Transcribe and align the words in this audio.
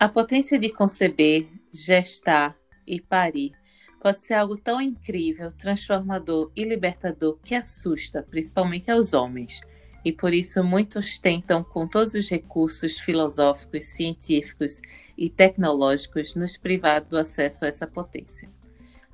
A 0.00 0.08
potência 0.08 0.58
de 0.58 0.70
conceber, 0.70 1.46
gestar 1.70 2.56
e 2.86 2.98
parir 2.98 3.52
pode 4.00 4.16
ser 4.16 4.32
algo 4.32 4.56
tão 4.56 4.80
incrível, 4.80 5.52
transformador 5.52 6.50
e 6.56 6.64
libertador 6.64 7.38
que 7.44 7.54
assusta, 7.54 8.22
principalmente 8.22 8.90
aos 8.90 9.12
homens. 9.12 9.60
E 10.02 10.10
por 10.10 10.32
isso 10.32 10.64
muitos 10.64 11.18
tentam, 11.18 11.62
com 11.62 11.86
todos 11.86 12.14
os 12.14 12.30
recursos 12.30 12.98
filosóficos, 12.98 13.84
científicos 13.84 14.80
e 15.18 15.28
tecnológicos, 15.28 16.34
nos 16.34 16.56
privar 16.56 17.02
do 17.04 17.18
acesso 17.18 17.66
a 17.66 17.68
essa 17.68 17.86
potência. 17.86 18.48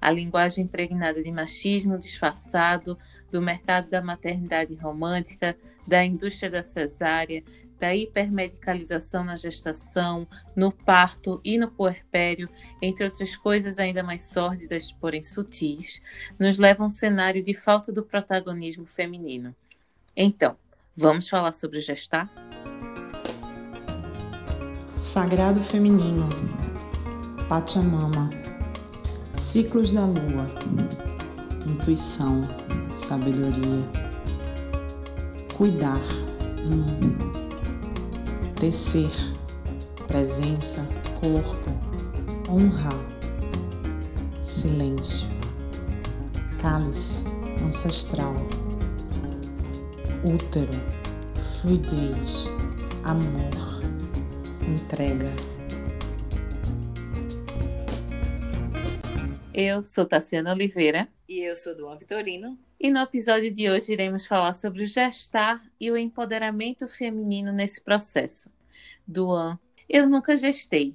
A 0.00 0.12
linguagem 0.12 0.62
impregnada 0.62 1.20
de 1.20 1.32
machismo 1.32 1.98
disfarçado, 1.98 2.96
do 3.28 3.42
mercado 3.42 3.90
da 3.90 4.00
maternidade 4.00 4.76
romântica, 4.76 5.56
da 5.84 6.04
indústria 6.04 6.48
da 6.48 6.62
cesárea, 6.62 7.42
da 7.78 7.94
hipermedicalização 7.94 9.24
na 9.24 9.36
gestação, 9.36 10.26
no 10.54 10.72
parto 10.72 11.40
e 11.44 11.58
no 11.58 11.70
puerpério, 11.70 12.48
entre 12.80 13.04
outras 13.04 13.36
coisas 13.36 13.78
ainda 13.78 14.02
mais 14.02 14.22
sórdidas, 14.22 14.92
porém 14.92 15.22
sutis, 15.22 16.00
nos 16.38 16.58
leva 16.58 16.82
a 16.82 16.86
um 16.86 16.90
cenário 16.90 17.42
de 17.42 17.54
falta 17.54 17.92
do 17.92 18.02
protagonismo 18.02 18.86
feminino. 18.86 19.54
Então, 20.16 20.56
vamos 20.96 21.28
falar 21.28 21.52
sobre 21.52 21.80
gestar? 21.80 22.30
Sagrado 24.96 25.60
feminino, 25.60 26.28
Pachamama, 27.48 28.30
ciclos 29.34 29.92
da 29.92 30.06
lua, 30.06 30.46
intuição, 31.66 32.42
sabedoria, 32.90 33.84
cuidar. 35.54 36.00
Hum 36.64 37.45
tecer, 38.60 39.10
presença, 40.06 40.86
corpo, 41.20 41.70
honra, 42.48 42.90
silêncio, 44.42 45.28
cálice 46.60 47.22
ancestral, 47.66 48.34
útero, 50.24 50.70
fluidez, 51.36 52.48
amor, 53.04 53.82
entrega. 54.66 55.32
Eu 59.52 59.84
sou 59.84 60.04
Tassiana 60.04 60.52
Oliveira. 60.52 61.08
E 61.28 61.40
eu 61.40 61.56
sou 61.56 61.74
Duan 61.74 61.96
Vitorino. 61.96 62.58
E 62.78 62.90
no 62.90 63.00
episódio 63.00 63.50
de 63.50 63.70
hoje 63.70 63.92
iremos 63.92 64.26
falar 64.26 64.52
sobre 64.52 64.82
o 64.82 64.86
gestar 64.86 65.62
e 65.80 65.90
o 65.90 65.96
empoderamento 65.96 66.86
feminino 66.86 67.50
nesse 67.50 67.80
processo. 67.80 68.50
Duan, 69.06 69.58
eu 69.88 70.06
nunca 70.08 70.36
gestei, 70.36 70.94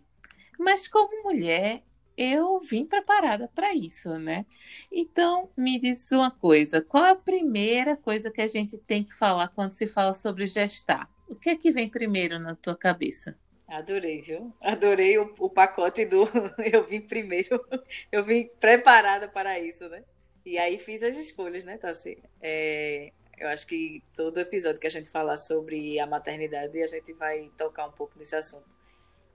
mas 0.60 0.88
como 0.88 1.24
mulher 1.24 1.82
eu 2.16 2.60
vim 2.60 2.86
preparada 2.86 3.48
para 3.48 3.74
isso, 3.74 4.20
né? 4.20 4.46
Então, 4.92 5.50
me 5.58 5.80
diz 5.80 6.12
uma 6.12 6.30
coisa: 6.30 6.82
qual 6.82 7.06
é 7.06 7.12
a 7.12 7.16
primeira 7.16 7.98
coisa 7.98 8.30
que 8.30 8.42
a 8.42 8.48
gente 8.48 8.78
tem 8.78 9.04
que 9.04 9.14
falar 9.14 9.48
quando 9.48 9.72
se 9.72 9.88
fala 9.88 10.14
sobre 10.14 10.46
gestar? 10.46 11.10
O 11.28 11.36
que 11.36 11.50
é 11.50 11.56
que 11.56 11.72
vem 11.72 11.90
primeiro 11.90 12.38
na 12.38 12.54
tua 12.54 12.76
cabeça? 12.76 13.36
Adorei, 13.68 14.22
viu? 14.22 14.54
Adorei 14.62 15.18
o, 15.18 15.34
o 15.40 15.50
pacote 15.50 16.06
do 16.06 16.26
eu 16.72 16.86
vim 16.86 17.02
primeiro, 17.02 17.60
eu 18.12 18.24
vim 18.24 18.50
preparada 18.60 19.28
para 19.28 19.58
isso, 19.60 19.88
né? 19.90 20.04
E 20.46 20.58
aí 20.58 20.78
fiz 20.78 21.04
as 21.04 21.18
escolhas, 21.18 21.64
né, 21.64 21.78
Tassi? 21.78 22.22
É, 22.42 23.12
eu 23.38 23.48
acho 23.50 23.66
que 23.68 24.04
todo 24.16 24.40
episódio 24.40 24.80
que 24.80 24.88
a 24.88 24.92
gente 24.92 25.10
falar 25.10 25.38
sobre 25.38 26.00
a 26.00 26.08
maternidade, 26.08 26.82
a 26.82 26.88
gente 26.88 27.14
vai 27.14 27.50
tocar 27.58 27.88
um 27.88 27.92
pouco 27.92 28.18
nesse 28.18 28.36
assunto. 28.36 28.70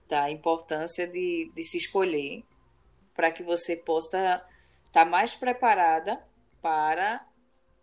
Da 0.07 0.31
importância 0.31 1.07
de, 1.07 1.51
de 1.53 1.63
se 1.63 1.77
escolher 1.77 2.43
para 3.13 3.31
que 3.31 3.43
você 3.43 3.75
possa 3.75 4.17
estar 4.17 4.45
tá 4.91 5.05
mais 5.05 5.35
preparada 5.35 6.23
para 6.61 7.25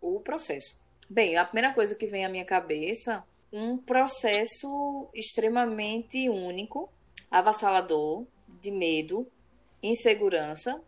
o 0.01 0.19
processo. 0.19 0.83
Bem, 1.09 1.37
a 1.37 1.45
primeira 1.45 1.73
coisa 1.73 1.93
que 1.93 2.07
vem 2.07 2.25
à 2.25 2.29
minha 2.29 2.45
cabeça, 2.45 3.23
um 3.51 3.77
processo 3.77 5.09
extremamente 5.13 6.29
único, 6.29 6.91
avassalador, 7.29 8.25
de 8.47 8.71
medo, 8.71 9.31
insegurança, 9.83 10.81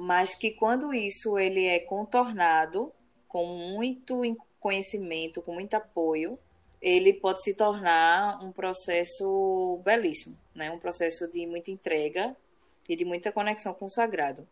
mas 0.00 0.36
que 0.36 0.52
quando 0.52 0.94
isso 0.94 1.36
ele 1.36 1.66
é 1.66 1.80
contornado 1.80 2.92
com 3.26 3.44
muito 3.44 4.22
conhecimento, 4.60 5.42
com 5.42 5.52
muito 5.52 5.74
apoio, 5.74 6.38
ele 6.80 7.14
pode 7.14 7.42
se 7.42 7.52
tornar 7.54 8.40
um 8.40 8.52
processo 8.52 9.80
belíssimo, 9.84 10.38
né? 10.54 10.70
Um 10.70 10.78
processo 10.78 11.28
de 11.32 11.44
muita 11.48 11.72
entrega 11.72 12.36
e 12.88 12.94
de 12.94 13.04
muita 13.04 13.32
conexão 13.32 13.74
com 13.74 13.86
o 13.86 13.90
sagrado. 13.90 14.46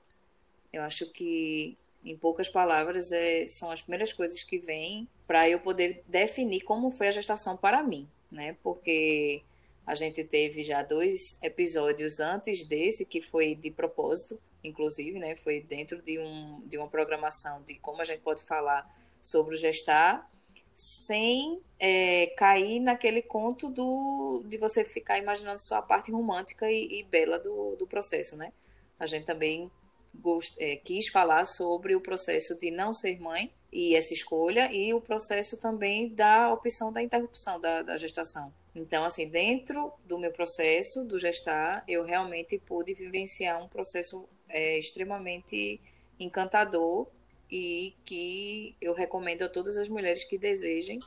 Eu 0.73 0.83
acho 0.83 1.13
que, 1.13 1.79
em 2.05 2.17
poucas 2.17 2.49
palavras, 2.49 3.13
é, 3.13 3.47
são 3.47 3.71
as 3.71 3.83
primeiras 3.83 4.13
coisas 4.13 4.43
que 4.43 4.59
vêm 4.59 5.09
para 5.29 5.49
eu 5.49 5.61
poder 5.61 6.03
definir 6.09 6.63
como 6.63 6.91
foi 6.91 7.07
a 7.07 7.13
gestação 7.13 7.57
para 7.57 7.85
mim, 7.85 8.09
né? 8.33 8.57
Porque 8.65 9.45
a 9.87 9.95
gente 9.95 10.25
teve 10.25 10.65
já 10.65 10.83
dois 10.83 11.41
episódios 11.41 12.19
antes 12.19 12.65
desse 12.65 13.07
que 13.07 13.21
foi 13.21 13.55
de 13.55 13.71
propósito, 13.71 14.41
inclusive, 14.67 15.19
né? 15.19 15.37
Foi 15.37 15.61
dentro 15.61 16.03
de, 16.03 16.19
um, 16.19 16.63
de 16.67 16.77
uma 16.79 16.89
programação 16.89 17.63
de 17.63 17.79
como 17.79 18.01
a 18.01 18.05
gente 18.05 18.21
pode 18.21 18.43
falar 18.43 18.89
sobre 19.23 19.55
o 19.55 19.59
gestar 19.59 20.31
sem 20.75 21.63
é, 21.79 22.27
cair 22.37 22.81
naquele 22.81 23.23
conto 23.23 23.71
do, 23.71 24.45
de 24.47 24.59
você 24.59 24.85
ficar 24.85 25.19
imaginando 25.19 25.59
só 25.59 25.77
a 25.77 25.83
parte 25.83 26.13
romântica 26.13 26.71
e, 26.71 27.01
e 27.01 27.03
bela 27.05 27.39
do, 27.39 27.77
do 27.77 27.87
processo, 27.87 28.37
né? 28.37 28.53
A 28.99 29.07
gente 29.07 29.25
também 29.25 29.71
gost, 30.15 30.55
é, 30.59 30.77
quis 30.77 31.09
falar 31.09 31.45
sobre 31.47 31.97
o 31.97 32.01
processo 32.01 32.59
de 32.59 32.71
não 32.71 32.93
ser 32.93 33.19
mãe 33.19 33.53
e 33.73 33.95
essa 33.95 34.13
escolha 34.13 34.71
e 34.73 34.93
o 34.93 35.01
processo 35.01 35.59
também 35.59 36.09
da 36.09 36.53
opção 36.53 36.93
da 36.93 37.03
interrupção 37.03 37.61
da, 37.61 37.83
da 37.83 37.97
gestação. 37.97 38.53
Então, 38.75 39.05
assim, 39.05 39.29
dentro 39.29 39.93
do 40.05 40.19
meu 40.19 40.31
processo 40.31 41.05
do 41.05 41.19
gestar, 41.19 41.83
eu 41.89 42.05
realmente 42.05 42.59
pude 42.59 42.93
vivenciar 42.93 43.63
um 43.63 43.69
processo 43.69 44.29
é 44.49 44.79
extremamente 44.79 45.81
encantador 46.19 47.07
e 47.51 47.95
que 48.05 48.77
eu 48.81 48.95
recomendo 48.95 49.43
a 49.43 49.49
todas 49.49 49.77
as 49.77 49.89
mulheres 49.89 50.25
que 50.25 50.39
desejem 50.39 50.99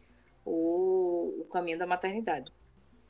o, 0.45 1.41
o 1.41 1.45
caminho 1.51 1.77
da 1.77 1.87
maternidade. 1.87 2.51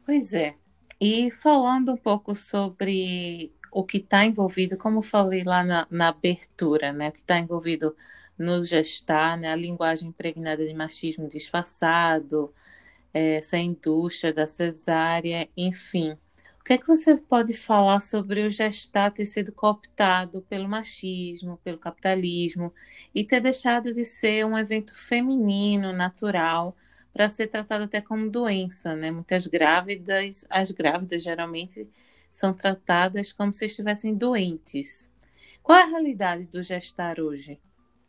Pois 0.05 0.33
é. 0.33 0.55
E 0.99 1.31
falando 1.31 1.93
um 1.93 1.97
pouco 1.97 2.35
sobre 2.35 3.53
o 3.71 3.83
que 3.83 3.97
está 3.97 4.25
envolvido, 4.25 4.77
como 4.77 5.01
falei 5.01 5.43
lá 5.43 5.63
na, 5.63 5.87
na 5.89 6.09
abertura, 6.09 6.91
né? 6.91 7.09
O 7.09 7.11
que 7.11 7.19
está 7.19 7.37
envolvido 7.37 7.95
no 8.37 8.63
gestar, 8.65 9.37
né? 9.37 9.51
A 9.51 9.55
linguagem 9.55 10.09
impregnada 10.09 10.65
de 10.65 10.73
machismo 10.73 11.29
disfarçado, 11.29 12.53
essa 13.13 13.57
indústria 13.57 14.33
da 14.33 14.47
cesárea, 14.47 15.47
enfim 15.55 16.17
que 16.63 16.73
é 16.73 16.77
que 16.77 16.85
você 16.85 17.15
pode 17.15 17.53
falar 17.53 17.99
sobre 17.99 18.45
o 18.45 18.49
gestar 18.49 19.11
ter 19.11 19.25
sido 19.25 19.51
cooptado 19.51 20.41
pelo 20.43 20.69
machismo, 20.69 21.59
pelo 21.63 21.79
capitalismo 21.79 22.73
e 23.13 23.23
ter 23.23 23.39
deixado 23.39 23.93
de 23.93 24.05
ser 24.05 24.45
um 24.45 24.57
evento 24.57 24.95
feminino, 24.95 25.91
natural, 25.93 26.75
para 27.11 27.27
ser 27.27 27.47
tratado 27.47 27.85
até 27.85 28.01
como 28.01 28.29
doença, 28.29 28.95
né? 28.95 29.09
Muitas 29.09 29.47
grávidas, 29.47 30.45
as 30.49 30.69
grávidas 30.71 31.23
geralmente 31.23 31.89
são 32.31 32.53
tratadas 32.53 33.31
como 33.31 33.53
se 33.53 33.65
estivessem 33.65 34.13
doentes. 34.13 35.09
Qual 35.63 35.77
é 35.77 35.83
a 35.83 35.87
realidade 35.87 36.45
do 36.45 36.61
gestar 36.61 37.19
hoje? 37.19 37.59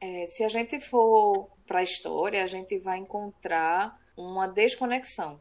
É, 0.00 0.26
se 0.26 0.44
a 0.44 0.48
gente 0.48 0.80
for 0.80 1.48
para 1.66 1.80
a 1.80 1.82
história, 1.82 2.42
a 2.42 2.46
gente 2.46 2.78
vai 2.78 2.98
encontrar 2.98 3.98
uma 4.16 4.46
desconexão, 4.46 5.40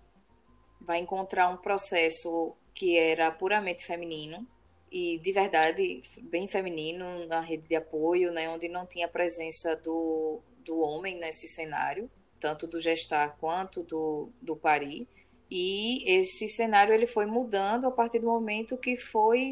vai 0.79 0.99
encontrar 0.99 1.49
um 1.49 1.57
processo 1.57 2.55
que 2.79 2.97
era 2.97 3.29
puramente 3.29 3.85
feminino 3.85 4.47
e 4.89 5.19
de 5.19 5.33
verdade 5.33 6.01
bem 6.21 6.47
feminino 6.47 7.27
na 7.27 7.41
rede 7.41 7.67
de 7.67 7.75
apoio, 7.75 8.31
né, 8.31 8.49
onde 8.49 8.69
não 8.69 8.85
tinha 8.85 9.05
presença 9.05 9.75
do, 9.75 10.39
do 10.63 10.79
homem 10.79 11.19
nesse 11.19 11.45
cenário, 11.49 12.09
tanto 12.39 12.65
do 12.65 12.79
gestar 12.79 13.35
quanto 13.37 13.83
do, 13.83 14.29
do 14.41 14.55
parir. 14.55 15.05
E 15.51 16.09
esse 16.09 16.47
cenário 16.47 16.93
ele 16.93 17.05
foi 17.05 17.25
mudando 17.25 17.85
a 17.85 17.91
partir 17.91 18.19
do 18.19 18.27
momento 18.27 18.77
que 18.77 18.95
foi, 18.95 19.49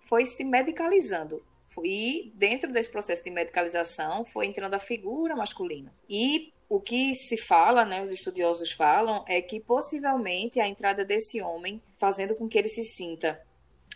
foi 0.00 0.26
se 0.26 0.44
medicalizando. 0.44 1.42
E 1.82 2.30
dentro 2.34 2.70
desse 2.70 2.90
processo 2.90 3.24
de 3.24 3.30
medicalização 3.30 4.26
foi 4.26 4.44
entrando 4.44 4.74
a 4.74 4.78
figura 4.78 5.34
masculina. 5.34 5.90
E 6.06 6.51
o 6.72 6.80
que 6.80 7.14
se 7.14 7.36
fala, 7.36 7.84
né, 7.84 8.02
os 8.02 8.10
estudiosos 8.10 8.72
falam, 8.72 9.22
é 9.28 9.42
que 9.42 9.60
possivelmente 9.60 10.58
a 10.58 10.66
entrada 10.66 11.04
desse 11.04 11.38
homem, 11.42 11.82
fazendo 11.98 12.34
com 12.34 12.48
que 12.48 12.56
ele 12.56 12.70
se 12.70 12.82
sinta 12.82 13.38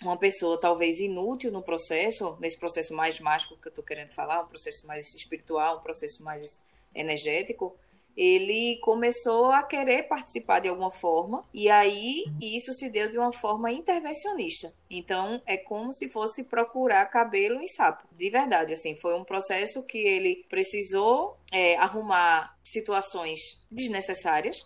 uma 0.03 0.19
pessoa 0.19 0.61
talvez 0.61 1.01
inútil 1.01 1.51
no 1.51 1.63
processo, 1.63 2.37
nesse 2.39 2.59
processo 2.59 2.93
mais 2.93 3.19
mágico 3.19 3.57
que 3.57 3.69
eu 3.69 3.71
estou 3.71 3.83
querendo 3.83 4.13
falar, 4.13 4.43
um 4.43 4.49
processo 4.49 4.87
mais 4.87 5.15
espiritual, 5.15 5.79
um 5.79 5.83
processo 5.83 6.23
mais 6.23 6.63
energético, 6.95 7.75
ele 8.15 8.77
começou 8.83 9.47
a 9.53 9.63
querer 9.63 10.03
participar 10.03 10.61
de 10.61 10.69
alguma 10.69 10.91
forma, 10.91 11.49
e 11.55 11.71
aí 11.71 12.25
isso 12.43 12.75
se 12.75 12.91
deu 12.91 13.11
de 13.11 13.17
uma 13.17 13.33
forma 13.33 13.73
intervencionista. 13.73 14.75
Então, 14.91 15.41
é 15.47 15.57
como 15.57 15.93
se 15.95 16.11
fosse 16.11 16.45
procurar 16.45 17.07
cabelo 17.07 17.59
em 17.59 17.67
sapo, 17.67 18.07
de 18.13 18.29
verdade. 18.29 18.75
Assim, 18.75 18.97
foi 18.97 19.15
um 19.19 19.25
processo 19.25 19.83
que 19.87 19.97
ele 19.97 20.45
precisou 20.51 21.36
é, 21.53 21.77
arrumar 21.77 22.57
situações 22.63 23.65
desnecessárias 23.71 24.65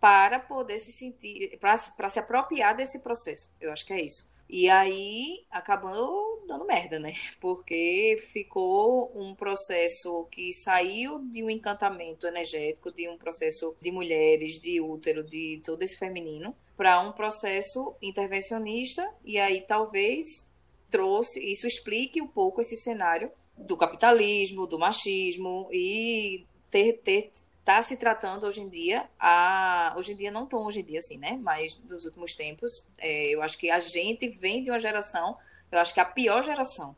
para 0.00 0.40
poder 0.40 0.78
se 0.78 0.92
sentir, 0.92 1.58
para 1.60 2.10
se 2.10 2.18
apropriar 2.18 2.76
desse 2.76 3.00
processo. 3.02 3.52
Eu 3.60 3.70
acho 3.72 3.86
que 3.86 3.92
é 3.92 4.02
isso. 4.02 4.30
E 4.48 4.68
aí 4.68 5.46
acabou 5.50 6.44
dando 6.46 6.66
merda, 6.66 6.98
né? 6.98 7.14
Porque 7.40 8.18
ficou 8.32 9.10
um 9.14 9.34
processo 9.34 10.26
que 10.30 10.52
saiu 10.52 11.20
de 11.30 11.42
um 11.42 11.48
encantamento 11.48 12.26
energético, 12.26 12.92
de 12.92 13.08
um 13.08 13.16
processo 13.16 13.74
de 13.80 13.90
mulheres, 13.90 14.60
de 14.60 14.80
útero, 14.80 15.24
de 15.24 15.62
todo 15.64 15.82
esse 15.82 15.96
feminino, 15.96 16.54
para 16.76 17.00
um 17.00 17.12
processo 17.12 17.94
intervencionista, 18.02 19.08
e 19.24 19.38
aí 19.38 19.60
talvez 19.62 20.50
trouxe, 20.90 21.40
isso 21.40 21.66
explique 21.66 22.20
um 22.20 22.26
pouco 22.26 22.60
esse 22.60 22.76
cenário 22.76 23.30
do 23.56 23.76
capitalismo, 23.76 24.66
do 24.66 24.78
machismo 24.78 25.68
e 25.72 26.46
ter, 26.70 26.94
ter 27.04 27.32
está 27.62 27.80
se 27.80 27.96
tratando 27.96 28.44
hoje 28.44 28.60
em 28.60 28.68
dia, 28.68 29.08
a, 29.18 29.94
hoje 29.96 30.12
em 30.12 30.16
dia 30.16 30.32
não 30.32 30.46
tão 30.46 30.64
hoje 30.64 30.80
em 30.80 30.84
dia 30.84 30.98
assim, 30.98 31.16
né? 31.16 31.38
Mas 31.40 31.78
nos 31.88 32.04
últimos 32.04 32.34
tempos, 32.34 32.88
é, 32.98 33.32
eu 33.32 33.40
acho 33.40 33.56
que 33.56 33.70
a 33.70 33.78
gente 33.78 34.26
vem 34.28 34.62
de 34.62 34.70
uma 34.70 34.80
geração, 34.80 35.36
eu 35.70 35.78
acho 35.78 35.94
que 35.94 36.00
a 36.00 36.04
pior 36.04 36.42
geração 36.42 36.96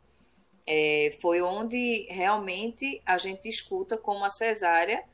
é, 0.66 1.16
foi 1.20 1.42
onde 1.42 2.06
realmente 2.08 3.02
a 3.04 3.18
gente 3.18 3.46
escuta 3.46 3.98
como 3.98 4.24
a 4.24 4.30
cesárea 4.30 5.04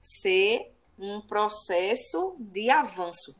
ser 0.00 0.72
um 0.96 1.20
processo 1.20 2.36
de 2.38 2.70
avanço, 2.70 3.36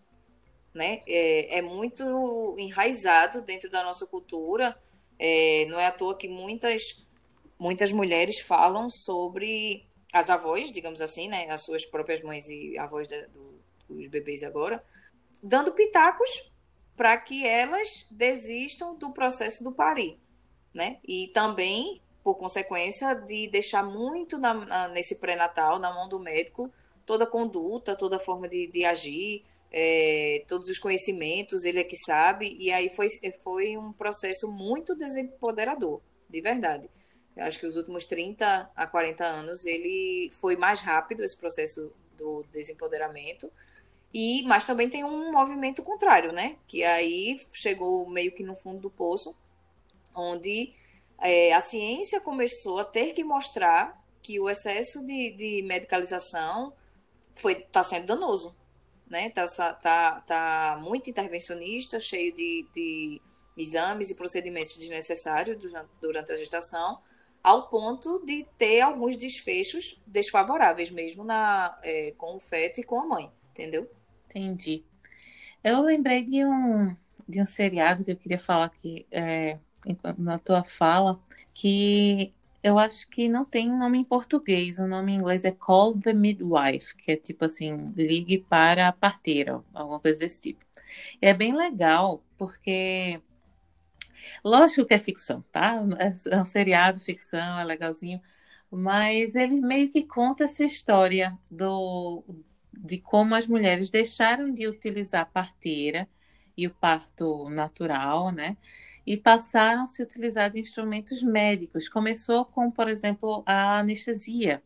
né? 0.75 1.03
É, 1.07 1.59
é 1.59 1.63
muito 1.63 2.57
enraizado 2.59 3.43
dentro 3.43 3.71
da 3.71 3.85
nossa 3.85 4.07
cultura. 4.07 4.77
É, 5.19 5.67
não 5.67 5.79
é 5.79 5.87
à 5.87 5.93
toa 5.93 6.17
que 6.17 6.29
muitas 6.29 7.07
muitas 7.61 7.93
mulheres 7.93 8.41
falam 8.41 8.89
sobre 8.89 9.87
as 10.15 10.31
avós, 10.31 10.73
digamos 10.73 11.03
assim, 11.03 11.29
né, 11.29 11.49
as 11.51 11.61
suas 11.61 11.85
próprias 11.85 12.23
mães 12.23 12.49
e 12.49 12.79
avós 12.79 13.07
da, 13.07 13.21
do, 13.27 13.61
dos 13.87 14.09
bebês 14.09 14.43
agora, 14.43 14.83
dando 15.43 15.73
pitacos 15.73 16.51
para 16.97 17.17
que 17.19 17.47
elas 17.47 18.07
desistam 18.11 18.97
do 18.97 19.13
processo 19.13 19.63
do 19.63 19.73
parir, 19.73 20.19
né? 20.73 20.99
E 21.07 21.29
também, 21.29 22.01
por 22.25 22.35
consequência, 22.35 23.15
de 23.15 23.47
deixar 23.49 23.83
muito 23.83 24.39
na, 24.39 24.55
na, 24.55 24.89
nesse 24.89 25.21
pré-natal 25.21 25.79
na 25.79 25.93
mão 25.93 26.09
do 26.09 26.19
médico 26.19 26.73
toda 27.07 27.27
conduta, 27.27 27.97
toda 27.97 28.19
forma 28.19 28.49
de, 28.49 28.69
de 28.69 28.85
agir, 28.85 29.45
é, 29.73 30.45
todos 30.47 30.69
os 30.69 30.79
conhecimentos, 30.79 31.65
ele 31.65 31.81
é 31.81 31.85
que 31.85 31.97
sabe, 31.97 32.57
e 32.59 32.71
aí 32.73 32.89
foi, 32.89 33.09
foi 33.43 33.77
um 33.77 33.93
processo 33.93 34.51
muito 34.51 34.95
desempoderador, 34.95 36.01
de 36.29 36.41
verdade. 36.41 36.89
Eu 37.37 37.45
acho 37.45 37.59
que 37.59 37.67
os 37.67 37.77
últimos 37.77 38.05
30 38.05 38.71
a 38.75 38.87
40 38.87 39.25
anos 39.25 39.65
ele 39.65 40.31
foi 40.33 40.57
mais 40.57 40.81
rápido 40.81 41.23
esse 41.23 41.37
processo 41.37 41.93
do 42.17 42.45
desempoderamento. 42.53 43.51
E 44.13 44.43
mas 44.45 44.65
também 44.65 44.89
tem 44.89 45.05
um 45.05 45.31
movimento 45.33 45.83
contrário, 45.83 46.33
né? 46.33 46.57
Que 46.67 46.83
aí 46.83 47.41
chegou 47.53 48.09
meio 48.09 48.33
que 48.33 48.43
no 48.43 48.57
fundo 48.57 48.81
do 48.81 48.91
poço, 48.91 49.35
onde 50.15 50.75
é, 51.19 51.53
a 51.53 51.61
ciência 51.61 52.21
começou 52.21 52.79
a 52.81 52.85
ter 52.85 53.13
que 53.13 53.23
mostrar 53.23 53.99
que 54.23 54.41
o 54.41 54.51
excesso 54.51 55.05
de, 55.07 55.31
de 55.33 55.63
medicalização 55.63 56.73
foi 57.35 57.53
está 57.53 57.83
sendo 57.83 58.07
danoso, 58.07 58.55
né? 59.09 59.31
Tá, 59.31 59.47
tá, 59.75 60.21
tá 60.23 60.79
muito 60.83 61.09
intervencionista, 61.09 62.01
cheio 62.01 62.35
de, 62.35 62.67
de 62.75 63.23
exames 63.57 64.11
e 64.11 64.17
procedimentos 64.17 64.77
desnecessários 64.77 65.57
durante 66.01 66.33
a 66.33 66.37
gestação 66.37 66.99
ao 67.43 67.69
ponto 67.69 68.25
de 68.25 68.47
ter 68.59 68.81
alguns 68.81 69.17
desfechos 69.17 70.01
desfavoráveis 70.07 70.91
mesmo 70.91 71.25
na, 71.25 71.79
é, 71.83 72.13
com 72.17 72.37
o 72.37 72.41
feto 72.41 72.81
e 72.81 72.85
com 72.85 73.01
a 73.01 73.07
mãe, 73.07 73.31
entendeu? 73.51 73.91
Entendi. 74.29 74.85
Eu 75.63 75.83
lembrei 75.83 76.23
de 76.25 76.45
um, 76.45 76.97
de 77.29 77.41
um 77.41 77.47
seriado 77.47 78.05
que 78.05 78.13
eu 78.13 78.17
queria 78.17 78.39
falar 78.39 78.67
aqui 78.67 79.07
é, 79.11 79.59
na 80.19 80.39
tua 80.39 80.65
fala, 80.65 81.21
que 81.53 82.33
eu 82.63 82.79
acho 82.79 83.09
que 83.09 83.29
não 83.29 83.45
tem 83.45 83.71
nome 83.71 83.99
em 83.99 84.05
português, 84.05 84.79
o 84.79 84.87
nome 84.87 85.13
em 85.13 85.17
inglês 85.17 85.45
é 85.45 85.51
Call 85.51 85.99
the 85.99 86.13
Midwife, 86.13 86.95
que 86.95 87.13
é 87.13 87.17
tipo 87.17 87.45
assim, 87.45 87.93
ligue 87.97 88.39
para 88.39 88.89
a 88.89 88.93
parteira, 88.93 89.63
alguma 89.73 89.99
coisa 89.99 90.19
desse 90.19 90.41
tipo. 90.41 90.65
E 91.23 91.27
é 91.27 91.35
bem 91.35 91.55
legal, 91.57 92.23
porque 92.37 93.21
Lógico 94.45 94.87
que 94.87 94.95
é 94.95 94.99
ficção, 94.99 95.43
tá? 95.53 95.83
É, 95.99 96.35
é 96.37 96.41
um 96.41 96.45
seriado, 96.45 97.01
ficção, 97.01 97.59
é 97.59 97.65
legalzinho. 97.65 98.21
Mas 98.71 99.35
ele 99.35 99.61
meio 99.61 99.91
que 99.91 100.05
conta 100.05 100.45
essa 100.45 100.65
história 100.65 101.37
do, 101.51 102.25
de 102.73 102.99
como 102.99 103.35
as 103.35 103.47
mulheres 103.47 103.91
deixaram 103.91 104.53
de 104.53 104.69
utilizar 104.69 105.23
a 105.23 105.27
parteira 105.27 106.09
e 106.57 106.67
o 106.67 106.71
parto 106.71 107.49
natural, 107.51 108.31
né? 108.33 108.57
E 109.07 109.17
passaram 109.17 109.85
a 109.85 109.87
se 109.89 110.03
utilizar 110.03 110.51
de 110.51 110.61
instrumentos 110.61 111.23
médicos. 111.23 111.89
Começou 111.89 112.45
com, 112.45 112.71
por 112.71 112.89
exemplo, 112.89 113.43
a 113.47 113.79
anestesia, 113.79 114.63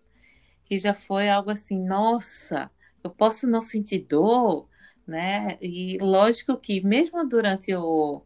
que 0.64 0.78
já 0.78 0.94
foi 0.94 1.28
algo 1.28 1.50
assim, 1.50 1.78
nossa, 1.78 2.70
eu 3.02 3.10
posso 3.10 3.46
não 3.46 3.62
sentir 3.62 4.00
dor, 4.00 4.68
né? 5.06 5.58
E 5.60 5.98
lógico 5.98 6.56
que 6.56 6.80
mesmo 6.80 7.26
durante 7.28 7.74
o, 7.74 8.22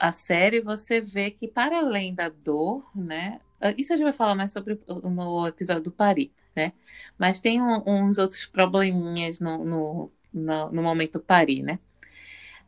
a 0.00 0.12
série, 0.12 0.60
você 0.60 1.00
vê 1.00 1.30
que 1.30 1.48
para 1.48 1.78
além 1.78 2.14
da 2.14 2.28
dor, 2.28 2.84
né? 2.94 3.40
Ah, 3.60 3.74
isso 3.78 3.92
a 3.92 3.96
gente 3.96 4.04
vai 4.04 4.12
falar 4.12 4.34
mais 4.34 4.52
sobre 4.52 4.80
no 4.88 5.46
episódio 5.46 5.82
do 5.84 5.92
Pari, 5.92 6.32
né? 6.54 6.72
Mas 7.18 7.40
tem 7.40 7.60
um, 7.62 7.82
uns 7.86 8.18
outros 8.18 8.46
probleminhas 8.46 9.40
no, 9.40 9.64
no, 9.64 10.12
no, 10.32 10.72
no 10.72 10.82
momento 10.82 11.14
do 11.14 11.20
Pari, 11.20 11.62
né? 11.62 11.78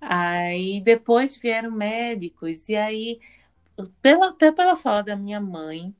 Aí 0.00 0.80
depois 0.80 1.36
vieram 1.36 1.70
médicos, 1.70 2.68
e 2.68 2.76
aí, 2.76 3.20
pela, 4.02 4.28
até 4.30 4.52
pela 4.52 4.76
fala 4.76 5.02
da 5.02 5.16
minha 5.16 5.40
mãe, 5.40 5.94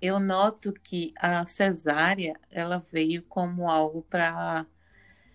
eu 0.00 0.18
noto 0.18 0.72
que 0.72 1.14
a 1.16 1.46
cesárea 1.46 2.34
ela 2.50 2.78
veio 2.78 3.22
como 3.22 3.70
algo 3.70 4.02
para 4.10 4.66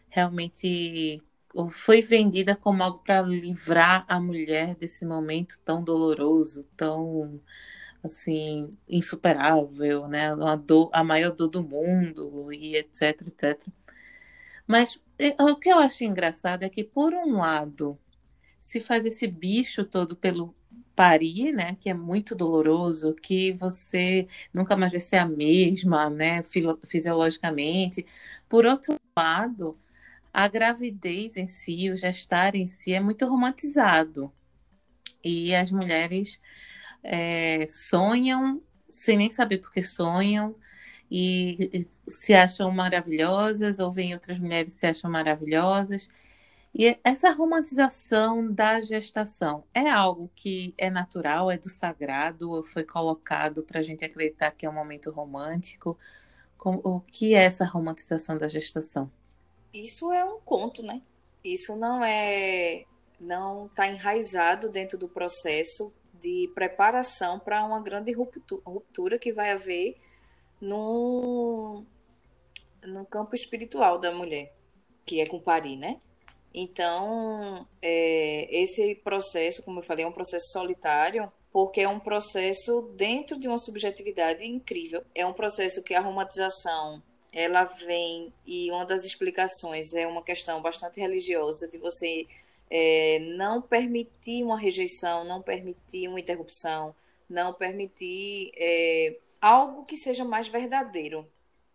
realmente 0.10 1.22
foi 1.70 2.02
vendida 2.02 2.56
como 2.56 2.84
algo 2.84 3.00
para 3.00 3.22
livrar 3.22 4.06
a 4.08 4.20
mulher 4.20 4.76
desse 4.76 5.06
momento 5.06 5.60
tão 5.66 5.83
doloroso, 5.83 6.64
tão 6.76 7.42
assim 8.04 8.78
insuperável, 8.88 10.07
né? 10.07 10.30
A, 10.33 10.56
dor, 10.56 10.90
a 10.94 11.04
maior 11.04 11.31
dor 11.31 11.48
do 11.48 11.64
mundo 11.64 12.52
e 12.54 12.76
etc, 12.76 13.21
etc. 13.28 13.68
Mas 14.68 15.00
o 15.40 15.56
que 15.56 15.69
eu 15.69 15.80
acho 15.80 16.04
engraçado 16.04 16.64
é 16.64 16.69
que 16.69 16.83
por 16.83 17.14
um 17.14 17.38
lado 17.38 17.98
se 18.60 18.81
faz 18.81 19.06
esse 19.06 19.28
bicho 19.28 19.86
todo 19.86 20.16
pelo 20.16 20.56
parir, 20.95 21.54
né, 21.54 21.78
que 21.80 21.90
é 21.90 21.94
muito 21.94 22.36
doloroso, 22.36 23.14
que 23.16 23.54
você 23.54 24.28
nunca 24.54 24.76
mais 24.76 24.92
vai 24.92 25.00
ser 25.00 25.18
a 25.18 25.26
mesma, 25.28 26.10
né, 26.10 26.42
fisiologicamente. 26.88 28.06
Por 28.50 28.66
outro 28.66 28.95
lado, 29.16 29.78
a 30.38 30.48
gravidez 30.48 31.36
em 31.36 31.48
si, 31.48 31.90
o 31.90 31.96
gestar 31.96 32.56
em 32.56 32.68
si 32.68 32.94
é 32.94 33.00
muito 33.00 33.26
romantizado. 33.26 34.32
E 35.24 35.56
as 35.56 35.72
mulheres 35.72 36.40
é, 37.04 37.66
sonham 37.68 38.62
sem 38.88 39.18
nem 39.18 39.32
saber 39.32 39.58
porque 39.58 39.82
sonham 39.82 40.56
e 41.10 41.88
se 42.08 42.36
acham 42.36 42.70
maravilhosas, 42.72 43.80
ou 43.80 43.92
vem 43.92 44.14
outras 44.14 44.38
mulheres 44.38 44.74
se 44.74 44.86
acham 44.86 45.10
maravilhosas. 45.10 46.08
E 46.74 47.00
essa 47.04 47.32
romantização 47.32 48.54
da 48.54 48.80
gestação 48.80 49.64
é 49.74 49.90
algo 49.90 50.30
que 50.36 50.76
é 50.78 50.92
natural, 50.92 51.50
é 51.50 51.58
do 51.58 51.70
sagrado, 51.70 52.64
foi 52.64 52.84
colocado 52.84 53.64
para 53.64 53.80
a 53.80 53.84
gente 53.84 54.06
acreditar 54.06 54.52
que 54.52 54.68
é 54.68 54.70
um 54.70 54.74
momento 54.74 55.10
romântico? 55.10 55.98
O 56.64 57.02
que 57.02 57.34
é 57.34 57.44
essa 57.46 57.66
romantização 57.66 58.38
da 58.38 58.48
gestação? 58.48 59.12
Isso 59.74 60.12
é 60.12 60.24
um 60.24 60.40
conto, 60.40 60.83
né? 60.83 61.02
Isso 61.44 61.76
não 61.76 62.04
é 62.04 62.86
não 63.19 63.66
está 63.66 63.88
enraizado 63.88 64.69
dentro 64.69 64.97
do 64.97 65.07
processo 65.07 65.92
de 66.14 66.52
preparação 66.54 67.40
para 67.40 67.64
uma 67.64 67.80
grande 67.80 68.12
ruptura 68.12 69.18
que 69.18 69.33
vai 69.33 69.52
haver 69.52 69.97
no, 70.62 71.83
no 72.83 73.06
campo 73.06 73.36
espiritual 73.36 74.00
da 74.00 74.12
mulher, 74.12 74.54
que 75.06 75.19
é 75.19 75.26
com 75.26 75.40
Pari, 75.40 75.76
né? 75.76 76.00
Então, 76.54 77.68
é, 77.81 78.47
esse 78.52 78.95
processo, 78.95 79.64
como 79.64 79.80
eu 79.80 79.83
falei, 79.83 80.06
é 80.06 80.07
um 80.07 80.12
processo 80.12 80.52
solitário, 80.52 81.31
porque 81.52 81.81
é 81.81 81.88
um 81.88 82.00
processo 82.00 82.94
dentro 82.95 83.40
de 83.40 83.47
uma 83.47 83.57
subjetividade 83.57 84.44
incrível. 84.44 85.04
É 85.14 85.26
um 85.26 85.33
processo 85.33 85.83
que 85.83 85.94
a 85.94 86.02
romantização 86.02 87.04
ela 87.38 87.66
vem 87.66 88.34
e 88.48 88.72
uma 88.72 88.84
das 88.84 89.06
explicações 89.06 89.94
é 89.94 90.08
uma 90.08 90.24
questão 90.24 90.60
bastante 90.60 91.00
religiosa 91.00 91.68
de 91.68 91.78
você 91.78 92.26
é, 92.68 93.20
não 93.38 93.62
permitir 93.62 94.44
uma 94.44 94.60
rejeição, 94.60 95.24
não 95.24 95.40
permitir 95.40 96.08
uma 96.08 96.20
interrupção, 96.20 96.96
não 97.30 97.54
permitir 97.54 98.50
é, 98.58 99.20
algo 99.40 99.86
que 99.86 99.96
seja 99.96 100.26
mais 100.26 100.48
verdadeiro, 100.48 101.28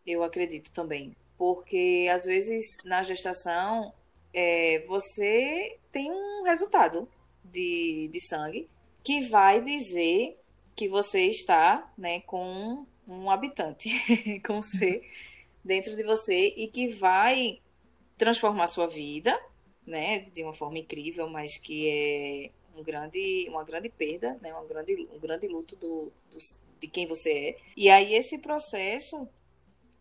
eu 0.04 0.24
acredito 0.24 0.72
também. 0.72 1.14
Porque 1.38 2.08
às 2.12 2.24
vezes 2.24 2.78
na 2.84 3.04
gestação 3.04 3.94
é, 4.34 4.80
você 4.88 5.78
tem 5.92 6.10
um 6.10 6.42
resultado 6.42 7.08
de, 7.44 8.10
de 8.12 8.20
sangue 8.20 8.68
que 9.04 9.20
vai 9.28 9.62
dizer 9.62 10.36
que 10.74 10.88
você 10.88 11.26
está 11.26 11.88
né, 11.96 12.20
com 12.22 12.84
um 13.06 13.30
habitante, 13.30 13.90
com 14.44 14.54
um 14.54 14.62
ser 14.62 15.02
dentro 15.64 15.96
de 15.96 16.02
você 16.02 16.54
e 16.56 16.66
que 16.68 16.88
vai 16.88 17.60
transformar 18.16 18.66
sua 18.66 18.86
vida, 18.86 19.38
né, 19.86 20.20
de 20.32 20.42
uma 20.42 20.54
forma 20.54 20.78
incrível, 20.78 21.28
mas 21.28 21.58
que 21.58 21.88
é 21.88 22.50
um 22.78 22.82
grande, 22.82 23.46
uma 23.48 23.64
grande 23.64 23.88
perda, 23.88 24.38
né, 24.40 24.54
um 24.54 24.66
grande, 24.66 25.08
um 25.12 25.18
grande 25.18 25.48
luto 25.48 25.76
do, 25.76 26.12
do, 26.30 26.38
de 26.80 26.88
quem 26.88 27.06
você 27.06 27.32
é. 27.32 27.56
E 27.76 27.90
aí 27.90 28.14
esse 28.14 28.38
processo 28.38 29.28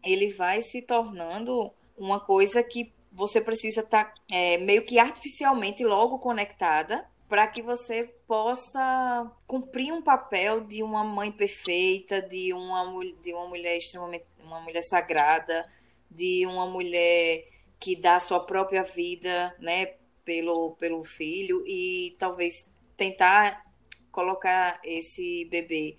ele 0.03 0.27
vai 0.29 0.61
se 0.61 0.81
tornando 0.81 1.71
uma 1.97 2.19
coisa 2.19 2.63
que 2.63 2.91
você 3.11 3.41
precisa 3.41 3.81
estar 3.81 4.05
tá, 4.05 4.13
é, 4.31 4.57
meio 4.57 4.83
que 4.85 4.97
artificialmente 4.97 5.83
logo 5.83 6.17
conectada 6.19 7.05
para 7.27 7.47
que 7.47 7.61
você 7.61 8.13
possa 8.27 9.31
cumprir 9.47 9.93
um 9.93 10.01
papel 10.01 10.61
de 10.61 10.83
uma 10.83 11.03
mãe 11.03 11.31
perfeita, 11.31 12.21
de 12.21 12.53
uma, 12.53 12.85
de 13.21 13.33
uma 13.33 13.47
mulher 13.47 13.77
extremamente 13.77 14.25
uma 14.51 14.61
mulher 14.61 14.81
sagrada, 14.81 15.67
de 16.09 16.45
uma 16.45 16.65
mulher 16.65 17.47
que 17.79 17.95
dá 17.95 18.17
a 18.17 18.19
sua 18.19 18.39
própria 18.41 18.83
vida, 18.83 19.55
né, 19.59 19.93
pelo, 20.23 20.71
pelo 20.75 21.03
filho 21.03 21.63
e 21.65 22.15
talvez 22.19 22.71
tentar 22.95 23.65
colocar 24.11 24.79
esse 24.83 25.45
bebê 25.45 25.97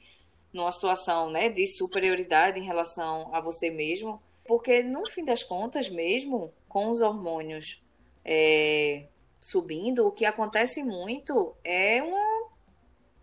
numa 0.53 0.71
situação, 0.71 1.31
né, 1.31 1.49
de 1.49 1.67
superioridade 1.67 2.61
em 2.61 2.65
relação 2.65 3.35
a 3.35 3.41
você 3.41 3.71
mesmo, 3.71 4.23
porque 4.45 4.83
no 4.83 5.09
fim 5.09 5.25
das 5.25 5.43
contas 5.43 5.89
mesmo, 5.89 6.53
com 6.69 6.91
os 6.91 7.01
hormônios 7.01 7.83
é, 8.25 9.07
subindo, 9.41 10.07
o 10.07 10.13
que 10.13 10.25
acontece 10.25 10.83
muito 10.85 11.55
é 11.65 12.03
uma 12.03 12.51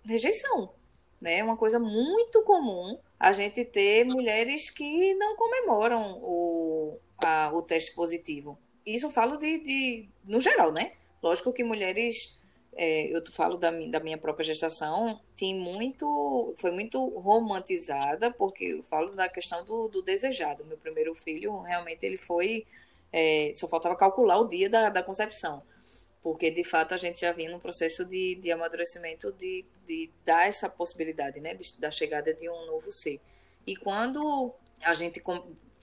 rejeição, 0.03 0.73
né? 1.21 1.43
Uma 1.43 1.55
coisa 1.55 1.79
muito 1.79 2.43
comum 2.43 2.97
a 3.19 3.33
gente 3.33 3.65
ter 3.65 4.05
mulheres 4.05 4.69
que 4.69 5.13
não 5.15 5.35
comemoram 5.35 6.19
o, 6.23 6.97
a, 7.23 7.51
o 7.53 7.61
teste 7.61 7.93
positivo. 7.93 8.57
Isso 8.85 9.09
falo 9.09 9.37
de, 9.37 9.59
de 9.59 10.09
no 10.23 10.39
geral, 10.39 10.71
né? 10.71 10.93
Lógico 11.21 11.51
que 11.51 11.63
mulheres, 11.63 12.39
é, 12.77 13.13
eu 13.13 13.21
falo 13.31 13.57
da, 13.57 13.71
da 13.71 13.99
minha 13.99 14.17
própria 14.17 14.45
gestação, 14.45 15.19
tem 15.35 15.53
muito, 15.53 16.53
foi 16.57 16.71
muito 16.71 17.05
romantizada, 17.19 18.31
porque 18.31 18.63
eu 18.63 18.83
falo 18.83 19.11
da 19.11 19.27
questão 19.27 19.65
do, 19.65 19.89
do 19.89 20.01
desejado. 20.01 20.63
Meu 20.63 20.77
primeiro 20.77 21.13
filho, 21.13 21.59
realmente, 21.59 22.05
ele 22.05 22.17
foi, 22.17 22.65
é, 23.11 23.51
só 23.53 23.67
faltava 23.67 23.97
calcular 23.97 24.39
o 24.39 24.47
dia 24.47 24.69
da, 24.69 24.89
da 24.89 25.03
concepção 25.03 25.61
porque 26.21 26.51
de 26.51 26.63
fato 26.63 26.93
a 26.93 26.97
gente 26.97 27.21
já 27.21 27.31
vinha 27.31 27.49
num 27.49 27.59
processo 27.59 28.05
de, 28.05 28.35
de 28.35 28.51
amadurecimento 28.51 29.31
de, 29.31 29.65
de 29.85 30.09
dar 30.25 30.47
essa 30.47 30.69
possibilidade, 30.69 31.39
né, 31.39 31.53
de, 31.53 31.79
da 31.79 31.89
chegada 31.89 32.33
de 32.33 32.49
um 32.49 32.65
novo 32.65 32.91
ser. 32.91 33.19
E 33.65 33.75
quando 33.75 34.53
a 34.83 34.93
gente 34.93 35.21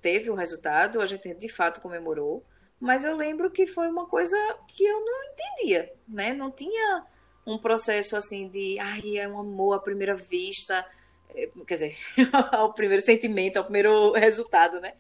teve 0.01 0.31
o 0.31 0.35
resultado, 0.35 1.01
a 1.01 1.07
gente 1.07 1.33
de 1.35 1.49
fato 1.49 1.81
comemorou, 1.81 2.45
mas 2.79 3.05
eu 3.05 3.17
lembro 3.17 3.51
que 3.51 3.67
foi 3.67 3.89
uma 3.89 4.07
coisa 4.07 4.37
que 4.69 4.85
eu 4.85 5.05
não 5.05 5.25
entendia, 5.33 5.93
né? 6.07 6.33
Não 6.35 6.51
tinha 6.51 7.07
um 7.47 7.59
processo 7.59 8.17
assim 8.17 8.49
de, 8.49 8.79
ai, 8.79 9.17
é 9.17 9.27
um 9.27 9.39
amor 9.39 9.75
à 9.75 9.79
primeira 9.79 10.15
vista, 10.15 10.87
é, 11.35 11.49
quer 11.67 11.75
dizer, 11.75 11.97
ao 12.53 12.75
primeiro 12.75 13.03
sentimento, 13.03 13.57
ao 13.57 13.65
primeiro 13.65 14.13
resultado, 14.13 14.81
né? 14.81 14.95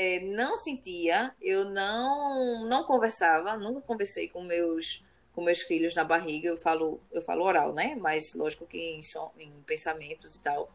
É, 0.00 0.20
não 0.20 0.56
sentia, 0.56 1.34
eu 1.42 1.64
não 1.64 2.64
não 2.66 2.84
conversava, 2.84 3.56
nunca 3.56 3.80
conversei 3.80 4.28
com 4.28 4.40
meus 4.44 5.04
com 5.34 5.42
meus 5.42 5.62
filhos 5.62 5.92
na 5.96 6.04
barriga, 6.04 6.48
eu 6.48 6.56
falo 6.56 7.00
eu 7.10 7.20
falo 7.20 7.42
oral, 7.42 7.72
né? 7.72 7.96
Mas 8.00 8.32
lógico 8.32 8.64
que 8.64 8.78
em, 8.78 9.02
som, 9.02 9.32
em 9.36 9.50
pensamentos 9.66 10.36
e 10.36 10.42
tal 10.44 10.70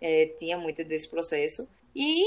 é, 0.00 0.32
tinha 0.38 0.56
muito 0.56 0.82
desse 0.82 1.06
processo. 1.10 1.68
E 1.94 2.24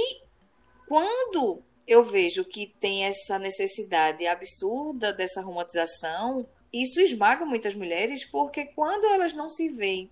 quando 0.87 1.63
eu 1.87 2.03
vejo 2.03 2.45
que 2.45 2.67
tem 2.79 3.05
essa 3.05 3.39
necessidade 3.39 4.27
absurda 4.27 5.11
dessa 5.11 5.41
romantização, 5.41 6.47
isso 6.71 7.01
esmaga 7.01 7.45
muitas 7.47 7.73
mulheres, 7.73 8.25
porque 8.25 8.65
quando 8.65 9.05
elas 9.07 9.33
não 9.33 9.49
se 9.49 9.69
veem 9.69 10.11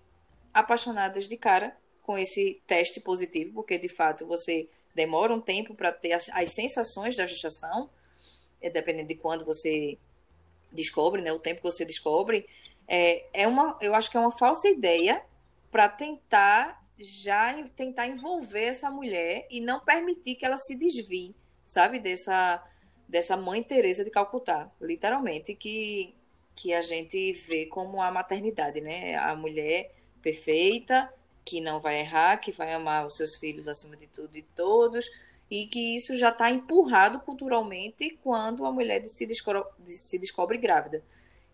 apaixonadas 0.52 1.30
de 1.30 1.38
cara 1.38 1.78
com 2.02 2.18
esse 2.18 2.60
teste 2.66 3.00
positivo, 3.00 3.54
porque 3.54 3.78
de 3.78 3.90
fato 3.90 4.26
você 4.26 4.68
demora 4.96 5.34
um 5.34 5.42
tempo 5.42 5.76
para 5.76 5.92
ter 5.92 6.14
as, 6.14 6.30
as, 6.30 6.54
sensações 6.54 7.16
da 7.16 7.28
gestação, 7.28 7.90
é, 8.62 8.70
dependendo 8.70 9.10
de 9.10 9.16
quando 9.16 9.46
você 9.46 9.98
descobre, 10.72 11.22
né, 11.22 11.32
o 11.32 11.40
tempo 11.40 11.62
que 11.62 11.70
você 11.70 11.86
descobre, 11.86 12.48
é, 12.88 13.26
é 13.34 13.48
uma, 13.48 13.78
eu 13.82 13.94
acho 13.94 14.10
que 14.10 14.18
é 14.18 14.20
uma 14.20 14.32
falsa 14.32 14.70
ideia 14.70 15.22
para 15.70 15.90
tentar 15.90 16.84
já 16.98 17.62
tentar 17.76 18.08
envolver 18.08 18.64
essa 18.64 18.90
mulher 18.90 19.46
e 19.52 19.60
não 19.60 19.82
permitir 19.82 20.36
que 20.36 20.46
ela 20.46 20.56
se 20.56 20.78
desvie, 20.78 21.36
sabe, 21.66 22.00
dessa 22.00 22.64
dessa 23.08 23.38
mãe 23.38 23.62
Teresa 23.62 24.04
de 24.04 24.10
Calcutá, 24.10 24.72
literalmente 24.82 25.54
que 25.54 26.16
que 26.56 26.74
a 26.74 26.82
gente 26.82 27.34
vê 27.34 27.66
como 27.66 28.02
a 28.02 28.10
maternidade, 28.10 28.80
né? 28.80 29.16
A 29.16 29.36
mulher 29.36 29.94
perfeita, 30.22 31.14
que 31.46 31.62
não 31.62 31.80
vai 31.80 32.00
errar, 32.00 32.38
que 32.38 32.52
vai 32.52 32.74
amar 32.74 33.06
os 33.06 33.16
seus 33.16 33.36
filhos 33.36 33.68
acima 33.68 33.96
de 33.96 34.08
tudo 34.08 34.36
e 34.36 34.42
todos, 34.42 35.10
e 35.50 35.68
que 35.68 35.96
isso 35.96 36.18
já 36.18 36.30
está 36.30 36.50
empurrado 36.50 37.20
culturalmente 37.20 38.20
quando 38.24 38.66
a 38.66 38.72
mulher 38.72 39.06
se 39.06 39.28
descobre, 39.28 39.64
se 39.86 40.18
descobre 40.18 40.58
grávida. 40.58 41.04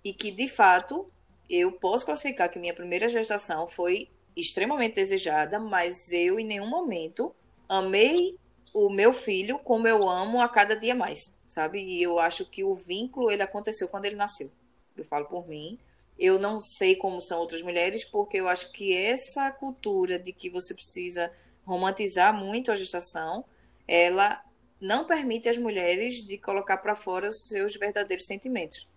E 0.03 0.13
que, 0.13 0.31
de 0.31 0.47
fato, 0.47 1.11
eu 1.49 1.73
posso 1.73 2.05
classificar 2.05 2.49
que 2.49 2.57
minha 2.57 2.73
primeira 2.73 3.09
gestação 3.09 3.67
foi 3.67 4.07
extremamente 4.35 4.95
desejada, 4.95 5.59
mas 5.59 6.13
eu 6.13 6.39
em 6.39 6.45
nenhum 6.45 6.67
momento 6.67 7.35
amei 7.67 8.37
o 8.73 8.89
meu 8.89 9.11
filho 9.11 9.59
como 9.59 9.87
eu 9.87 10.09
amo 10.09 10.41
a 10.41 10.47
cada 10.47 10.75
dia 10.75 10.95
mais, 10.95 11.37
sabe? 11.45 11.83
E 11.83 12.01
eu 12.01 12.17
acho 12.17 12.45
que 12.45 12.63
o 12.63 12.73
vínculo 12.73 13.29
ele 13.29 13.43
aconteceu 13.43 13.89
quando 13.89 14.05
ele 14.05 14.15
nasceu. 14.15 14.49
Eu 14.95 15.03
falo 15.03 15.25
por 15.25 15.47
mim, 15.47 15.77
eu 16.17 16.37
não 16.37 16.59
sei 16.59 16.95
como 16.95 17.19
são 17.19 17.39
outras 17.39 17.61
mulheres, 17.61 18.03
porque 18.03 18.37
eu 18.37 18.47
acho 18.47 18.71
que 18.71 18.95
essa 18.95 19.51
cultura 19.51 20.19
de 20.19 20.31
que 20.31 20.49
você 20.49 20.73
precisa 20.73 21.31
romantizar 21.65 22.33
muito 22.33 22.71
a 22.71 22.75
gestação, 22.75 23.45
ela 23.87 24.43
não 24.79 25.05
permite 25.05 25.47
às 25.47 25.57
mulheres 25.57 26.25
de 26.25 26.37
colocar 26.37 26.77
para 26.77 26.95
fora 26.95 27.29
os 27.29 27.47
seus 27.47 27.75
verdadeiros 27.75 28.25
sentimentos. 28.25 28.87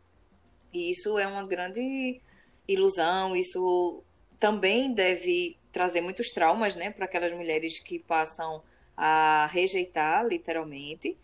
E 0.73 0.90
isso 0.90 1.18
é 1.18 1.26
uma 1.26 1.42
grande 1.44 2.21
ilusão, 2.66 3.37
isso 3.37 4.02
também 4.38 4.92
deve 4.92 5.56
trazer 5.73 6.00
muitos 6.00 6.30
traumas, 6.30 6.75
né, 6.76 6.90
para 6.90 7.04
aquelas 7.04 7.33
mulheres 7.33 7.78
que 7.78 7.99
passam 7.99 8.62
a 8.97 9.47
rejeitar, 9.52 10.26
literalmente. 10.26 11.16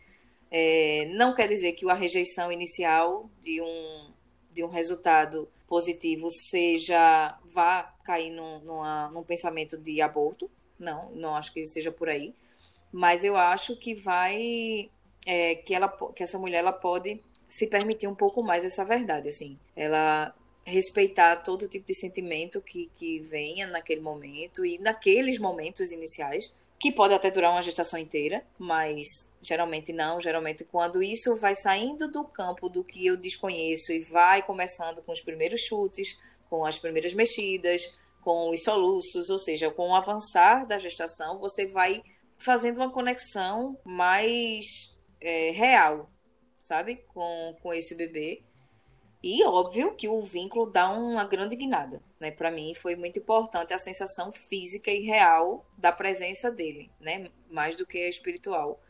É, 0.50 1.08
não 1.14 1.34
quer 1.34 1.48
dizer 1.48 1.72
que 1.72 1.88
a 1.88 1.94
rejeição 1.94 2.50
inicial 2.50 3.30
de 3.40 3.60
um, 3.60 4.10
de 4.60 4.64
um 4.64 4.68
resultado 4.68 5.48
positivo 5.66 6.28
seja 6.28 7.38
vá 7.44 7.94
cair 8.04 8.30
num, 8.30 8.60
numa, 8.60 9.08
num 9.08 9.22
pensamento 9.22 9.78
de 9.78 10.02
aborto. 10.02 10.50
Não, 10.78 11.10
não 11.12 11.34
acho 11.34 11.52
que 11.52 11.64
seja 11.64 11.90
por 11.90 12.08
aí. 12.08 12.34
Mas 12.92 13.24
eu 13.24 13.36
acho 13.36 13.76
que 13.76 13.94
vai 13.94 14.90
é, 15.26 15.54
que 15.54 15.74
ela 15.74 15.88
que 16.14 16.22
essa 16.22 16.38
mulher 16.38 16.58
ela 16.58 16.72
pode 16.72 17.22
se 17.48 17.66
permitir 17.66 18.06
um 18.06 18.14
pouco 18.14 18.42
mais 18.42 18.64
essa 18.64 18.84
verdade, 18.84 19.28
assim. 19.28 19.58
Ela 19.74 20.34
respeitar 20.64 21.36
todo 21.36 21.68
tipo 21.68 21.86
de 21.86 21.94
sentimento 21.94 22.60
que, 22.60 22.90
que 22.96 23.20
venha 23.20 23.66
naquele 23.66 24.00
momento 24.00 24.64
e 24.64 24.78
naqueles 24.78 25.38
momentos 25.38 25.90
iniciais, 25.90 26.54
que 26.78 26.92
pode 26.92 27.14
até 27.14 27.30
durar 27.30 27.52
uma 27.52 27.62
gestação 27.62 27.98
inteira, 27.98 28.44
mas 28.58 29.29
Geralmente 29.42 29.92
não, 29.92 30.20
geralmente 30.20 30.64
quando 30.64 31.02
isso 31.02 31.34
vai 31.36 31.54
saindo 31.54 32.10
do 32.10 32.24
campo 32.24 32.68
do 32.68 32.84
que 32.84 33.06
eu 33.06 33.16
desconheço 33.16 33.92
e 33.92 34.00
vai 34.00 34.42
começando 34.42 35.02
com 35.02 35.12
os 35.12 35.20
primeiros 35.20 35.62
chutes, 35.62 36.20
com 36.48 36.66
as 36.66 36.78
primeiras 36.78 37.14
mexidas, 37.14 37.94
com 38.20 38.50
os 38.50 38.62
soluços, 38.62 39.30
ou 39.30 39.38
seja, 39.38 39.70
com 39.70 39.88
o 39.88 39.94
avançar 39.94 40.66
da 40.66 40.78
gestação, 40.78 41.38
você 41.38 41.66
vai 41.66 42.02
fazendo 42.36 42.78
uma 42.78 42.90
conexão 42.90 43.78
mais 43.84 44.96
é, 45.20 45.50
real, 45.50 46.10
sabe, 46.60 46.96
com, 47.08 47.56
com 47.62 47.72
esse 47.72 47.94
bebê. 47.94 48.42
E 49.22 49.44
óbvio 49.44 49.94
que 49.94 50.08
o 50.08 50.22
vínculo 50.22 50.70
dá 50.70 50.90
uma 50.90 51.24
grande 51.24 51.54
guinada, 51.54 52.02
né? 52.18 52.30
Para 52.30 52.50
mim 52.50 52.74
foi 52.74 52.96
muito 52.96 53.18
importante 53.18 53.74
a 53.74 53.78
sensação 53.78 54.32
física 54.32 54.90
e 54.90 55.00
real 55.00 55.66
da 55.76 55.92
presença 55.92 56.50
dele, 56.50 56.90
né? 56.98 57.30
Mais 57.50 57.76
do 57.76 57.86
que 57.86 57.98
a 57.98 58.08
espiritual 58.08 58.80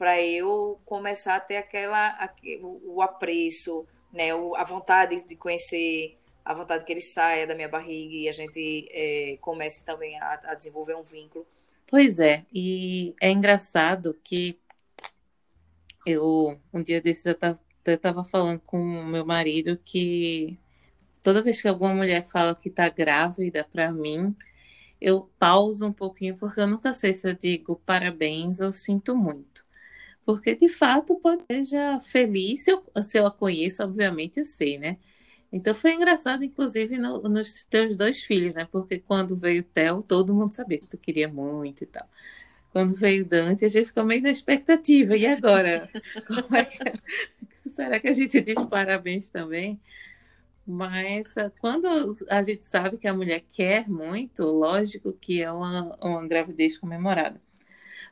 para 0.00 0.18
eu 0.18 0.80
começar 0.86 1.36
a 1.36 1.40
ter 1.40 1.58
aquela 1.58 2.32
o, 2.62 3.02
apreço, 3.02 3.86
né, 4.10 4.30
a 4.56 4.64
vontade 4.64 5.22
de 5.28 5.36
conhecer, 5.36 6.16
a 6.42 6.54
vontade 6.54 6.86
que 6.86 6.92
ele 6.92 7.02
saia 7.02 7.46
da 7.46 7.54
minha 7.54 7.68
barriga 7.68 8.14
e 8.14 8.26
a 8.26 8.32
gente 8.32 8.88
é, 8.92 9.36
comece 9.42 9.84
também 9.84 10.18
a, 10.18 10.40
a 10.44 10.54
desenvolver 10.54 10.94
um 10.94 11.02
vínculo. 11.02 11.46
Pois 11.86 12.18
é, 12.18 12.46
e 12.50 13.14
é 13.20 13.30
engraçado 13.30 14.18
que 14.24 14.58
eu 16.06 16.58
um 16.72 16.82
dia 16.82 17.02
desses 17.02 17.26
eu 17.26 17.94
estava 17.94 18.24
falando 18.24 18.60
com 18.60 18.78
o 18.78 19.04
meu 19.04 19.26
marido 19.26 19.78
que 19.84 20.58
toda 21.22 21.42
vez 21.42 21.60
que 21.60 21.68
alguma 21.68 21.92
mulher 21.92 22.26
fala 22.26 22.54
que 22.54 22.70
está 22.70 22.88
grávida 22.88 23.68
para 23.70 23.92
mim, 23.92 24.34
eu 24.98 25.30
pauso 25.38 25.86
um 25.86 25.92
pouquinho 25.92 26.38
porque 26.38 26.58
eu 26.58 26.66
nunca 26.66 26.94
sei 26.94 27.12
se 27.12 27.28
eu 27.28 27.34
digo 27.34 27.76
parabéns 27.84 28.60
ou 28.60 28.72
sinto 28.72 29.14
muito. 29.14 29.68
Porque 30.24 30.54
de 30.54 30.68
fato 30.68 31.16
pode 31.16 31.44
ser 31.66 32.00
feliz, 32.02 32.64
se 32.64 32.72
eu, 32.72 32.84
se 33.02 33.18
eu 33.18 33.26
a 33.26 33.30
conheço, 33.30 33.82
obviamente 33.82 34.38
eu 34.38 34.44
sei, 34.44 34.78
né? 34.78 34.98
Então 35.52 35.74
foi 35.74 35.94
engraçado, 35.94 36.44
inclusive, 36.44 36.96
no, 36.98 37.20
nos 37.22 37.64
teus 37.64 37.96
dois 37.96 38.22
filhos, 38.22 38.54
né? 38.54 38.68
Porque 38.70 38.98
quando 39.00 39.34
veio 39.36 39.62
o 39.62 39.64
Theo, 39.64 40.02
todo 40.02 40.34
mundo 40.34 40.52
sabia 40.52 40.78
que 40.78 40.88
tu 40.88 40.98
queria 40.98 41.28
muito 41.28 41.82
e 41.82 41.86
tal. 41.86 42.08
Quando 42.72 42.94
veio 42.94 43.24
o 43.24 43.28
Dante, 43.28 43.64
a 43.64 43.68
gente 43.68 43.86
ficou 43.86 44.04
meio 44.04 44.22
na 44.22 44.30
expectativa. 44.30 45.16
E 45.16 45.26
agora? 45.26 45.88
É 46.54 46.64
que... 46.64 47.70
Será 47.70 48.00
que 48.00 48.08
a 48.08 48.12
gente 48.12 48.40
diz 48.40 48.62
parabéns 48.62 49.30
também? 49.30 49.80
Mas 50.66 51.36
ah, 51.36 51.50
quando 51.60 51.88
a 52.28 52.42
gente 52.42 52.64
sabe 52.64 52.96
que 52.98 53.08
a 53.08 53.14
mulher 53.14 53.40
quer 53.40 53.88
muito, 53.88 54.44
lógico 54.44 55.12
que 55.12 55.42
é 55.42 55.50
uma, 55.50 55.96
uma 56.00 56.26
gravidez 56.28 56.78
comemorada. 56.78 57.40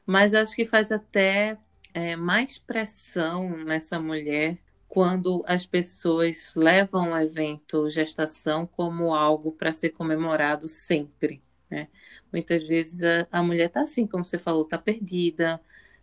Mas 0.07 0.35
acho 0.35 0.57
que 0.57 0.67
faz 0.67 0.91
até 0.93 1.59
é, 1.95 2.17
mais 2.17 2.59
pressão 2.59 3.51
nessa 3.65 4.01
mulher 4.01 4.59
quando 4.89 5.45
as 5.47 5.67
pessoas 5.67 6.55
levam 6.57 7.13
o 7.13 7.19
evento 7.19 7.91
gestação 7.91 8.67
como 8.67 9.15
algo 9.15 9.53
para 9.53 9.71
ser 9.73 9.91
comemorado 9.91 10.69
sempre. 10.69 11.43
Né? 11.71 11.89
Muitas 12.33 12.67
vezes 12.67 13.03
a, 13.03 13.29
a 13.31 13.43
mulher 13.43 13.67
está 13.67 13.83
assim, 13.83 14.07
como 14.07 14.25
você 14.25 14.39
falou, 14.39 14.63
está 14.63 14.79
perdida, 14.79 15.61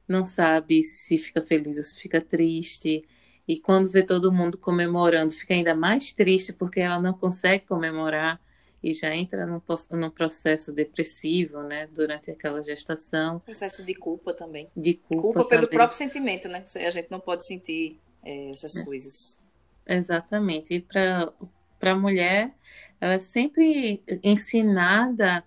não 0.08 0.24
sabe 0.24 0.84
se 0.84 1.18
fica 1.18 1.42
feliz 1.42 1.78
ou 1.78 1.84
se 1.84 2.00
fica 2.00 2.22
triste. 2.22 3.04
E 3.48 3.60
quando 3.60 3.90
vê 3.90 4.04
todo 4.04 4.32
mundo 4.32 4.58
comemorando, 4.58 5.32
fica 5.32 5.54
ainda 5.54 5.76
mais 5.76 6.14
triste 6.14 6.54
porque 6.54 6.80
ela 6.80 7.00
não 7.00 7.14
consegue 7.14 7.66
comemorar 7.66 8.40
e 8.86 8.94
já 8.94 9.16
entra 9.16 9.48
num, 9.48 9.60
num 9.94 10.12
processo 10.12 10.72
depressivo, 10.72 11.64
né, 11.64 11.88
durante 11.88 12.30
aquela 12.30 12.62
gestação. 12.62 13.40
Processo 13.40 13.84
de 13.84 13.96
culpa 13.96 14.32
também. 14.32 14.70
De 14.78 14.94
culpa, 14.94 15.24
culpa 15.24 15.46
pelo 15.46 15.68
próprio 15.68 15.98
sentimento, 15.98 16.48
né? 16.48 16.62
A 16.76 16.92
gente 16.92 17.10
não 17.10 17.20
pode 17.20 17.48
sentir 17.48 18.00
é, 18.24 18.52
essas 18.52 18.78
é. 18.78 18.86
coisas. 18.86 19.44
Exatamente. 19.88 20.76
E 20.76 20.80
para 20.82 21.34
a 21.82 21.96
mulher, 21.96 22.54
ela 23.02 23.14
é 23.14 23.20
sempre 23.20 24.04
ensinada 24.22 25.44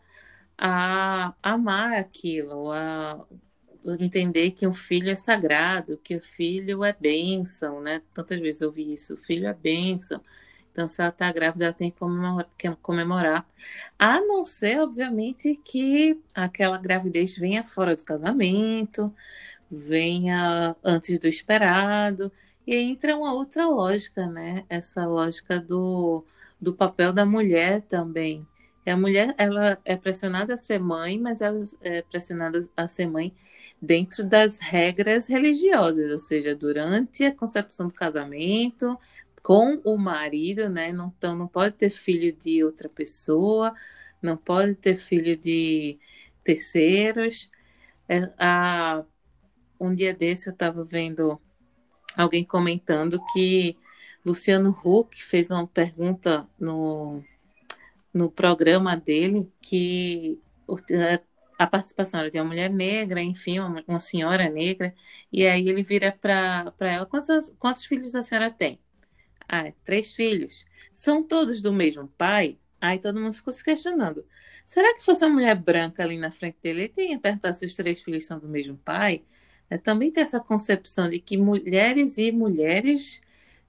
a 0.59 1.33
amar 1.41 1.97
aquilo, 1.97 2.73
a 2.73 3.25
entender 4.01 4.51
que 4.51 4.67
um 4.67 4.75
filho 4.75 5.11
é 5.11 5.15
sagrado, 5.15 5.97
que 5.97 6.17
o 6.17 6.21
filho 6.21 6.83
é 6.83 6.93
bênção, 6.93 7.81
né? 7.81 8.03
Tantas 8.13 8.41
vezes 8.41 8.63
eu 8.63 8.71
ouvi 8.71 8.93
isso, 8.95 9.15
o 9.15 9.17
filho 9.17 9.47
é 9.47 9.55
bênção. 9.55 10.21
Então, 10.79 10.87
se 10.87 11.01
ela 11.01 11.11
está 11.11 11.33
grávida, 11.33 11.65
ela 11.65 11.75
tem 11.75 11.91
que 11.91 12.71
comemorar. 12.81 13.45
A 13.99 14.21
não 14.21 14.45
ser, 14.45 14.79
obviamente, 14.79 15.57
que 15.65 16.17
aquela 16.33 16.79
gravidez 16.79 17.37
venha 17.37 17.65
fora 17.65 17.97
do 17.97 18.05
casamento, 18.05 19.13
venha 19.69 20.77
antes 20.85 21.19
do 21.19 21.27
esperado. 21.27 22.31
E 22.65 22.77
entra 22.77 23.17
uma 23.17 23.35
outra 23.35 23.67
lógica, 23.67 24.25
né? 24.29 24.65
Essa 24.69 25.05
lógica 25.05 25.59
do, 25.59 26.25
do 26.61 26.73
papel 26.73 27.13
da 27.13 27.27
mulher 27.27 27.83
também. 27.83 28.47
A 28.87 28.97
mulher, 28.97 29.35
ela 29.37 29.79
é 29.85 29.97
pressionada 29.97 30.55
a 30.55 30.57
ser 30.57 30.79
mãe, 30.79 31.19
mas 31.19 31.41
ela 31.41 31.59
é 31.81 32.03
pressionada 32.03 32.69
a 32.77 32.87
ser 32.87 33.07
mãe 33.07 33.35
dentro 33.83 34.25
das 34.25 34.61
regras 34.61 35.27
religiosas, 35.27 36.11
ou 36.13 36.19
seja, 36.19 36.55
durante 36.55 37.25
a 37.25 37.35
concepção 37.35 37.89
do 37.89 37.95
casamento, 37.95 38.97
com 39.43 39.81
o 39.85 39.97
marido, 39.97 40.69
né? 40.69 40.93
Não, 40.93 41.13
então 41.17 41.37
não 41.37 41.49
pode 41.49 41.75
ter 41.77 41.91
filho 41.91 42.33
de 42.33 42.65
outra 42.65 42.89
pessoa, 42.89 43.75
não 44.23 44.37
pode 44.37 44.75
ter 44.75 44.97
filho 44.97 45.37
de 45.37 45.99
terceiros. 46.45 47.51
É, 48.09 48.33
a, 48.39 49.05
um 49.81 49.95
dia 49.95 50.15
desse 50.15 50.49
eu 50.49 50.53
estava 50.53 50.83
vendo 50.85 51.41
alguém 52.17 52.45
comentando 52.45 53.23
que 53.33 53.77
Luciano 54.25 54.71
Huck 54.85 55.23
fez 55.23 55.51
uma 55.51 55.67
pergunta 55.67 56.49
no, 56.59 57.23
no 58.13 58.31
programa 58.31 58.97
dele 58.97 59.51
que 59.61 60.41
a 61.59 61.67
participação 61.67 62.21
era 62.21 62.31
de 62.31 62.39
uma 62.39 62.47
mulher 62.47 62.71
negra, 62.71 63.21
enfim, 63.21 63.59
uma, 63.59 63.83
uma 63.87 64.01
senhora 64.01 64.49
negra, 64.49 64.95
e 65.33 65.47
aí 65.47 65.69
ele 65.69 65.83
vira 65.83 66.13
para 66.13 66.73
ela: 66.81 67.07
quantos, 67.07 67.51
quantos 67.59 67.85
filhos 67.85 68.15
a 68.15 68.23
senhora 68.23 68.51
tem? 68.51 68.81
Ah, 69.49 69.73
três 69.85 70.13
filhos. 70.13 70.65
São 70.93 71.23
todos 71.23 71.63
do 71.63 71.73
mesmo 71.73 72.09
pai? 72.19 72.59
Aí 72.81 72.99
todo 72.99 73.21
mundo 73.21 73.33
ficou 73.33 73.53
se 73.53 73.65
questionando. 73.65 74.25
Será 74.67 74.95
que 74.95 75.05
fosse 75.05 75.25
uma 75.25 75.35
mulher 75.35 75.55
branca 75.57 76.03
ali 76.03 76.19
na 76.19 76.31
frente 76.31 76.59
dele, 76.63 76.83
ele 76.83 76.89
teria 76.89 77.19
perguntar 77.19 77.53
se 77.55 77.65
os 77.67 77.75
três 77.75 78.03
filhos 78.03 78.27
são 78.27 78.39
do 78.39 78.49
mesmo 78.49 78.77
pai? 78.79 79.25
É, 79.71 79.79
também 79.79 80.11
tem 80.11 80.23
essa 80.23 80.41
concepção 80.41 81.09
de 81.11 81.19
que 81.19 81.37
mulheres 81.37 82.19
e 82.19 82.31
mulheres 82.33 83.21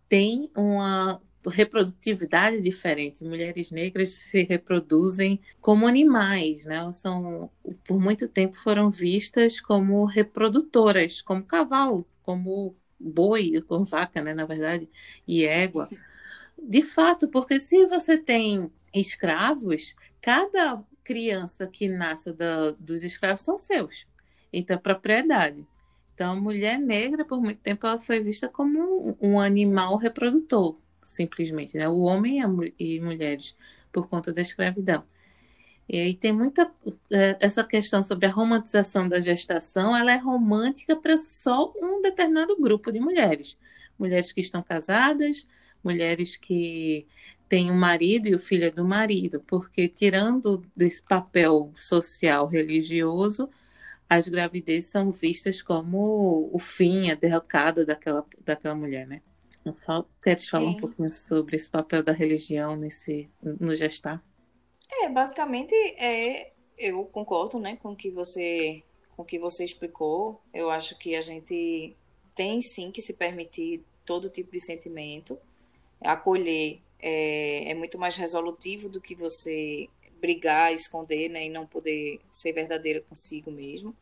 têm 0.10 0.50
uma 0.56 1.22
reprodutividade 1.48 2.62
diferente. 2.62 3.24
Mulheres 3.24 3.72
negras 3.72 4.10
se 4.10 4.44
reproduzem 4.44 5.40
como 5.62 5.88
animais, 5.88 6.66
né? 6.66 6.78
Elas 6.78 6.98
são, 6.98 7.50
por 7.86 8.00
muito 8.00 8.28
tempo, 8.28 8.56
foram 8.58 8.90
vistas 8.92 9.60
como 9.62 10.06
reprodutoras, 10.06 11.22
como 11.22 11.44
cavalo, 11.44 12.08
como 12.22 12.76
boi, 13.00 13.62
como 13.68 13.86
vaca, 13.86 14.22
né? 14.22 14.34
Na 14.34 14.46
verdade, 14.46 14.90
e 15.28 15.46
égua. 15.46 15.90
De 16.62 16.82
fato, 16.82 17.30
porque 17.30 17.60
se 17.60 17.86
você 17.86 18.18
tem 18.18 18.72
escravos, 18.94 19.96
cada 20.22 20.84
criança 21.04 21.66
que 21.66 21.88
nasce 21.88 22.34
da, 22.34 22.72
dos 22.72 23.04
escravos 23.04 23.42
são 23.42 23.58
seus. 23.58 24.06
Então, 24.52 24.76
é 24.76 24.80
propriedade. 24.80 25.66
Então, 26.14 26.34
a 26.34 26.36
mulher 26.36 26.78
negra, 26.78 27.24
por 27.24 27.42
muito 27.42 27.62
tempo, 27.62 27.88
ela 27.88 27.98
foi 27.98 28.20
vista 28.20 28.50
como 28.50 28.80
um, 28.80 29.16
um 29.22 29.40
animal 29.40 29.96
reprodutor, 29.96 30.78
simplesmente. 31.02 31.78
Né? 31.78 31.88
O 31.88 32.02
homem 32.02 32.42
e 32.78 33.00
mulheres, 33.00 33.56
por 33.92 34.08
conta 34.10 34.34
da 34.34 34.42
escravidão. 34.42 35.04
E 35.90 36.00
aí 36.00 36.14
tem 36.14 36.32
muita 36.32 36.72
é, 37.12 37.36
essa 37.40 37.64
questão 37.64 38.04
sobre 38.04 38.28
a 38.28 38.32
romantização 38.32 39.10
da 39.10 39.20
gestação, 39.20 39.98
ela 39.98 40.12
é 40.12 40.18
romântica 40.18 40.96
para 40.96 41.18
só 41.18 41.74
um 41.82 42.00
determinado 42.00 42.56
grupo 42.58 42.92
de 42.92 43.00
mulheres. 43.00 43.58
Mulheres 43.98 44.32
que 44.32 44.40
estão 44.40 44.62
casadas, 44.62 45.48
mulheres 45.84 46.38
que 46.38 47.08
têm 47.50 47.72
um 47.72 47.76
marido 47.76 48.28
e 48.28 48.36
o 48.36 48.40
filho 48.40 48.66
é 48.66 48.70
do 48.70 48.86
marido, 48.86 49.44
porque 49.48 49.88
tirando 49.88 50.64
desse 50.76 51.02
papel 51.02 51.74
social 51.76 52.46
religioso, 52.46 53.50
as 54.08 54.28
gravidezes 54.28 54.92
são 54.92 55.12
vistas 55.12 55.60
como 55.64 56.52
o 56.54 56.60
fim, 56.60 57.10
a 57.10 57.16
derrocada 57.16 57.84
daquela, 57.84 58.24
daquela 58.46 58.76
mulher, 58.76 59.08
né? 59.08 59.24
Queres 60.24 60.48
falar 60.48 60.70
um 60.70 60.78
pouquinho 60.78 61.12
sobre 61.12 61.56
esse 61.56 61.70
papel 61.70 62.04
da 62.04 62.12
religião 62.12 62.76
nesse, 62.76 63.28
no 63.42 63.76
gestar? 63.76 64.24
É, 64.92 65.10
basicamente, 65.10 65.74
é, 65.98 66.52
eu 66.78 67.06
concordo 67.06 67.60
né, 67.60 67.78
com 67.78 67.96
que 67.96 68.10
você 68.10 68.84
com 69.16 69.26
que 69.26 69.38
você 69.38 69.66
explicou. 69.66 70.42
Eu 70.54 70.70
acho 70.70 70.98
que 70.98 71.14
a 71.16 71.22
gente 71.22 71.96
tem 72.34 72.62
sim 72.62 72.90
que 72.90 73.02
se 73.02 73.14
permitir 73.14 73.84
todo 74.06 74.30
tipo 74.30 74.50
de 74.52 74.62
sentimento. 74.62 75.38
Acolher 76.00 76.80
é, 77.00 77.70
é 77.72 77.74
muito 77.76 77.98
mais 78.00 78.16
resolutivo 78.16 78.88
do 78.88 79.02
que 79.02 79.14
você 79.16 79.90
brigar, 80.22 80.74
esconder, 80.74 81.30
né, 81.30 81.46
e 81.46 81.50
não 81.50 81.66
poder 81.66 82.20
ser 82.32 82.54
verdadeira 82.54 83.02
consigo 83.02 83.52
mesmo. 83.52 83.96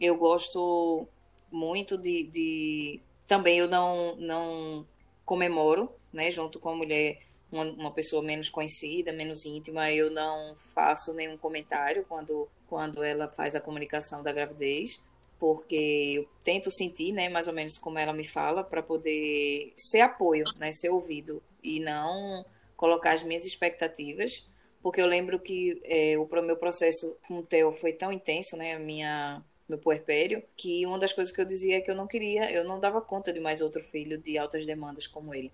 Eu 0.00 0.16
gosto 0.16 1.06
muito 1.50 1.96
de, 1.96 2.24
de... 2.24 3.00
também 3.28 3.58
eu 3.58 3.68
não 3.68 4.16
não 4.16 4.86
comemoro, 5.24 5.88
né, 6.12 6.30
junto 6.30 6.58
com 6.58 6.70
a 6.70 6.76
mulher 6.76 7.20
uma, 7.52 7.64
uma, 7.64 7.90
pessoa 7.92 8.22
menos 8.22 8.48
conhecida, 8.48 9.12
menos 9.12 9.44
íntima, 9.44 9.92
eu 9.92 10.10
não 10.10 10.56
faço 10.56 11.12
nenhum 11.12 11.36
comentário 11.36 12.04
quando 12.08 12.48
quando 12.66 13.02
ela 13.02 13.28
faz 13.28 13.54
a 13.54 13.60
comunicação 13.60 14.22
da 14.22 14.32
gravidez, 14.32 15.04
porque 15.38 16.14
eu 16.16 16.28
tento 16.42 16.70
sentir, 16.70 17.12
né, 17.12 17.28
mais 17.28 17.46
ou 17.46 17.52
menos 17.52 17.76
como 17.76 17.98
ela 17.98 18.14
me 18.14 18.26
fala, 18.26 18.64
para 18.64 18.82
poder 18.82 19.74
ser 19.76 20.00
apoio, 20.00 20.44
né, 20.56 20.72
ser 20.72 20.88
ouvido 20.88 21.42
e 21.62 21.80
não 21.80 22.46
colocar 22.74 23.12
as 23.12 23.22
minhas 23.22 23.44
expectativas 23.44 24.48
porque 24.82 25.00
eu 25.00 25.06
lembro 25.06 25.38
que 25.38 25.80
é, 25.84 26.18
o 26.18 26.28
meu 26.42 26.56
processo 26.56 27.16
com 27.26 27.38
o 27.38 27.42
Theo 27.42 27.70
foi 27.72 27.92
tão 27.92 28.12
intenso, 28.12 28.56
né? 28.56 28.74
A 28.74 28.78
minha, 28.78 29.42
meu 29.68 29.78
puerpério, 29.78 30.42
que 30.56 30.84
uma 30.84 30.98
das 30.98 31.12
coisas 31.12 31.32
que 31.32 31.40
eu 31.40 31.44
dizia 31.44 31.76
é 31.78 31.80
que 31.80 31.90
eu 31.90 31.94
não 31.94 32.08
queria, 32.08 32.50
eu 32.50 32.64
não 32.64 32.80
dava 32.80 33.00
conta 33.00 33.32
de 33.32 33.38
mais 33.38 33.60
outro 33.60 33.82
filho 33.82 34.18
de 34.18 34.36
altas 34.36 34.66
demandas 34.66 35.06
como 35.06 35.32
ele. 35.32 35.52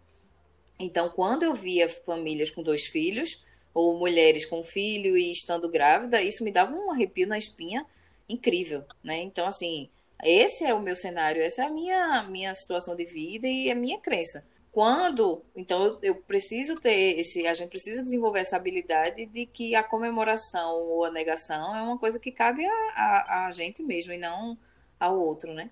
Então, 0.79 1.11
quando 1.11 1.43
eu 1.43 1.55
via 1.55 1.89
famílias 1.89 2.51
com 2.51 2.63
dois 2.63 2.87
filhos, 2.87 3.45
ou 3.75 3.99
mulheres 3.99 4.45
com 4.45 4.63
filho 4.63 5.17
e 5.17 5.31
estando 5.31 5.69
grávida, 5.69 6.23
isso 6.23 6.43
me 6.43 6.51
dava 6.51 6.75
um 6.75 6.91
arrepio 6.91 7.27
na 7.27 7.39
espinha 7.39 7.87
incrível, 8.29 8.85
né? 9.03 9.19
Então, 9.23 9.47
assim, 9.47 9.89
esse 10.23 10.65
é 10.65 10.75
o 10.75 10.81
meu 10.81 10.97
cenário, 10.97 11.41
essa 11.41 11.63
é 11.63 11.67
a 11.67 11.71
minha, 11.71 12.23
minha 12.25 12.55
situação 12.55 12.97
de 12.97 13.05
vida 13.05 13.47
e 13.47 13.71
a 13.71 13.75
minha 13.75 13.99
crença. 13.99 14.45
Quando, 14.73 15.43
então, 15.57 15.83
eu, 15.83 15.99
eu 16.03 16.15
preciso 16.17 16.77
ter 16.77 17.19
esse, 17.19 17.47
a 17.47 17.55
gente 17.55 17.71
precisa 17.71 18.03
desenvolver 18.03 18.41
essa 18.41 18.57
habilidade 18.57 19.27
de 19.27 19.47
que 19.47 19.75
a 19.75 19.83
comemoração 19.83 20.75
ou 20.75 21.05
a 21.05 21.11
negação 21.11 21.75
é 21.75 21.83
uma 21.83 21.99
coisa 21.99 22.19
que 22.21 22.31
cabe 22.31 22.67
a, 22.67 22.73
a, 22.95 23.47
a 23.47 23.51
gente 23.53 23.83
mesmo 23.83 24.13
e 24.13 24.19
não 24.19 24.59
ao 25.01 25.19
outro, 25.19 25.55
né? 25.55 25.71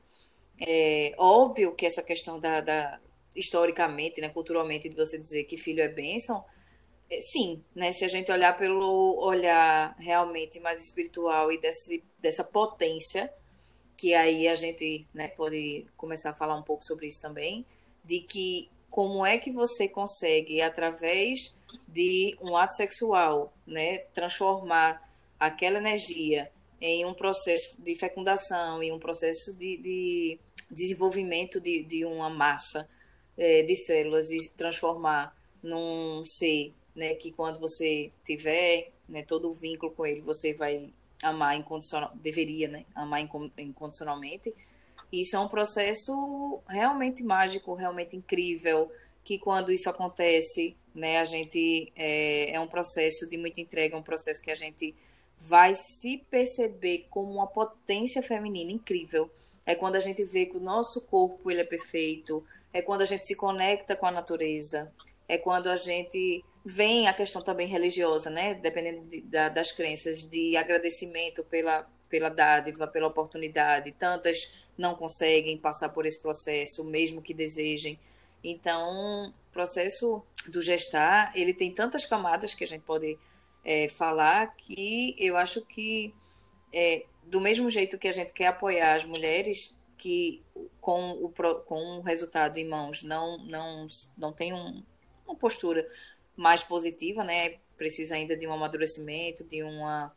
É 0.58 1.12
óbvio 1.18 1.74
que 1.74 1.84
essa 1.84 2.02
questão 2.02 2.40
da, 2.40 2.60
da 2.60 3.00
historicamente, 3.36 4.20
né, 4.20 4.28
culturalmente, 4.28 4.88
de 4.88 4.96
você 4.96 5.18
dizer 5.18 5.44
que 5.44 5.56
filho 5.56 5.82
é 5.82 5.88
bênção, 5.88 6.44
é, 7.10 7.20
sim, 7.20 7.62
né? 7.74 7.92
Se 7.92 8.04
a 8.04 8.08
gente 8.08 8.32
olhar 8.32 8.56
pelo 8.56 9.18
olhar 9.20 9.94
realmente 9.98 10.58
mais 10.58 10.82
espiritual 10.82 11.52
e 11.52 11.60
desse, 11.60 12.02
dessa 12.18 12.42
potência, 12.42 13.32
que 13.96 14.12
aí 14.12 14.48
a 14.48 14.54
gente 14.54 15.06
né, 15.14 15.28
pode 15.28 15.86
começar 15.96 16.30
a 16.30 16.34
falar 16.34 16.56
um 16.56 16.62
pouco 16.62 16.84
sobre 16.84 17.06
isso 17.06 17.20
também, 17.20 17.64
de 18.04 18.20
que 18.20 18.68
como 18.90 19.24
é 19.24 19.38
que 19.38 19.50
você 19.50 19.88
consegue, 19.88 20.60
através 20.60 21.56
de 21.86 22.36
um 22.40 22.56
ato 22.56 22.74
sexual, 22.74 23.52
né, 23.66 23.98
transformar 24.12 25.02
aquela 25.38 25.78
energia 25.78 26.50
em 26.80 27.04
um 27.04 27.14
processo 27.14 27.80
de 27.80 27.94
fecundação, 27.94 28.82
em 28.82 28.92
um 28.92 28.98
processo 28.98 29.56
de, 29.56 29.76
de 29.78 30.38
desenvolvimento 30.70 31.60
de, 31.60 31.82
de 31.84 32.04
uma 32.04 32.28
massa 32.28 32.88
é, 33.36 33.62
de 33.62 33.74
células 33.74 34.30
e 34.30 34.50
transformar 34.50 35.36
num 35.62 36.24
ser 36.24 36.72
né, 36.94 37.14
que 37.14 37.30
quando 37.32 37.60
você 37.60 38.10
tiver 38.24 38.92
né, 39.08 39.22
todo 39.22 39.50
o 39.50 39.54
vínculo 39.54 39.92
com 39.92 40.06
ele, 40.06 40.20
você 40.20 40.54
vai 40.54 40.92
amar 41.22 41.56
incondicional, 41.56 42.12
deveria, 42.14 42.68
né, 42.68 42.84
amar 42.94 43.20
incondicionalmente. 43.58 44.54
Isso 45.12 45.36
é 45.36 45.38
um 45.38 45.48
processo 45.48 46.60
realmente 46.68 47.22
mágico, 47.22 47.74
realmente 47.74 48.16
incrível, 48.16 48.90
que 49.22 49.38
quando 49.38 49.70
isso 49.72 49.88
acontece, 49.88 50.76
né, 50.94 51.18
a 51.18 51.24
gente 51.24 51.92
é, 51.94 52.52
é 52.52 52.60
um 52.60 52.66
processo 52.66 53.28
de 53.28 53.36
muita 53.36 53.60
entrega, 53.60 53.94
é 53.94 53.98
um 53.98 54.02
processo 54.02 54.42
que 54.42 54.50
a 54.50 54.54
gente 54.54 54.94
vai 55.38 55.74
se 55.74 56.18
perceber 56.30 57.06
como 57.10 57.32
uma 57.32 57.46
potência 57.46 58.22
feminina 58.22 58.70
incrível. 58.72 59.30
É 59.64 59.74
quando 59.74 59.96
a 59.96 60.00
gente 60.00 60.24
vê 60.24 60.46
que 60.46 60.56
o 60.56 60.60
nosso 60.60 61.02
corpo 61.06 61.50
ele 61.50 61.60
é 61.60 61.64
perfeito, 61.64 62.44
é 62.76 62.82
quando 62.82 63.00
a 63.00 63.06
gente 63.06 63.26
se 63.26 63.34
conecta 63.34 63.96
com 63.96 64.04
a 64.04 64.10
natureza, 64.10 64.92
é 65.26 65.38
quando 65.38 65.70
a 65.70 65.76
gente 65.76 66.44
vem 66.62 67.08
a 67.08 67.14
questão 67.14 67.40
também 67.40 67.66
religiosa, 67.66 68.28
né? 68.28 68.52
Dependendo 68.52 69.08
de, 69.08 69.22
da, 69.22 69.48
das 69.48 69.72
crenças, 69.72 70.28
de 70.28 70.58
agradecimento 70.58 71.42
pela, 71.44 71.88
pela 72.10 72.28
dádiva, 72.28 72.86
pela 72.86 73.06
oportunidade. 73.06 73.92
Tantas 73.92 74.52
não 74.76 74.94
conseguem 74.94 75.56
passar 75.56 75.88
por 75.88 76.04
esse 76.04 76.20
processo, 76.20 76.84
mesmo 76.84 77.22
que 77.22 77.32
desejem. 77.32 77.98
Então, 78.44 79.32
o 79.48 79.52
processo 79.52 80.22
do 80.46 80.60
gestar, 80.60 81.32
ele 81.34 81.54
tem 81.54 81.72
tantas 81.72 82.04
camadas 82.04 82.54
que 82.54 82.62
a 82.62 82.66
gente 82.66 82.82
pode 82.82 83.18
é, 83.64 83.88
falar 83.88 84.54
que 84.54 85.16
eu 85.18 85.38
acho 85.38 85.62
que, 85.62 86.14
é, 86.70 87.06
do 87.24 87.40
mesmo 87.40 87.70
jeito 87.70 87.96
que 87.96 88.06
a 88.06 88.12
gente 88.12 88.34
quer 88.34 88.48
apoiar 88.48 88.96
as 88.96 89.04
mulheres 89.06 89.75
que 89.96 90.42
com 90.80 91.12
o, 91.12 91.32
com 91.64 91.98
o 91.98 92.00
resultado 92.00 92.58
em 92.58 92.68
mãos 92.68 93.02
não, 93.02 93.38
não, 93.38 93.86
não 94.16 94.32
tem 94.32 94.52
um, 94.52 94.82
uma 95.26 95.36
postura 95.36 95.88
mais 96.36 96.62
positiva, 96.62 97.24
né? 97.24 97.58
Precisa 97.76 98.14
ainda 98.14 98.36
de 98.36 98.46
um 98.46 98.52
amadurecimento, 98.52 99.44
de 99.44 99.62
uma 99.62 100.14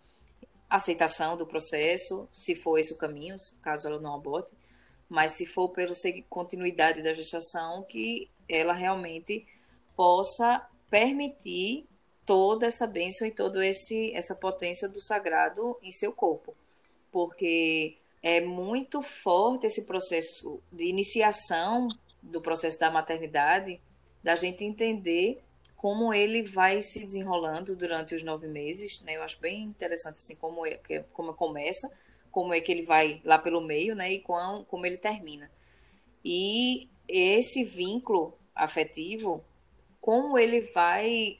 aceitação 0.69 1.35
do 1.35 1.47
processo, 1.47 2.27
se 2.31 2.55
for 2.55 2.77
esse 2.77 2.93
o 2.93 2.97
caminho, 2.97 3.35
caso 3.61 3.87
ela 3.87 3.99
não 3.99 4.13
aborte, 4.13 4.53
mas 5.07 5.31
se 5.31 5.45
for 5.45 5.69
pela 5.69 5.93
continuidade 6.29 7.01
da 7.01 7.11
gestação, 7.11 7.83
que 7.83 8.29
ela 8.47 8.73
realmente 8.73 9.47
possa 9.95 10.67
permitir 10.89 11.87
toda 12.25 12.67
essa 12.67 12.85
bênção 12.85 13.27
e 13.27 13.31
toda 13.31 13.65
essa 13.65 14.35
potência 14.35 14.87
do 14.87 15.01
sagrado 15.01 15.75
em 15.81 15.91
seu 15.91 16.13
corpo. 16.13 16.55
Porque 17.11 17.97
é 18.21 18.41
muito 18.41 19.01
forte 19.01 19.65
esse 19.67 19.86
processo 19.86 20.62
de 20.71 20.86
iniciação 20.86 21.88
do 22.21 22.41
processo 22.41 22.79
da 22.79 22.91
maternidade, 22.91 23.79
da 24.23 24.36
gente 24.36 24.63
entender 24.63 25.41
como 25.79 26.13
ele 26.13 26.43
vai 26.43 26.82
se 26.82 26.99
desenrolando 26.99 27.73
durante 27.73 28.13
os 28.13 28.21
nove 28.21 28.47
meses, 28.47 29.01
né? 29.01 29.15
Eu 29.15 29.23
acho 29.23 29.39
bem 29.39 29.63
interessante 29.63 30.15
assim 30.15 30.36
como 30.36 30.65
é, 30.65 30.77
como 31.13 31.34
começa, 31.34 31.89
como 32.29 32.53
é 32.53 32.60
que 32.60 32.69
ele 32.69 32.82
vai 32.82 33.21
lá 33.23 33.39
pelo 33.39 33.62
meio, 33.62 33.95
né? 33.95 34.12
E 34.12 34.19
como, 34.19 34.65
como 34.65 34.86
ele 34.86 34.97
termina. 34.97 35.49
E 36.23 36.89
esse 37.08 37.63
vínculo 37.63 38.38
afetivo, 38.53 39.41
como 40.01 40.38
ele 40.38 40.60
vai 40.73 41.39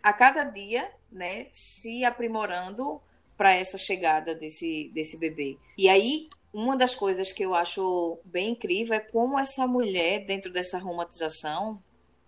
a 0.00 0.12
cada 0.12 0.44
dia, 0.44 0.88
né? 1.10 1.48
Se 1.52 2.04
aprimorando 2.04 3.02
para 3.36 3.52
essa 3.52 3.76
chegada 3.76 4.32
desse 4.32 4.92
desse 4.94 5.18
bebê. 5.18 5.58
E 5.76 5.88
aí 5.88 6.28
uma 6.52 6.74
das 6.74 6.94
coisas 6.94 7.30
que 7.30 7.42
eu 7.42 7.54
acho 7.54 8.18
bem 8.24 8.52
incrível 8.52 8.94
é 8.94 9.00
como 9.00 9.38
essa 9.38 9.66
mulher 9.66 10.24
dentro 10.24 10.50
dessa 10.50 10.78
romantização 10.78 11.82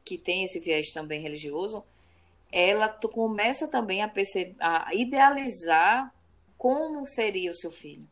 que 0.04 0.18
tem 0.18 0.44
esse 0.44 0.60
viés 0.60 0.90
também 0.90 1.22
religioso, 1.22 1.82
ela 2.52 2.88
começa 2.88 3.66
também 3.68 4.02
a, 4.02 4.08
perceber, 4.08 4.54
a 4.60 4.94
idealizar 4.94 6.12
como 6.58 7.06
seria 7.06 7.50
o 7.50 7.54
seu 7.54 7.72
filho. 7.72 8.06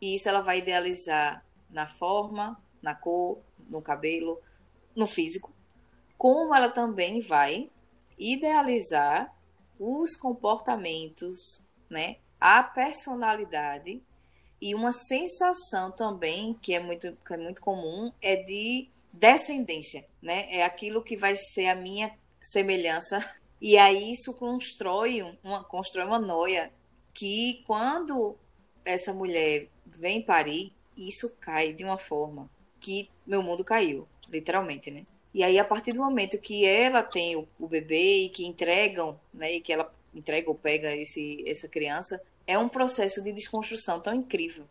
E 0.00 0.16
isso 0.16 0.28
ela 0.28 0.40
vai 0.40 0.58
idealizar 0.58 1.44
na 1.70 1.86
forma, 1.86 2.60
na 2.82 2.96
cor, 2.96 3.40
no 3.68 3.80
cabelo, 3.80 4.40
no 4.94 5.06
físico, 5.06 5.52
como 6.16 6.52
ela 6.52 6.68
também 6.68 7.20
vai 7.20 7.70
idealizar 8.18 9.32
os 9.78 10.16
comportamentos, 10.16 11.64
né, 11.88 12.16
a 12.40 12.60
personalidade 12.62 14.02
e 14.60 14.74
uma 14.74 14.92
sensação 14.92 15.90
também 15.90 16.54
que 16.60 16.74
é 16.74 16.80
muito, 16.80 17.16
que 17.24 17.34
é 17.34 17.36
muito 17.36 17.60
comum 17.60 18.12
é 18.20 18.36
de 18.36 18.88
descendência, 19.12 20.04
né? 20.22 20.48
É 20.50 20.64
aquilo 20.64 21.02
que 21.02 21.16
vai 21.16 21.36
ser 21.36 21.66
a 21.66 21.74
minha 21.74 22.12
semelhança. 22.40 23.18
E 23.60 23.76
aí 23.76 24.12
isso 24.12 24.34
constrói 24.34 25.20
uma, 25.42 25.64
constrói 25.64 26.06
uma 26.06 26.20
noia 26.20 26.72
que 27.12 27.64
quando 27.66 28.36
essa 28.84 29.12
mulher 29.12 29.66
vem 29.84 30.22
parir, 30.22 30.72
isso 30.96 31.34
cai 31.40 31.72
de 31.72 31.82
uma 31.82 31.98
forma 31.98 32.48
que 32.78 33.10
meu 33.26 33.42
mundo 33.42 33.64
caiu, 33.64 34.06
literalmente, 34.28 34.92
né? 34.92 35.04
E 35.34 35.42
aí, 35.42 35.58
a 35.58 35.64
partir 35.64 35.92
do 35.92 36.00
momento 36.00 36.38
que 36.38 36.64
ela 36.64 37.02
tem 37.02 37.36
o, 37.36 37.46
o 37.58 37.68
bebê 37.68 38.24
e 38.24 38.28
que 38.28 38.46
entregam, 38.46 39.18
né, 39.32 39.54
e 39.54 39.60
que 39.60 39.72
ela 39.72 39.92
entrega 40.14 40.48
ou 40.48 40.54
pega 40.54 40.94
esse, 40.94 41.44
essa 41.46 41.68
criança, 41.68 42.20
é 42.48 42.58
um 42.58 42.68
processo 42.68 43.22
de 43.22 43.32
desconstrução 43.32 44.00
tão 44.00 44.12
incrível, 44.12 44.64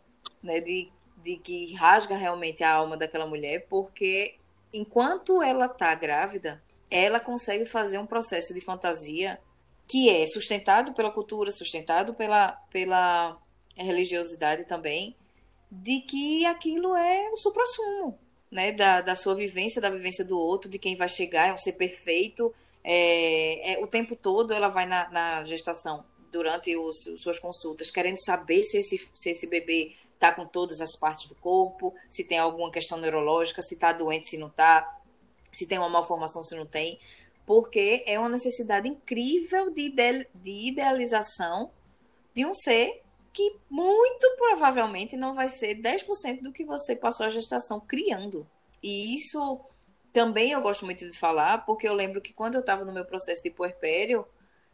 né, 0.43 0.59
de 0.59 0.91
de 1.27 1.35
que 1.35 1.73
rasga 1.73 2.15
realmente 2.15 2.63
a 2.63 2.71
alma 2.71 2.95
daquela 2.95 3.25
mulher, 3.25 3.65
porque 3.69 4.35
enquanto 4.73 5.41
ela 5.41 5.65
está 5.65 5.93
grávida, 5.93 6.61
ela 6.89 7.19
consegue 7.19 7.65
fazer 7.65 7.97
um 7.97 8.05
processo 8.05 8.53
de 8.53 8.61
fantasia 8.61 9.39
que 9.87 10.09
é 10.09 10.25
sustentado 10.25 10.93
pela 10.93 11.11
cultura, 11.11 11.51
sustentado 11.51 12.13
pela, 12.13 12.51
pela 12.71 13.37
religiosidade 13.75 14.65
também, 14.65 15.15
de 15.69 15.99
que 16.01 16.45
aquilo 16.45 16.95
é 16.95 17.29
o 17.31 17.37
supra-sumo, 17.37 18.17
né? 18.49 18.71
Da, 18.71 19.01
da 19.01 19.15
sua 19.15 19.35
vivência, 19.35 19.81
da 19.81 19.89
vivência 19.89 20.23
do 20.23 20.39
outro, 20.39 20.69
de 20.69 20.79
quem 20.79 20.95
vai 20.95 21.09
chegar, 21.09 21.49
é 21.49 21.53
um 21.53 21.57
ser 21.57 21.73
perfeito. 21.73 22.53
É, 22.83 23.73
é, 23.73 23.83
o 23.83 23.87
tempo 23.87 24.15
todo 24.15 24.53
ela 24.53 24.69
vai 24.69 24.85
na, 24.85 25.09
na 25.09 25.43
gestação, 25.43 26.05
durante 26.31 26.75
os, 26.75 27.03
suas 27.17 27.39
consultas, 27.39 27.91
querendo 27.91 28.17
saber 28.17 28.63
se 28.63 28.77
esse, 28.77 29.09
se 29.13 29.29
esse 29.29 29.47
bebê 29.47 29.95
está 30.13 30.33
com 30.33 30.45
todas 30.45 30.81
as 30.81 30.95
partes 30.95 31.27
do 31.27 31.35
corpo, 31.35 31.93
se 32.09 32.23
tem 32.23 32.39
alguma 32.39 32.71
questão 32.71 32.97
neurológica, 32.97 33.61
se 33.61 33.75
está 33.75 33.93
doente, 33.93 34.27
se 34.27 34.37
não 34.37 34.47
está, 34.47 34.99
se 35.51 35.67
tem 35.67 35.77
uma 35.77 35.89
malformação, 35.89 36.41
se 36.41 36.55
não 36.55 36.65
tem, 36.65 36.99
porque 37.45 38.03
é 38.05 38.19
uma 38.19 38.29
necessidade 38.29 38.89
incrível 38.89 39.69
de, 39.71 39.89
de 39.89 40.51
idealização 40.67 41.71
de 42.33 42.45
um 42.45 42.53
ser 42.53 43.01
que 43.31 43.55
muito 43.69 44.35
provavelmente 44.35 45.15
não 45.15 45.35
vai 45.35 45.47
ser 45.47 45.75
10% 45.75 46.41
do 46.41 46.51
que 46.51 46.65
você 46.65 46.95
passou 46.95 47.25
a 47.25 47.29
gestação 47.29 47.79
criando. 47.79 48.47
E 48.81 49.15
isso 49.15 49.61
também 50.11 50.51
eu 50.51 50.61
gosto 50.61 50.85
muito 50.85 51.07
de 51.07 51.15
falar, 51.15 51.63
porque 51.65 51.87
eu 51.87 51.93
lembro 51.93 52.19
que 52.19 52.33
quando 52.33 52.55
eu 52.55 52.61
estava 52.61 52.83
no 52.83 52.91
meu 52.91 53.05
processo 53.05 53.43
de 53.43 53.51
puerpério, 53.51 54.25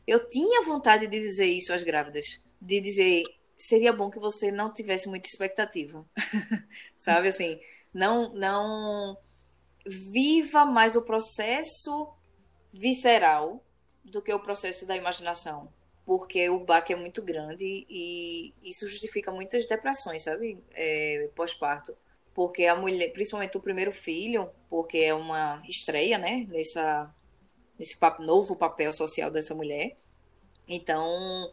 eu 0.07 0.29
tinha 0.29 0.61
vontade 0.63 1.07
de 1.07 1.19
dizer 1.19 1.45
isso 1.45 1.73
às 1.73 1.83
grávidas, 1.83 2.39
de 2.61 2.81
dizer 2.81 3.23
seria 3.55 3.93
bom 3.93 4.09
que 4.09 4.19
você 4.19 4.51
não 4.51 4.71
tivesse 4.73 5.07
muita 5.07 5.27
expectativa, 5.27 6.05
sabe? 6.97 7.29
Assim, 7.29 7.59
não, 7.93 8.33
não 8.33 9.17
viva 9.85 10.65
mais 10.65 10.95
o 10.95 11.03
processo 11.03 12.13
visceral 12.71 13.63
do 14.03 14.21
que 14.21 14.33
o 14.33 14.39
processo 14.39 14.85
da 14.85 14.97
imaginação, 14.97 15.71
porque 16.05 16.49
o 16.49 16.59
baque 16.59 16.91
é 16.91 16.95
muito 16.95 17.21
grande 17.21 17.85
e 17.89 18.53
isso 18.63 18.87
justifica 18.87 19.31
muitas 19.31 19.65
depressões, 19.65 20.23
sabe? 20.23 20.61
É, 20.73 21.29
Pós-parto. 21.35 21.95
Porque 22.33 22.65
a 22.65 22.75
mulher, 22.75 23.13
principalmente 23.13 23.55
o 23.55 23.61
primeiro 23.61 23.91
filho, 23.91 24.49
porque 24.67 24.97
é 24.97 25.13
uma 25.13 25.63
estreia, 25.69 26.17
né? 26.17 26.47
Nessa, 26.49 27.13
nesse 27.77 27.97
novo 28.19 28.55
papel 28.55 28.93
social 28.93 29.29
dessa 29.31 29.55
mulher. 29.55 29.97
Então, 30.67 31.51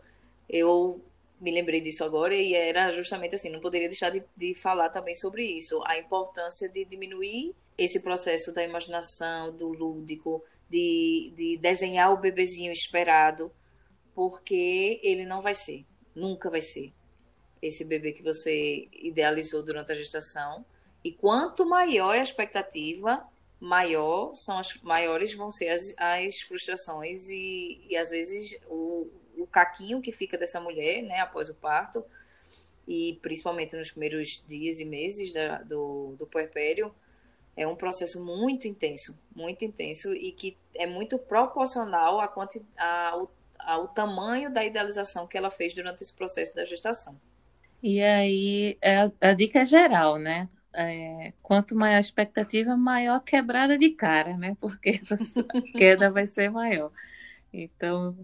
eu 0.48 1.00
me 1.40 1.50
lembrei 1.50 1.80
disso 1.80 2.04
agora 2.04 2.35
e 2.35 2.54
era 2.54 2.90
justamente 2.90 3.35
assim, 3.35 3.48
não 3.48 3.61
poderia 3.61 3.88
deixar 3.88 4.11
de, 4.11 4.22
de 4.37 4.54
falar 4.54 4.90
também 4.90 5.14
sobre 5.14 5.44
isso, 5.44 5.83
a 5.87 5.98
importância 5.98 6.68
de 6.68 6.85
diminuir 6.85 7.54
esse 7.78 8.00
processo 8.00 8.52
da 8.52 8.62
imaginação, 8.62 9.56
do 9.56 9.68
lúdico, 9.68 10.44
de, 10.68 11.33
de 11.35 11.56
desenhar 11.56 12.12
o 12.12 12.18
bebezinho 12.18 12.70
esperado, 12.70 13.50
porque 14.14 15.00
ele 15.02 15.24
não 15.24 15.40
vai 15.40 15.54
ser, 15.54 15.87
nunca 16.14 16.50
vai 16.50 16.61
ser 16.61 16.92
esse 17.62 17.85
bebê 17.85 18.12
que 18.12 18.22
você 18.22 18.88
idealizou 18.92 19.62
durante 19.62 19.92
a 19.92 19.94
gestação. 19.94 20.64
E 21.02 21.12
quanto 21.12 21.66
maior 21.66 22.14
é 22.14 22.20
a 22.20 22.22
expectativa, 22.22 23.26
maior 23.61 24.35
são 24.35 24.59
as 24.59 24.77
maiores 24.79 25.35
vão 25.35 25.51
ser 25.51 25.68
as, 25.68 25.94
as 25.99 26.40
frustrações 26.40 27.29
e, 27.29 27.85
e 27.88 27.96
às 27.96 28.09
vezes 28.09 28.59
o, 28.66 29.07
o 29.37 29.46
caquinho 29.46 30.01
que 30.01 30.11
fica 30.11 30.38
dessa 30.38 30.61
mulher, 30.61 31.03
né, 31.03 31.20
após 31.20 31.51
o 31.51 31.55
parto, 31.55 32.03
e 32.88 33.18
principalmente 33.20 33.77
nos 33.77 33.90
primeiros 33.90 34.42
dias 34.46 34.81
e 34.81 34.85
meses 34.85 35.33
da, 35.33 35.59
do, 35.62 36.14
do 36.18 36.27
puerpério, 36.27 36.92
é 37.57 37.66
um 37.66 37.77
processo 37.77 38.25
muito 38.25 38.66
intenso, 38.66 39.18
muito 39.37 39.64
intenso 39.64 40.14
e 40.14 40.33
que 40.33 40.57
é 40.75 40.87
muito 40.87 41.18
proporcional 41.18 42.18
a 42.18 42.33
a, 42.79 43.09
ao, 43.11 43.31
ao 43.59 43.88
tamanho 43.88 44.53
da 44.53 44.64
idealização 44.64 45.27
que 45.27 45.37
ela 45.37 45.51
fez 45.51 45.75
durante 45.75 46.03
esse 46.03 46.14
processo 46.14 46.55
da 46.55 46.64
gestação. 46.64 47.20
E 47.83 48.03
aí, 48.03 48.79
é 48.81 48.96
a, 49.03 49.12
a 49.20 49.33
dica 49.35 49.64
geral, 49.64 50.18
né? 50.18 50.49
É, 50.72 51.33
quanto 51.42 51.74
maior 51.74 51.96
a 51.96 52.00
expectativa, 52.00 52.76
maior 52.76 53.16
a 53.16 53.20
quebrada 53.20 53.76
de 53.76 53.90
cara, 53.90 54.37
né? 54.37 54.56
Porque 54.61 55.00
a 55.48 55.61
queda 55.61 56.11
vai 56.11 56.26
ser 56.26 56.50
maior. 56.50 56.92
Então, 57.52 58.16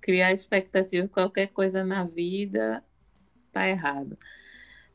criar 0.00 0.32
expectativa 0.32 1.06
qualquer 1.08 1.48
coisa 1.48 1.84
na 1.84 2.04
vida 2.04 2.82
tá 3.52 3.68
errado. 3.68 4.16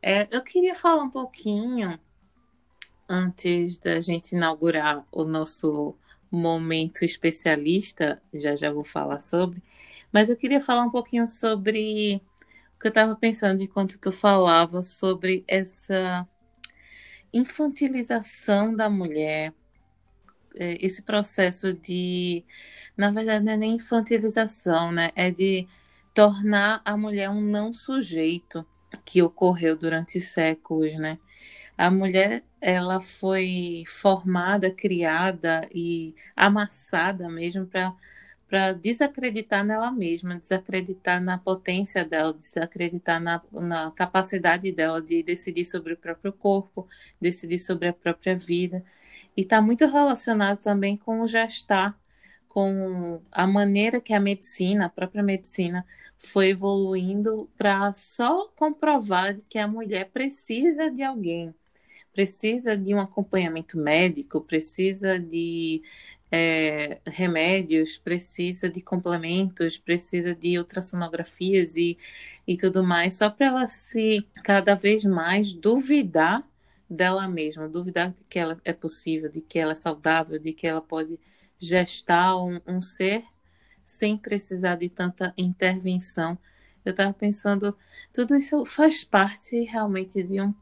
É, 0.01 0.27
eu 0.31 0.41
queria 0.41 0.75
falar 0.75 1.03
um 1.03 1.09
pouquinho 1.09 1.99
antes 3.07 3.77
da 3.77 3.99
gente 3.99 4.35
inaugurar 4.35 5.05
o 5.11 5.23
nosso 5.23 5.95
momento 6.31 7.05
especialista, 7.05 8.21
já 8.33 8.55
já 8.55 8.71
vou 8.71 8.83
falar 8.83 9.21
sobre, 9.21 9.61
mas 10.11 10.29
eu 10.29 10.35
queria 10.35 10.61
falar 10.61 10.83
um 10.83 10.89
pouquinho 10.91 11.27
sobre 11.27 12.21
o 12.75 12.79
que 12.79 12.87
eu 12.87 12.89
estava 12.89 13.15
pensando 13.15 13.61
enquanto 13.61 13.99
tu 13.99 14.11
falava 14.11 14.83
sobre 14.83 15.43
essa 15.47 16.27
infantilização 17.35 18.73
da 18.73 18.89
mulher, 18.89 19.53
é, 20.55 20.77
esse 20.83 21.01
processo 21.01 21.73
de, 21.73 22.45
na 22.95 23.11
verdade, 23.11 23.43
não 23.43 23.51
é 23.51 23.57
nem 23.57 23.75
infantilização, 23.75 24.91
né? 24.91 25.11
É 25.15 25.29
de 25.29 25.67
tornar 26.13 26.81
a 26.85 26.95
mulher 26.95 27.29
um 27.29 27.41
não 27.41 27.73
sujeito 27.73 28.65
que 29.03 29.21
ocorreu 29.21 29.77
durante 29.77 30.21
séculos, 30.21 30.93
né? 30.95 31.19
A 31.77 31.91
mulher, 31.91 32.43
ela 32.61 33.01
foi 33.01 33.83
formada, 33.85 34.71
criada 34.71 35.67
e 35.73 36.15
amassada 36.35 37.29
mesmo 37.29 37.65
para 37.67 37.93
para 38.55 38.71
desacreditar 38.71 39.65
nela 39.65 39.91
mesma, 39.91 40.39
desacreditar 40.39 41.21
na 41.21 41.37
potência 41.37 42.05
dela, 42.05 42.33
desacreditar 42.33 43.21
na, 43.21 43.41
na 43.51 43.91
capacidade 43.91 44.71
dela 44.71 45.01
de 45.01 45.21
decidir 45.21 45.65
sobre 45.65 45.91
o 45.91 45.97
próprio 45.97 46.31
corpo, 46.31 46.87
decidir 47.19 47.59
sobre 47.59 47.89
a 47.89 47.93
própria 47.93 48.33
vida. 48.33 48.81
E 49.35 49.41
está 49.41 49.61
muito 49.61 49.85
relacionado 49.87 50.59
também 50.59 50.95
com 50.95 51.19
o 51.19 51.27
gestar, 51.27 51.99
com 52.47 53.21
a 53.29 53.45
maneira 53.45 53.99
que 53.99 54.13
a 54.13 54.21
medicina, 54.21 54.85
a 54.85 54.89
própria 54.89 55.21
medicina, 55.21 55.85
foi 56.17 56.51
evoluindo 56.51 57.49
para 57.57 57.91
só 57.91 58.47
comprovar 58.55 59.35
que 59.49 59.59
a 59.59 59.67
mulher 59.67 60.11
precisa 60.11 60.89
de 60.89 61.03
alguém, 61.03 61.53
precisa 62.13 62.77
de 62.77 62.95
um 62.95 63.01
acompanhamento 63.01 63.77
médico, 63.77 64.39
precisa 64.39 65.19
de 65.19 65.83
é, 66.35 66.99
remédios, 67.05 67.97
precisa 67.97 68.69
de 68.69 68.81
complementos, 68.81 69.77
precisa 69.77 70.35
de 70.35 70.57
ultrassonografias 70.57 71.77
e, 71.77 71.97
e 72.45 72.57
tudo 72.57 72.83
mais, 72.83 73.13
só 73.13 73.29
para 73.29 73.47
ela 73.47 73.67
se 73.69 74.27
cada 74.43 74.75
vez 74.75 75.05
mais 75.05 75.53
duvidar 75.53 76.45
dela 76.89 77.27
mesma, 77.27 77.69
duvidar 77.69 78.09
de 78.09 78.23
que 78.29 78.37
ela 78.37 78.59
é 78.65 78.73
possível, 78.73 79.31
de 79.31 79.41
que 79.41 79.57
ela 79.57 79.71
é 79.71 79.75
saudável, 79.75 80.37
de 80.37 80.51
que 80.51 80.67
ela 80.67 80.81
pode 80.81 81.17
gestar 81.57 82.35
um, 82.37 82.59
um 82.67 82.81
ser 82.81 83.23
sem 83.83 84.17
precisar 84.17 84.75
de 84.75 84.89
tanta 84.89 85.33
intervenção. 85.37 86.37
Eu 86.83 86.91
estava 86.91 87.13
pensando, 87.13 87.75
tudo 88.13 88.35
isso 88.35 88.65
faz 88.65 89.03
parte 89.05 89.61
realmente 89.63 90.21
de 90.21 90.41
um. 90.41 90.53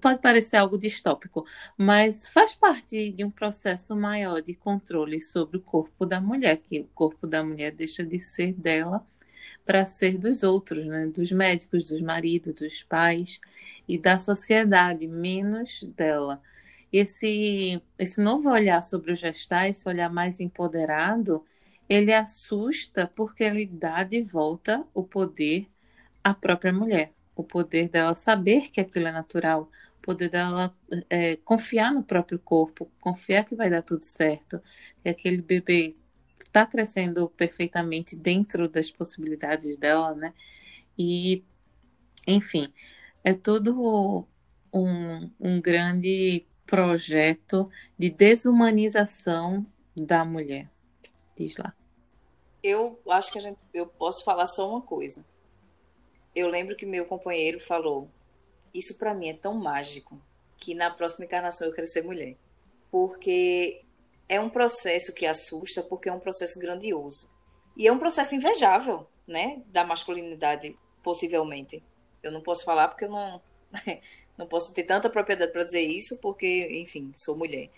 Pode 0.00 0.20
parecer 0.20 0.56
algo 0.56 0.78
distópico, 0.78 1.46
mas 1.76 2.28
faz 2.28 2.54
parte 2.54 3.10
de 3.10 3.24
um 3.24 3.30
processo 3.30 3.94
maior 3.96 4.40
de 4.40 4.54
controle 4.54 5.20
sobre 5.20 5.58
o 5.58 5.60
corpo 5.60 6.06
da 6.06 6.20
mulher, 6.20 6.58
que 6.58 6.80
o 6.80 6.88
corpo 6.94 7.26
da 7.26 7.42
mulher 7.44 7.72
deixa 7.72 8.04
de 8.04 8.20
ser 8.20 8.52
dela 8.54 9.06
para 9.64 9.84
ser 9.84 10.18
dos 10.18 10.42
outros, 10.42 10.86
né? 10.86 11.06
dos 11.06 11.32
médicos, 11.32 11.88
dos 11.88 12.00
maridos, 12.00 12.54
dos 12.54 12.82
pais 12.82 13.40
e 13.88 13.98
da 13.98 14.18
sociedade, 14.18 15.06
menos 15.06 15.82
dela. 15.96 16.42
Esse, 16.92 17.82
esse 17.98 18.20
novo 18.22 18.50
olhar 18.50 18.82
sobre 18.82 19.12
o 19.12 19.14
gestar, 19.16 19.68
esse 19.68 19.88
olhar 19.88 20.10
mais 20.10 20.40
empoderado, 20.40 21.44
ele 21.88 22.12
assusta 22.14 23.10
porque 23.14 23.44
ele 23.44 23.66
dá 23.66 24.04
de 24.04 24.22
volta 24.22 24.86
o 24.94 25.02
poder 25.04 25.68
à 26.22 26.32
própria 26.34 26.72
mulher, 26.72 27.12
o 27.34 27.42
poder 27.42 27.88
dela 27.88 28.14
saber 28.14 28.70
que 28.70 28.80
aquilo 28.80 29.08
é 29.08 29.12
natural, 29.12 29.70
o 29.98 30.02
poder 30.02 30.28
dela 30.30 30.74
é, 31.10 31.36
confiar 31.36 31.92
no 31.92 32.02
próprio 32.02 32.38
corpo, 32.38 32.90
confiar 33.00 33.44
que 33.44 33.54
vai 33.54 33.68
dar 33.70 33.82
tudo 33.82 34.02
certo, 34.02 34.60
que 35.02 35.08
aquele 35.08 35.42
bebê 35.42 35.94
está 36.38 36.64
crescendo 36.64 37.28
perfeitamente 37.30 38.14
dentro 38.14 38.68
das 38.68 38.90
possibilidades 38.90 39.76
dela, 39.76 40.14
né? 40.14 40.32
E, 40.96 41.42
enfim, 42.26 42.72
é 43.24 43.34
tudo 43.34 44.28
um, 44.72 45.30
um 45.40 45.60
grande 45.60 46.46
projeto 46.64 47.68
de 47.98 48.10
desumanização 48.10 49.66
da 49.96 50.24
mulher. 50.24 50.70
Diz 51.36 51.56
lá. 51.56 51.74
Eu 52.62 52.98
acho 53.10 53.30
que 53.32 53.38
a 53.38 53.42
gente, 53.42 53.58
eu 53.72 53.86
posso 53.86 54.24
falar 54.24 54.46
só 54.46 54.70
uma 54.70 54.80
coisa. 54.80 55.24
Eu 56.34 56.48
lembro 56.48 56.76
que 56.76 56.84
meu 56.84 57.06
companheiro 57.06 57.60
falou: 57.60 58.10
Isso 58.72 58.98
para 58.98 59.14
mim 59.14 59.28
é 59.28 59.34
tão 59.34 59.54
mágico 59.54 60.20
que 60.58 60.74
na 60.74 60.90
próxima 60.90 61.24
encarnação 61.24 61.66
eu 61.66 61.72
quero 61.72 61.86
ser 61.86 62.02
mulher. 62.02 62.36
Porque 62.90 63.82
é 64.28 64.40
um 64.40 64.48
processo 64.48 65.12
que 65.12 65.26
assusta, 65.26 65.82
porque 65.82 66.08
é 66.08 66.12
um 66.12 66.20
processo 66.20 66.58
grandioso. 66.58 67.28
E 67.76 67.86
é 67.86 67.92
um 67.92 67.98
processo 67.98 68.34
invejável, 68.34 69.06
né? 69.26 69.62
Da 69.66 69.84
masculinidade, 69.84 70.76
possivelmente. 71.02 71.82
Eu 72.22 72.32
não 72.32 72.40
posso 72.40 72.64
falar 72.64 72.88
porque 72.88 73.04
eu 73.04 73.10
não, 73.10 73.40
não 74.38 74.46
posso 74.46 74.72
ter 74.72 74.84
tanta 74.84 75.10
propriedade 75.10 75.52
para 75.52 75.64
dizer 75.64 75.82
isso, 75.82 76.18
porque, 76.18 76.80
enfim, 76.80 77.12
sou 77.14 77.36
mulher. 77.36 77.70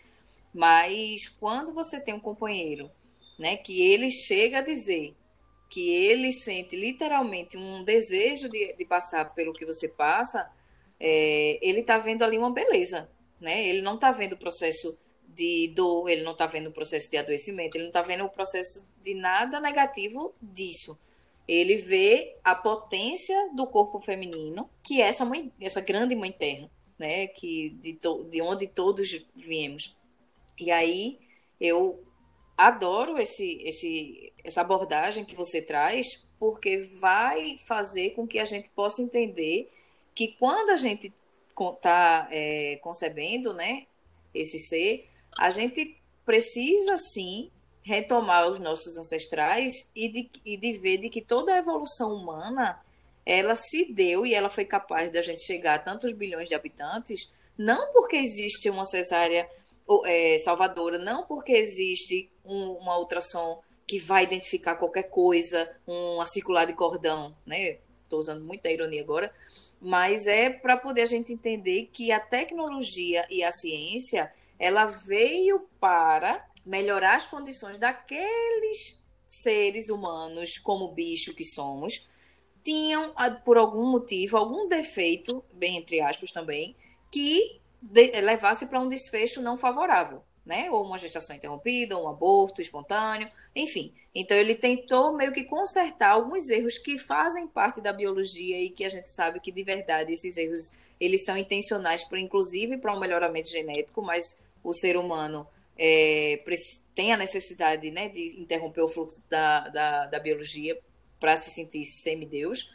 Mas 0.53 1.29
quando 1.29 1.75
você 1.75 2.01
tem 2.01 2.15
um 2.15 2.21
companheiro, 2.21 2.91
né, 3.39 3.57
que 3.57 3.83
ele 3.83 4.11
chega 4.11 4.59
a 4.59 4.63
dizer 4.63 5.15
que 5.69 5.91
ele 5.91 6.33
sente 6.33 6.77
literalmente 6.77 7.57
um 7.57 7.83
desejo 7.85 8.49
de, 8.49 8.75
de 8.75 8.85
passar 8.85 9.35
pelo 9.35 9.53
que 9.53 9.67
você 9.67 9.89
passa, 9.89 10.51
é, 10.99 11.59
ele 11.61 11.81
está 11.81 11.99
vendo 11.99 12.23
ali 12.23 12.39
uma 12.39 12.53
beleza, 12.53 13.11
né? 13.41 13.69
Ele 13.69 13.83
não 13.83 13.97
está 13.97 14.13
vendo 14.13 14.35
o 14.35 14.39
processo 14.39 14.99
de 15.29 15.73
dor, 15.75 16.09
ele 16.09 16.23
não 16.23 16.33
está 16.33 16.47
vendo 16.47 16.69
o 16.69 16.73
processo 16.73 17.11
de 17.11 17.17
adoecimento, 17.17 17.77
ele 17.77 17.85
não 17.85 17.91
está 17.91 18.03
vendo 18.03 18.25
o 18.25 18.31
processo 18.31 18.87
de 19.03 19.15
nada 19.15 19.61
negativo 19.61 20.35
disso 20.41 20.99
ele 21.47 21.77
vê 21.77 22.37
a 22.43 22.55
potência 22.55 23.51
do 23.55 23.67
corpo 23.67 24.01
feminino, 24.01 24.69
que 24.83 25.01
é 25.01 25.07
essa 25.07 25.25
mãe, 25.25 25.53
essa 25.61 25.81
grande 25.81 26.17
mãe 26.17 26.33
terra, 26.33 26.69
né, 26.99 27.27
que 27.29 27.71
de, 27.81 27.95
to, 27.95 28.25
de 28.25 28.43
onde 28.43 28.67
todos 28.67 29.25
viemos. 29.35 29.97
E 30.59 30.71
aí 30.71 31.19
eu 31.61 32.03
adoro 32.57 33.19
esse, 33.19 33.63
esse, 33.63 34.33
essa 34.47 34.61
abordagem 34.61 35.25
que 35.25 35.35
você 35.35 35.61
traz, 35.61 36.25
porque 36.39 36.79
vai 37.01 37.57
fazer 37.67 38.11
com 38.11 38.27
que 38.27 38.39
a 38.39 38.45
gente 38.45 38.71
possa 38.71 39.03
entender 39.03 39.73
que 40.15 40.29
quando 40.39 40.71
a 40.71 40.77
gente 40.77 41.13
está 41.59 42.29
é, 42.31 42.79
concebendo 42.83 43.53
né, 43.53 43.87
esse 44.33 44.59
ser, 44.59 45.09
a 45.39 45.51
gente 45.51 46.01
precisa 46.25 46.97
sim 46.97 47.51
retomar 47.83 48.49
os 48.49 48.59
nossos 48.59 48.97
ancestrais 48.97 49.91
e 49.95 50.09
de, 50.09 50.31
e 50.45 50.57
de 50.57 50.73
ver 50.73 50.99
de 50.99 51.11
que 51.11 51.23
toda 51.23 51.55
a 51.55 51.59
evolução 51.59 52.15
humana 52.15 52.81
ela 53.25 53.55
se 53.55 53.93
deu 53.93 54.25
e 54.25 54.35
ela 54.35 54.49
foi 54.49 54.65
capaz 54.65 55.11
de 55.11 55.19
a 55.19 55.23
gente 55.23 55.43
chegar 55.43 55.75
a 55.75 55.79
tantos 55.79 56.13
bilhões 56.13 56.49
de 56.49 56.55
habitantes, 56.55 57.33
não 57.59 57.93
porque 57.93 58.17
existe 58.17 58.71
uma 58.71 58.85
cesárea 58.85 59.49
é, 60.05 60.39
salvadora, 60.39 60.99
não 60.99 61.25
porque 61.27 61.53
existe 61.53 62.31
um, 62.45 62.73
uma 62.73 62.99
ultrassom 62.99 63.63
que 63.87 63.99
vai 63.99 64.25
identificar 64.25 64.75
qualquer 64.75 65.05
coisa, 65.05 65.71
uma 65.87 66.27
circular 66.27 66.65
de 66.65 66.73
cordão, 66.73 67.37
né? 67.47 67.79
Estou 68.03 68.19
usando 68.19 68.45
muita 68.45 68.71
ironia 68.71 69.03
agora, 69.03 69.33
mas 69.81 70.27
é 70.27 70.51
para 70.51 70.77
poder 70.77 71.03
a 71.03 71.07
gente 71.07 71.33
entender 71.33 71.91
que 71.93 72.11
a 72.11 72.21
tecnologia 72.21 73.27
e 73.31 73.43
a 73.43 73.53
ciência 73.53 74.33
ela 74.59 74.87
veio 74.87 75.69
para 75.79 76.49
melhorar 76.65 77.17
as 77.17 77.27
condições 77.27 77.79
daqueles 77.79 79.03
seres 79.29 79.91
humanos, 79.91 80.59
como 80.59 80.93
bicho 80.93 81.35
que 81.35 81.45
somos, 81.45 82.09
tinham, 82.65 83.13
ah, 83.17 83.31
por 83.31 83.57
algum 83.57 83.87
motivo, 83.87 84.37
algum 84.37 84.67
defeito, 84.67 85.45
bem 85.53 85.77
entre 85.77 86.01
aspas 86.01 86.33
também, 86.33 86.75
que 87.13 87.61
levasse 88.23 88.67
para 88.67 88.81
um 88.81 88.89
desfecho 88.89 89.41
não 89.41 89.57
favorável, 89.57 90.23
né? 90.45 90.71
Ou 90.71 90.85
uma 90.85 90.99
gestação 90.99 91.37
interrompida, 91.37 91.97
um 91.97 92.09
aborto 92.09 92.61
espontâneo, 92.61 93.31
enfim. 93.57 93.93
Então 94.15 94.37
ele 94.37 94.55
tentou 94.55 95.13
meio 95.13 95.33
que 95.33 95.45
consertar 95.45 96.11
alguns 96.11 96.49
erros 96.51 96.79
que 96.79 96.99
fazem 96.99 97.47
parte 97.47 97.81
da 97.81 97.93
biologia 97.93 98.61
e 98.61 98.71
que 98.71 98.85
a 98.85 98.89
gente 98.89 99.11
sabe 99.11 99.41
que 99.41 99.51
de 99.51 99.63
verdade 99.63 100.13
esses 100.13 100.37
erros 100.37 100.73
eles 101.01 101.25
são 101.25 101.37
intencionais, 101.37 102.05
para 102.05 102.21
inclusive 102.21 102.79
para 102.79 102.95
um 102.95 103.01
melhoramento 103.01 103.49
genético, 103.49 104.01
mas 104.03 104.39
o 104.63 104.73
ser 104.73 104.97
humano 104.97 105.47
é, 105.79 106.43
tem 106.95 107.13
a 107.13 107.17
necessidade 107.17 107.91
né, 107.91 108.09
de 108.09 108.41
interromper 108.41 108.83
o 108.83 108.89
fluxo 108.89 109.23
da, 109.29 109.69
da, 109.69 110.07
da 110.07 110.19
biologia 110.19 110.79
para 111.21 111.37
se 111.37 111.51
sentir 111.51 111.85
semideus. 111.85 112.73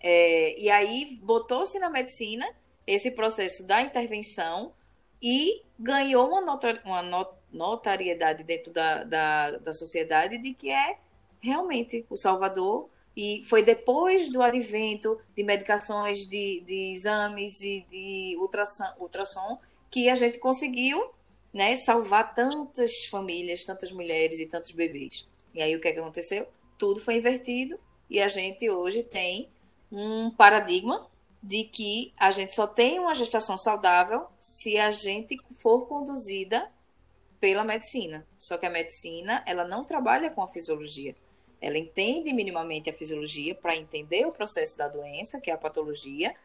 É, 0.00 0.58
e 0.60 0.68
aí 0.68 1.18
botou-se 1.22 1.78
na 1.78 1.88
medicina 1.88 2.46
esse 2.86 3.10
processo 3.12 3.66
da 3.66 3.80
intervenção 3.80 4.72
e 5.22 5.62
ganhou 5.78 6.28
uma, 6.28 6.40
notar, 6.40 6.82
uma 6.84 7.02
notariedade 7.52 8.42
dentro 8.42 8.72
da, 8.72 9.04
da, 9.04 9.50
da 9.58 9.72
sociedade 9.72 10.38
de 10.38 10.54
que 10.54 10.70
é 10.70 10.98
realmente 11.40 12.06
o 12.08 12.16
Salvador. 12.16 12.88
E 13.14 13.42
foi 13.44 13.62
depois 13.62 14.30
do 14.30 14.40
advento 14.40 15.20
de 15.36 15.42
medicações, 15.42 16.26
de, 16.26 16.62
de 16.66 16.92
exames 16.92 17.60
e 17.60 17.86
de 17.90 18.36
ultrassom, 18.40 18.84
ultrassom 18.98 19.58
que 19.90 20.08
a 20.08 20.14
gente 20.14 20.38
conseguiu 20.38 21.10
né, 21.52 21.76
salvar 21.76 22.34
tantas 22.34 23.04
famílias, 23.10 23.64
tantas 23.64 23.92
mulheres 23.92 24.40
e 24.40 24.46
tantos 24.46 24.72
bebês. 24.72 25.28
E 25.54 25.60
aí 25.60 25.76
o 25.76 25.80
que, 25.80 25.88
é 25.88 25.92
que 25.92 26.00
aconteceu? 26.00 26.46
Tudo 26.78 27.00
foi 27.00 27.16
invertido 27.16 27.78
e 28.08 28.20
a 28.20 28.28
gente 28.28 28.68
hoje 28.70 29.02
tem 29.02 29.48
um 29.90 30.30
paradigma 30.30 31.06
de 31.42 31.64
que 31.64 32.12
a 32.16 32.30
gente 32.30 32.54
só 32.54 32.66
tem 32.66 32.98
uma 32.98 33.14
gestação 33.14 33.58
saudável 33.58 34.26
se 34.38 34.78
a 34.78 34.90
gente 34.90 35.36
for 35.60 35.86
conduzida 35.86 36.70
pela 37.42 37.64
medicina. 37.64 38.24
Só 38.38 38.56
que 38.56 38.64
a 38.64 38.70
medicina, 38.70 39.42
ela 39.44 39.64
não 39.64 39.84
trabalha 39.84 40.30
com 40.30 40.44
a 40.44 40.48
fisiologia. 40.48 41.16
Ela 41.60 41.76
entende 41.76 42.32
minimamente 42.32 42.88
a 42.88 42.92
fisiologia 42.92 43.52
para 43.52 43.74
entender 43.74 44.24
o 44.24 44.30
processo 44.30 44.78
da 44.78 44.86
doença, 44.86 45.40
que 45.40 45.50
é 45.50 45.54
a 45.54 45.58
patologia, 45.58 46.36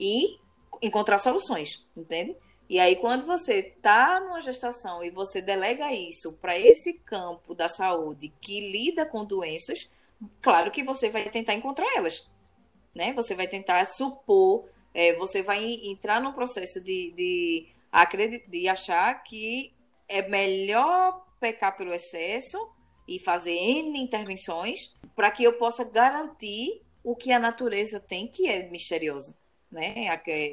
e 0.00 0.38
encontrar 0.80 1.18
soluções, 1.18 1.86
entende? 1.94 2.34
E 2.70 2.78
aí, 2.78 2.96
quando 2.96 3.26
você 3.26 3.58
está 3.58 4.18
numa 4.18 4.40
gestação 4.40 5.04
e 5.04 5.10
você 5.10 5.42
delega 5.42 5.92
isso 5.92 6.32
para 6.40 6.58
esse 6.58 6.94
campo 7.00 7.54
da 7.54 7.68
saúde 7.68 8.32
que 8.40 8.58
lida 8.72 9.04
com 9.04 9.26
doenças, 9.26 9.90
claro 10.40 10.70
que 10.70 10.82
você 10.82 11.10
vai 11.10 11.28
tentar 11.28 11.52
encontrar 11.52 11.86
elas. 11.94 12.26
Né? 12.94 13.12
Você 13.12 13.34
vai 13.34 13.46
tentar 13.46 13.84
supor, 13.84 14.66
é, 14.94 15.14
você 15.16 15.42
vai 15.42 15.62
entrar 15.84 16.18
no 16.18 16.32
processo 16.32 16.82
de, 16.82 17.12
de, 17.14 17.66
de 18.48 18.68
achar 18.68 19.22
que 19.22 19.75
é 20.08 20.26
melhor 20.28 21.26
pecar 21.40 21.76
pelo 21.76 21.92
excesso 21.92 22.58
e 23.06 23.18
fazer 23.18 23.52
N 23.52 23.98
intervenções 24.00 24.96
para 25.14 25.30
que 25.30 25.44
eu 25.44 25.54
possa 25.54 25.84
garantir 25.84 26.82
o 27.02 27.14
que 27.14 27.30
a 27.32 27.38
natureza 27.38 28.00
tem, 28.00 28.26
que 28.26 28.48
é 28.48 28.68
misteriosa 28.68 29.36
né? 29.70 30.06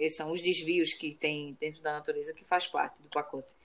São 0.09 0.31
os 0.31 0.41
desvios 0.41 0.93
que 0.93 1.15
tem 1.15 1.57
dentro 1.59 1.81
da 1.81 1.93
natureza 1.93 2.33
que 2.33 2.43
faz 2.43 2.67
parte 2.67 3.01
do 3.01 3.09
pacote. 3.09 3.55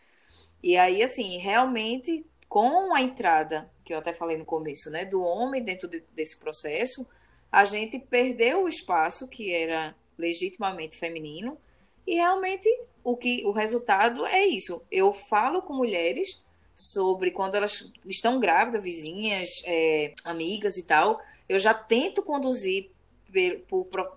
E 0.62 0.77
aí, 0.77 1.03
assim, 1.03 1.38
realmente, 1.38 2.24
com 2.48 2.94
a 2.94 3.03
entrada, 3.03 3.70
que 3.85 3.92
eu 3.92 3.98
até 3.98 4.12
falei 4.12 4.37
no 4.37 4.44
começo, 4.44 4.90
né, 4.90 5.05
do 5.05 5.22
homem 5.22 5.62
dentro 5.62 5.88
de, 5.88 6.03
desse 6.12 6.38
processo, 6.38 7.07
a 7.51 7.64
gente 7.64 7.98
perdeu 7.98 8.64
o 8.64 8.68
espaço 8.68 9.29
que 9.29 9.53
era 9.53 9.94
legitimamente 10.16 10.96
feminino 10.96 11.59
e 12.09 12.14
realmente 12.14 12.66
o 13.05 13.14
que 13.14 13.44
o 13.44 13.51
resultado 13.51 14.25
é 14.25 14.47
isso. 14.47 14.83
Eu 14.90 15.12
falo 15.12 15.61
com 15.61 15.75
mulheres 15.75 16.42
sobre 16.75 17.31
quando 17.31 17.55
elas 17.55 17.92
estão 18.07 18.40
grávidas, 18.40 18.83
vizinhas, 18.83 19.62
é, 19.66 20.14
amigas 20.25 20.79
e 20.79 20.85
tal, 20.85 21.21
eu 21.47 21.59
já 21.59 21.75
tento 21.75 22.23
conduzir 22.23 22.90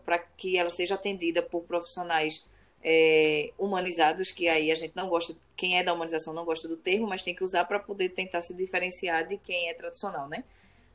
para 0.06 0.19
que 0.19 0.58
ela 0.58 0.69
seja 0.69 0.95
atendida 0.95 1.41
por 1.41 1.63
profissionais 1.63 2.49
é, 2.82 3.51
humanizados, 3.60 4.32
que 4.32 4.47
aí 4.47 4.71
a 4.71 4.75
gente 4.75 4.95
não 4.95 5.10
gosta, 5.10 5.36
quem 5.58 5.77
é 5.77 5.84
da 5.84 5.93
humanização 5.93 6.34
não 6.34 6.45
gosta 6.45 6.67
do 6.69 6.77
termo, 6.77 7.08
mas 7.08 7.23
tem 7.23 7.36
que 7.36 7.43
usar 7.43 7.65
para 7.65 7.77
poder 7.77 8.10
tentar 8.10 8.39
se 8.39 8.56
diferenciar 8.56 9.27
de 9.27 9.38
quem 9.38 9.67
é 9.67 9.73
tradicional, 9.73 10.30
né? 10.30 10.45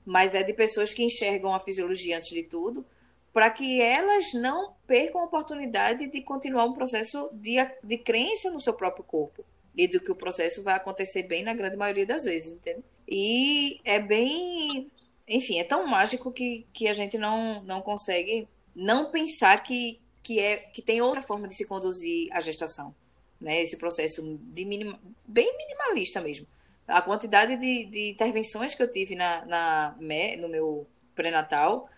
Mas 0.03 0.35
é 0.35 0.43
de 0.43 0.55
pessoas 0.55 0.95
que 0.95 1.03
enxergam 1.03 1.55
a 1.55 1.61
fisiologia 1.61 2.17
antes 2.17 2.31
de 2.31 2.45
tudo, 2.45 2.87
para 3.37 3.51
que 3.51 3.83
elas 3.83 4.33
não 4.33 4.73
percam 4.87 5.21
a 5.21 5.25
oportunidade 5.25 6.07
de 6.07 6.23
continuar 6.23 6.65
um 6.65 6.73
processo 6.73 7.29
de, 7.35 7.57
de 7.85 7.99
crença 7.99 8.51
no 8.51 8.59
seu 8.59 8.73
próprio 8.73 9.05
corpo. 9.05 9.45
E 9.77 9.87
do 9.87 10.01
que 10.01 10.11
o 10.11 10.17
processo 10.17 10.63
vai 10.63 10.75
acontecer 10.75 11.25
bem 11.25 11.43
na 11.43 11.53
grande 11.53 11.77
maioria 11.77 12.07
das 12.07 12.25
vezes, 12.25 12.55
entende? 12.55 12.83
E 13.07 13.79
é 13.85 14.01
bem 14.01 14.91
enfim, 15.29 15.59
é 15.59 15.65
tão 15.65 15.87
mágico 15.87 16.33
que, 16.33 16.65
que 16.73 16.89
a 16.89 16.95
gente 16.95 17.19
não, 17.19 17.63
não 17.65 17.83
consegue 17.83 18.49
não 18.75 19.11
pensar 19.11 19.63
que, 19.63 20.01
que, 20.23 20.41
é, 20.41 20.57
que 20.57 20.81
tem 20.81 21.03
outra 21.03 21.21
forma 21.21 21.47
de 21.47 21.55
se 21.55 21.67
conduzir 21.67 22.33
a 22.33 22.41
gestação. 22.41 22.95
Né? 23.39 23.61
Esse 23.61 23.77
processo 23.77 24.41
de 24.45 24.65
minim, 24.65 24.99
bem 25.27 25.55
minimalista 25.59 26.23
mesmo. 26.23 26.47
A 26.89 27.03
quantidade 27.03 27.57
de, 27.57 27.85
de 27.85 28.11
intervenções 28.13 28.75
que 28.75 28.83
eu 28.83 28.91
tive 28.91 29.15
na, 29.15 29.45
na, 29.45 29.95
no 30.41 30.49
meu 30.49 30.87
pré-natal, 31.15 31.91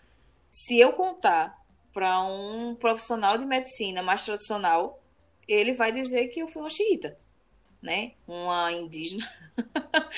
se 0.51 0.79
eu 0.79 0.93
contar 0.93 1.57
para 1.93 2.23
um 2.23 2.75
profissional 2.75 3.37
de 3.39 3.47
medicina 3.47 4.03
mais 4.03 4.23
tradicional, 4.25 5.03
ele 5.47 5.73
vai 5.73 5.93
dizer 5.93 6.29
que 6.29 6.41
eu 6.41 6.49
fui 6.49 6.63
uma 6.63 6.71
xiita, 6.71 7.19
né? 7.83 8.13
Uma 8.27 8.73
indígena. 8.73 9.29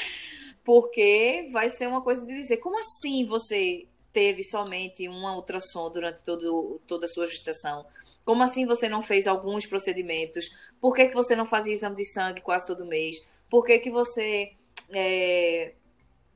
porque 0.65 1.49
vai 1.53 1.69
ser 1.69 1.89
uma 1.89 2.03
coisa 2.03 2.25
de 2.25 2.35
dizer, 2.35 2.59
como 2.59 2.79
assim 2.79 3.25
você 3.25 3.87
teve 4.13 4.43
somente 4.43 5.09
uma 5.09 5.35
ultrassom 5.35 5.91
durante 5.91 6.23
todo, 6.23 6.81
toda 6.87 7.07
a 7.07 7.09
sua 7.09 7.27
gestação? 7.27 7.85
Como 8.25 8.43
assim 8.43 8.67
você 8.67 8.89
não 8.89 9.03
fez 9.03 9.27
alguns 9.27 9.67
procedimentos? 9.67 10.51
Por 10.81 10.95
que, 10.95 11.07
que 11.07 11.15
você 11.15 11.35
não 11.35 11.47
fazia 11.47 11.75
exame 11.75 11.97
de 11.97 12.05
sangue 12.05 12.41
quase 12.41 12.67
todo 12.67 12.85
mês? 12.85 13.17
Por 13.49 13.65
que, 13.65 13.79
que 13.79 13.91
você. 13.91 14.53
É... 14.93 15.73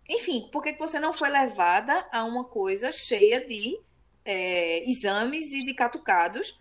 Enfim, 0.08 0.48
por 0.52 0.62
que, 0.62 0.76
você 0.78 1.00
não 1.00 1.12
foi 1.12 1.30
levada 1.30 2.06
a 2.12 2.24
uma 2.24 2.44
coisa 2.44 2.92
cheia 2.92 3.46
de 3.46 3.78
é, 4.24 4.88
exames 4.88 5.52
e 5.52 5.64
de 5.64 5.74
catucados? 5.74 6.60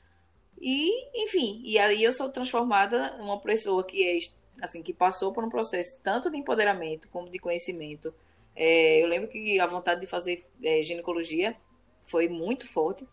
E, 0.62 1.24
enfim, 1.24 1.62
e 1.66 1.78
aí 1.78 2.04
eu 2.04 2.14
sou 2.14 2.30
transformada 2.30 3.16
uma 3.20 3.40
pessoa 3.42 3.84
que 3.84 4.04
é 4.04 4.18
assim, 4.62 4.82
que 4.82 4.94
passou 4.94 5.34
por 5.34 5.44
um 5.44 5.50
processo 5.50 6.02
tanto 6.02 6.32
de 6.32 6.38
empoderamento 6.38 7.10
como 7.10 7.30
de 7.30 7.38
conhecimento. 7.38 8.14
É, 8.56 9.04
eu 9.04 9.08
lembro 9.08 9.28
que 9.28 9.60
a 9.60 9.66
vontade 9.66 10.00
de 10.00 10.08
fazer 10.08 10.46
é, 10.64 10.82
ginecologia 10.82 11.56
foi 12.04 12.30
muito 12.30 12.68
forte 12.68 13.08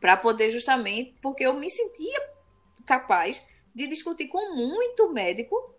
para 0.00 0.16
poder 0.16 0.50
justamente 0.50 1.14
porque 1.22 1.44
eu 1.44 1.54
me 1.54 1.70
sentia 1.70 2.20
capaz 2.84 3.42
de 3.74 3.86
discutir 3.86 4.28
com 4.28 4.54
muito 4.54 5.12
médico, 5.12 5.74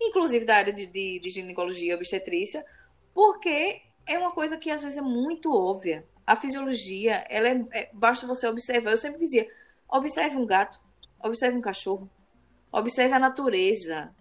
inclusive 0.00 0.44
da 0.44 0.56
área 0.56 0.72
de, 0.72 0.86
de, 0.86 1.20
de 1.20 1.30
ginecologia 1.30 1.92
e 1.92 1.94
obstetrícia, 1.94 2.64
porque 3.18 3.82
é 4.06 4.16
uma 4.16 4.30
coisa 4.30 4.56
que 4.56 4.70
às 4.70 4.80
vezes 4.80 4.96
é 4.96 5.02
muito 5.02 5.52
óbvia. 5.52 6.06
A 6.24 6.36
fisiologia, 6.36 7.26
ela 7.28 7.48
é, 7.48 7.64
é, 7.72 7.90
basta 7.92 8.28
você 8.28 8.46
observar. 8.46 8.92
Eu 8.92 8.96
sempre 8.96 9.18
dizia, 9.18 9.50
observe 9.88 10.36
um 10.36 10.46
gato, 10.46 10.80
observe 11.18 11.58
um 11.58 11.60
cachorro, 11.60 12.08
observe 12.70 13.12
a 13.12 13.18
natureza, 13.18 14.14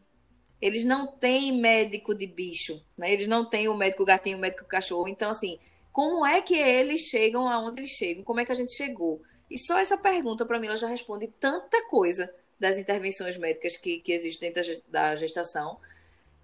eles 0.59 0.83
não 0.83 1.05
têm 1.05 1.55
médico 1.55 2.15
de 2.15 2.25
bicho, 2.25 2.83
né? 2.97 3.13
Eles 3.13 3.27
não 3.27 3.45
têm 3.45 3.67
o 3.67 3.77
médico 3.77 4.03
gatinho, 4.03 4.39
o 4.39 4.41
médico 4.41 4.65
cachorro. 4.65 5.07
Então, 5.07 5.29
assim, 5.29 5.59
como 5.93 6.25
é 6.25 6.41
que 6.41 6.55
eles 6.55 7.01
chegam 7.01 7.47
aonde 7.47 7.81
eles 7.81 7.91
chegam, 7.91 8.23
como 8.23 8.39
é 8.39 8.45
que 8.45 8.51
a 8.51 8.55
gente 8.55 8.73
chegou. 8.73 9.21
E 9.47 9.59
só 9.59 9.77
essa 9.77 9.99
pergunta, 9.99 10.43
para 10.43 10.59
mim, 10.59 10.65
ela 10.65 10.75
já 10.75 10.87
responde 10.87 11.27
tanta 11.39 11.87
coisa 11.87 12.33
das 12.59 12.79
intervenções 12.79 13.37
médicas 13.37 13.77
que, 13.77 13.99
que 13.99 14.11
existem 14.11 14.51
dentro 14.51 14.81
da 14.89 15.15
gestação, 15.15 15.79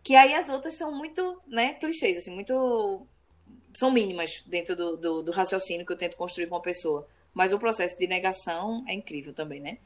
que 0.04 0.16
aí 0.16 0.34
as 0.34 0.50
outras 0.50 0.74
são 0.74 0.92
muito, 0.92 1.42
né, 1.48 1.76
clichês, 1.76 2.18
assim, 2.18 2.32
muito... 2.32 3.08
são 3.74 3.90
mínimas 3.90 4.44
dentro 4.46 4.76
do, 4.76 4.98
do, 4.98 5.24
do 5.24 5.32
raciocínio 5.32 5.86
que 5.86 5.94
eu 5.94 5.98
tento 5.98 6.18
construir 6.18 6.48
com 6.48 6.58
a 6.58 6.62
pessoa. 6.62 7.08
Mas 7.34 7.54
o 7.54 7.58
processo 7.58 7.98
de 7.98 8.06
negação 8.06 8.84
é 8.88 8.94
incrível 8.94 9.34
também, 9.34 9.60
né? 9.60 9.80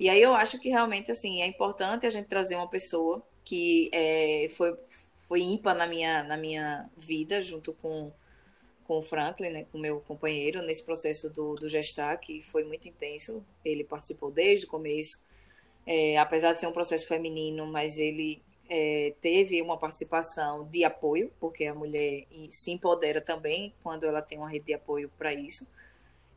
E 0.00 0.08
aí 0.08 0.20
eu 0.20 0.32
acho 0.32 0.58
que 0.58 0.68
realmente, 0.68 1.10
assim, 1.10 1.42
é 1.42 1.46
importante 1.46 2.06
a 2.06 2.10
gente 2.10 2.26
trazer 2.26 2.56
uma 2.56 2.68
pessoa 2.68 3.22
que 3.44 3.90
é, 3.92 4.48
foi, 4.50 4.76
foi 5.28 5.40
ímpar 5.42 5.76
na 5.76 5.86
minha, 5.86 6.22
na 6.24 6.36
minha 6.36 6.88
vida, 6.96 7.40
junto 7.40 7.72
com, 7.74 8.12
com 8.84 8.98
o 8.98 9.02
Franklin, 9.02 9.50
né, 9.50 9.66
com 9.70 9.78
meu 9.78 10.00
companheiro, 10.00 10.62
nesse 10.62 10.82
processo 10.82 11.30
do, 11.30 11.54
do 11.54 11.68
gestar, 11.68 12.16
que 12.16 12.42
foi 12.42 12.64
muito 12.64 12.88
intenso. 12.88 13.44
Ele 13.64 13.84
participou 13.84 14.30
desde 14.30 14.66
o 14.66 14.68
começo, 14.68 15.22
é, 15.86 16.16
apesar 16.16 16.52
de 16.52 16.60
ser 16.60 16.66
um 16.66 16.72
processo 16.72 17.06
feminino, 17.06 17.66
mas 17.66 17.98
ele 17.98 18.42
é, 18.68 19.14
teve 19.20 19.62
uma 19.62 19.78
participação 19.78 20.64
de 20.66 20.84
apoio, 20.84 21.32
porque 21.40 21.64
a 21.64 21.74
mulher 21.74 22.26
se 22.50 22.70
empodera 22.70 23.20
também 23.20 23.74
quando 23.82 24.04
ela 24.04 24.20
tem 24.20 24.38
uma 24.38 24.48
rede 24.48 24.66
de 24.66 24.74
apoio 24.74 25.10
para 25.16 25.32
isso. 25.32 25.66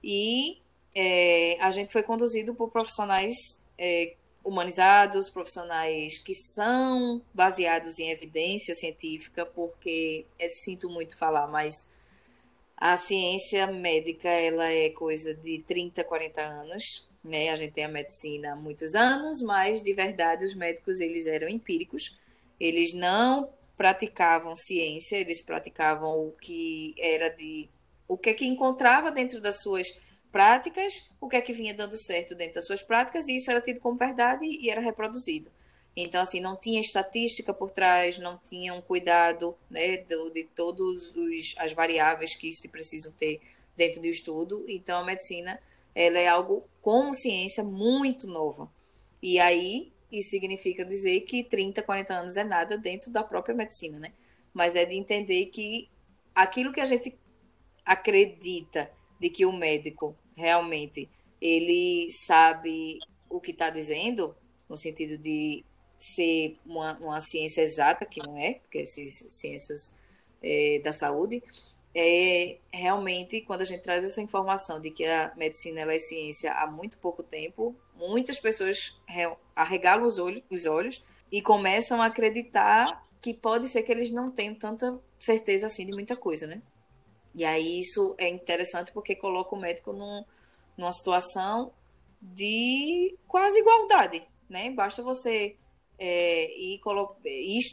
E 0.03 0.61
é, 0.95 1.57
a 1.59 1.71
gente 1.71 1.91
foi 1.91 2.03
conduzido 2.03 2.55
por 2.55 2.69
profissionais 2.69 3.63
é, 3.77 4.15
humanizados, 4.43 5.29
profissionais 5.29 6.17
que 6.17 6.33
são 6.33 7.21
baseados 7.33 7.99
em 7.99 8.09
evidência 8.09 8.73
científica, 8.73 9.45
porque 9.45 10.25
é, 10.39 10.49
sinto 10.49 10.89
muito 10.89 11.17
falar, 11.17 11.47
mas 11.47 11.91
a 12.75 12.97
ciência 12.97 13.67
médica 13.67 14.27
ela 14.27 14.67
é 14.71 14.89
coisa 14.89 15.35
de 15.35 15.59
30, 15.67 16.03
40 16.03 16.41
anos, 16.41 17.09
né? 17.23 17.49
A 17.49 17.55
gente 17.55 17.73
tem 17.73 17.83
a 17.83 17.87
medicina 17.87 18.53
há 18.53 18.55
muitos 18.55 18.95
anos, 18.95 19.41
mas 19.43 19.83
de 19.83 19.93
verdade 19.93 20.45
os 20.45 20.55
médicos 20.55 20.99
eles 20.99 21.27
eram 21.27 21.47
empíricos, 21.47 22.17
eles 22.61 22.93
não 22.93 23.49
praticavam 23.75 24.55
ciência, 24.55 25.15
eles 25.15 25.41
praticavam 25.41 26.27
o 26.27 26.31
que 26.33 26.93
era 26.99 27.29
de 27.29 27.67
o 28.07 28.15
que 28.15 28.29
é 28.29 28.33
que 28.33 28.45
encontrava 28.45 29.11
dentro 29.11 29.41
das 29.41 29.61
suas 29.61 29.87
práticas, 30.31 31.09
o 31.19 31.27
que 31.27 31.37
é 31.37 31.41
que 31.41 31.53
vinha 31.53 31.73
dando 31.73 31.97
certo 31.97 32.35
dentro 32.35 32.55
das 32.55 32.67
suas 32.67 32.83
práticas, 32.83 33.27
e 33.27 33.37
isso 33.37 33.49
era 33.49 33.61
tido 33.61 33.79
como 33.79 33.97
verdade 33.97 34.45
e 34.45 34.69
era 34.69 34.79
reproduzido. 34.79 35.49
Então, 35.95 36.21
assim, 36.21 36.39
não 36.39 36.55
tinha 36.55 36.79
estatística 36.79 37.53
por 37.53 37.71
trás, 37.71 38.17
não 38.17 38.37
tinha 38.37 38.73
um 38.73 38.81
cuidado 38.81 39.57
né, 39.69 39.97
de, 39.97 40.31
de 40.31 40.43
todas 40.55 41.13
as 41.57 41.73
variáveis 41.73 42.35
que 42.35 42.51
se 42.53 42.69
precisam 42.69 43.11
ter 43.13 43.41
dentro 43.75 44.01
do 44.01 44.07
estudo. 44.07 44.65
Então, 44.67 44.99
a 44.99 45.05
medicina 45.05 45.59
ela 45.95 46.19
é 46.19 46.27
algo 46.27 46.63
como 46.81 47.13
ciência 47.15 47.63
muito 47.63 48.27
nova. 48.27 48.71
E 49.21 49.39
aí, 49.39 49.91
isso 50.11 50.31
significa 50.31 50.83
dizer 50.83 51.21
que 51.21 51.43
30, 51.43 51.81
40 51.81 52.13
anos 52.13 52.37
é 52.37 52.43
nada 52.43 52.77
dentro 52.77 53.11
da 53.11 53.23
própria 53.23 53.55
medicina, 53.55 53.99
né? 53.99 54.11
Mas 54.53 54.75
é 54.75 54.85
de 54.85 54.95
entender 54.95 55.45
que 55.47 55.89
aquilo 56.35 56.71
que 56.71 56.81
a 56.81 56.85
gente 56.85 57.17
acredita 57.85 58.91
de 59.19 59.29
que 59.29 59.45
o 59.45 59.53
médico 59.53 60.15
realmente 60.35 61.09
ele 61.39 62.09
sabe 62.11 62.99
o 63.29 63.39
que 63.39 63.51
está 63.51 63.69
dizendo, 63.69 64.35
no 64.69 64.77
sentido 64.77 65.17
de 65.17 65.63
ser 65.97 66.57
uma, 66.65 66.97
uma 66.99 67.21
ciência 67.21 67.61
exata, 67.61 68.05
que 68.05 68.19
não 68.19 68.37
é, 68.37 68.55
porque 68.55 68.79
essas 68.79 69.25
ciências 69.29 69.93
é, 70.41 70.79
da 70.83 70.91
saúde, 70.91 71.43
é 71.93 72.57
realmente 72.71 73.41
quando 73.41 73.61
a 73.61 73.65
gente 73.65 73.81
traz 73.81 74.03
essa 74.03 74.21
informação 74.21 74.79
de 74.79 74.91
que 74.91 75.05
a 75.05 75.33
medicina 75.35 75.81
é 75.81 75.99
ciência 75.99 76.53
há 76.53 76.65
muito 76.65 76.97
pouco 76.97 77.21
tempo, 77.21 77.75
muitas 78.09 78.39
pessoas 78.39 78.99
arregalam 79.55 80.05
os 80.05 80.17
olhos, 80.17 80.41
os 80.49 80.65
olhos 80.65 81.03
e 81.31 81.41
começam 81.41 82.01
a 82.01 82.07
acreditar 82.07 83.05
que 83.21 83.33
pode 83.33 83.67
ser 83.67 83.83
que 83.83 83.91
eles 83.91 84.11
não 84.11 84.25
tenham 84.25 84.55
tanta 84.55 84.99
certeza 85.19 85.67
assim 85.67 85.85
de 85.85 85.93
muita 85.93 86.15
coisa, 86.15 86.47
né? 86.47 86.61
E 87.33 87.45
aí 87.45 87.79
isso 87.79 88.15
é 88.17 88.27
interessante 88.27 88.91
porque 88.91 89.15
coloca 89.15 89.55
o 89.55 89.59
médico 89.59 89.93
num, 89.93 90.25
numa 90.75 90.91
situação 90.91 91.71
de 92.21 93.15
quase 93.27 93.59
igualdade, 93.59 94.27
né? 94.49 94.71
Basta 94.71 95.01
você 95.01 95.55
é, 95.97 96.51
ir, 96.59 96.81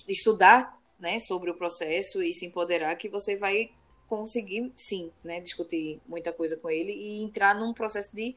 estudar 0.07 0.79
né, 0.99 1.19
sobre 1.19 1.51
o 1.51 1.55
processo 1.55 2.23
e 2.23 2.33
se 2.33 2.47
empoderar 2.47 2.95
que 2.97 3.09
você 3.09 3.37
vai 3.37 3.71
conseguir, 4.07 4.73
sim, 4.77 5.11
né, 5.23 5.41
discutir 5.41 6.01
muita 6.07 6.33
coisa 6.33 6.57
com 6.57 6.69
ele 6.69 6.93
e 6.93 7.23
entrar 7.23 7.55
num 7.55 7.73
processo 7.73 8.15
de 8.15 8.35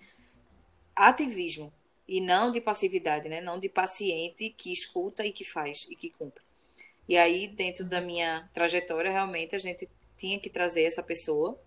ativismo 0.95 1.71
e 2.07 2.19
não 2.19 2.51
de 2.51 2.59
passividade, 2.59 3.29
né? 3.29 3.41
Não 3.41 3.59
de 3.59 3.69
paciente 3.69 4.49
que 4.49 4.71
escuta 4.71 5.25
e 5.25 5.31
que 5.31 5.43
faz 5.43 5.87
e 5.89 5.95
que 5.95 6.09
cumpre. 6.09 6.43
E 7.07 7.17
aí, 7.17 7.47
dentro 7.47 7.85
da 7.85 8.01
minha 8.01 8.49
trajetória, 8.53 9.11
realmente 9.11 9.55
a 9.55 9.59
gente 9.59 9.89
tinha 10.17 10.39
que 10.39 10.49
trazer 10.49 10.83
essa 10.83 11.03
pessoa 11.03 11.59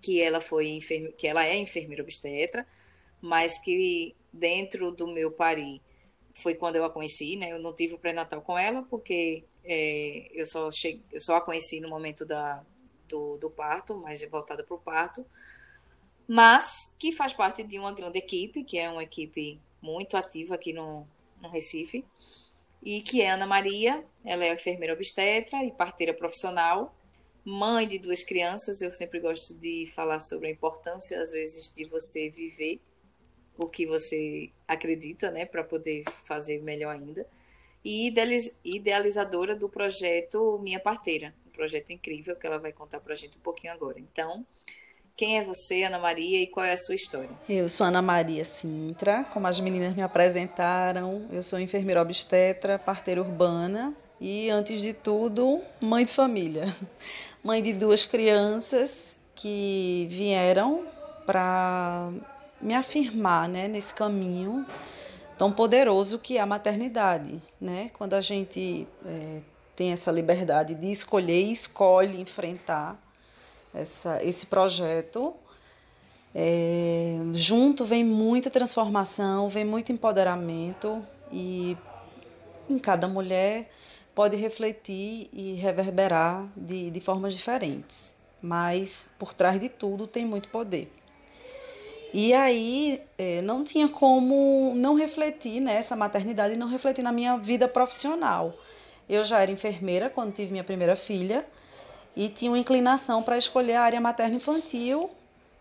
que 0.00 0.20
ela 0.20 0.40
foi 0.40 0.68
enferme... 0.70 1.12
que 1.12 1.26
ela 1.26 1.46
é 1.46 1.56
enfermeira 1.56 2.02
obstetra, 2.02 2.66
mas 3.20 3.58
que 3.58 4.14
dentro 4.32 4.90
do 4.90 5.06
meu 5.06 5.30
pari 5.30 5.80
foi 6.34 6.54
quando 6.54 6.76
eu 6.76 6.84
a 6.84 6.90
conheci, 6.90 7.36
né? 7.36 7.52
Eu 7.52 7.58
não 7.58 7.74
tive 7.74 7.94
o 7.94 7.98
pré-natal 7.98 8.42
com 8.42 8.58
ela 8.58 8.82
porque 8.82 9.44
é, 9.64 10.28
eu 10.32 10.46
só 10.46 10.70
cheguei, 10.70 11.02
eu 11.12 11.20
só 11.20 11.36
a 11.36 11.40
conheci 11.40 11.80
no 11.80 11.88
momento 11.88 12.24
da, 12.24 12.64
do, 13.08 13.36
do 13.38 13.50
parto, 13.50 13.96
mais 13.96 14.22
voltada 14.28 14.64
para 14.64 14.74
o 14.74 14.80
parto, 14.80 15.24
mas 16.26 16.94
que 16.98 17.12
faz 17.12 17.32
parte 17.34 17.62
de 17.62 17.78
uma 17.78 17.92
grande 17.92 18.18
equipe, 18.18 18.64
que 18.64 18.78
é 18.78 18.90
uma 18.90 19.02
equipe 19.02 19.60
muito 19.80 20.16
ativa 20.16 20.54
aqui 20.54 20.72
no, 20.72 21.06
no 21.40 21.48
Recife, 21.48 22.04
e 22.82 23.00
que 23.00 23.22
é 23.22 23.30
Ana 23.30 23.46
Maria, 23.46 24.04
ela 24.24 24.44
é 24.44 24.52
enfermeira 24.52 24.94
obstetra 24.94 25.64
e 25.64 25.70
parteira 25.70 26.12
profissional, 26.12 26.94
mãe 27.44 27.86
de 27.86 27.98
duas 27.98 28.22
crianças, 28.22 28.80
eu 28.80 28.90
sempre 28.90 29.20
gosto 29.20 29.54
de 29.54 29.90
falar 29.94 30.20
sobre 30.20 30.48
a 30.48 30.50
importância, 30.50 31.20
às 31.20 31.32
vezes, 31.32 31.72
de 31.72 31.84
você 31.84 32.30
viver 32.30 32.80
o 33.56 33.68
que 33.68 33.86
você 33.86 34.50
acredita, 34.66 35.30
né, 35.30 35.44
para 35.44 35.62
poder 35.62 36.04
fazer 36.24 36.62
melhor 36.62 36.94
ainda. 36.94 37.26
E 37.84 38.12
idealizadora 38.64 39.56
do 39.56 39.68
projeto 39.68 40.58
Minha 40.62 40.78
Parteira, 40.78 41.34
um 41.46 41.50
projeto 41.50 41.90
incrível 41.90 42.36
que 42.36 42.46
ela 42.46 42.58
vai 42.58 42.72
contar 42.72 43.00
para 43.00 43.12
a 43.12 43.16
gente 43.16 43.36
um 43.36 43.40
pouquinho 43.40 43.72
agora. 43.72 43.98
Então, 43.98 44.46
quem 45.16 45.38
é 45.38 45.44
você, 45.44 45.84
Ana 45.84 45.98
Maria, 45.98 46.42
e 46.42 46.46
qual 46.46 46.64
é 46.64 46.72
a 46.72 46.76
sua 46.76 46.94
história? 46.94 47.30
Eu 47.48 47.68
sou 47.68 47.86
Ana 47.86 48.02
Maria 48.02 48.44
Sintra, 48.44 49.24
como 49.32 49.46
as 49.46 49.60
meninas 49.60 49.94
me 49.94 50.02
apresentaram, 50.02 51.26
eu 51.30 51.42
sou 51.42 51.58
enfermeira 51.58 52.00
obstetra, 52.00 52.78
parteira 52.78 53.20
urbana 53.20 53.94
e, 54.20 54.48
antes 54.50 54.80
de 54.80 54.92
tudo, 54.92 55.60
mãe 55.80 56.04
de 56.04 56.12
família 56.12 56.76
mãe 57.42 57.62
de 57.62 57.72
duas 57.72 58.06
crianças 58.06 59.16
que 59.34 60.06
vieram 60.08 60.86
para 61.26 62.12
me 62.60 62.74
afirmar 62.74 63.48
né, 63.48 63.66
nesse 63.66 63.92
caminho 63.92 64.64
tão 65.36 65.50
poderoso 65.50 66.18
que 66.18 66.38
é 66.38 66.40
a 66.40 66.46
maternidade. 66.46 67.42
Né? 67.60 67.90
Quando 67.94 68.14
a 68.14 68.20
gente 68.20 68.86
é, 69.04 69.40
tem 69.74 69.90
essa 69.90 70.12
liberdade 70.12 70.74
de 70.74 70.90
escolher 70.90 71.42
e 71.42 71.50
escolhe 71.50 72.20
enfrentar 72.20 72.96
essa, 73.74 74.22
esse 74.22 74.46
projeto, 74.46 75.34
é, 76.34 77.16
junto 77.34 77.84
vem 77.84 78.04
muita 78.04 78.50
transformação, 78.50 79.48
vem 79.48 79.64
muito 79.64 79.92
empoderamento 79.92 81.04
e 81.30 81.76
em 82.68 82.78
cada 82.78 83.08
mulher 83.08 83.70
pode 84.14 84.36
refletir 84.36 85.28
e 85.32 85.54
reverberar 85.54 86.48
de, 86.56 86.90
de 86.90 87.00
formas 87.00 87.34
diferentes, 87.34 88.14
mas 88.40 89.08
por 89.18 89.34
trás 89.34 89.60
de 89.60 89.68
tudo 89.68 90.06
tem 90.06 90.24
muito 90.24 90.48
poder. 90.48 90.92
E 92.14 92.34
aí 92.34 93.00
é, 93.16 93.40
não 93.40 93.64
tinha 93.64 93.88
como 93.88 94.74
não 94.76 94.94
refletir 94.94 95.60
nessa 95.60 95.96
maternidade 95.96 96.54
e 96.54 96.58
não 96.58 96.68
refletir 96.68 97.02
na 97.02 97.10
minha 97.10 97.38
vida 97.38 97.66
profissional. 97.66 98.52
Eu 99.08 99.24
já 99.24 99.40
era 99.40 99.50
enfermeira 99.50 100.10
quando 100.10 100.34
tive 100.34 100.52
minha 100.52 100.62
primeira 100.62 100.94
filha 100.94 101.46
e 102.16 102.28
tinha 102.28 102.50
uma 102.50 102.58
inclinação 102.58 103.22
para 103.22 103.38
escolher 103.38 103.74
a 103.74 103.82
área 103.82 104.00
materno-infantil 104.00 105.10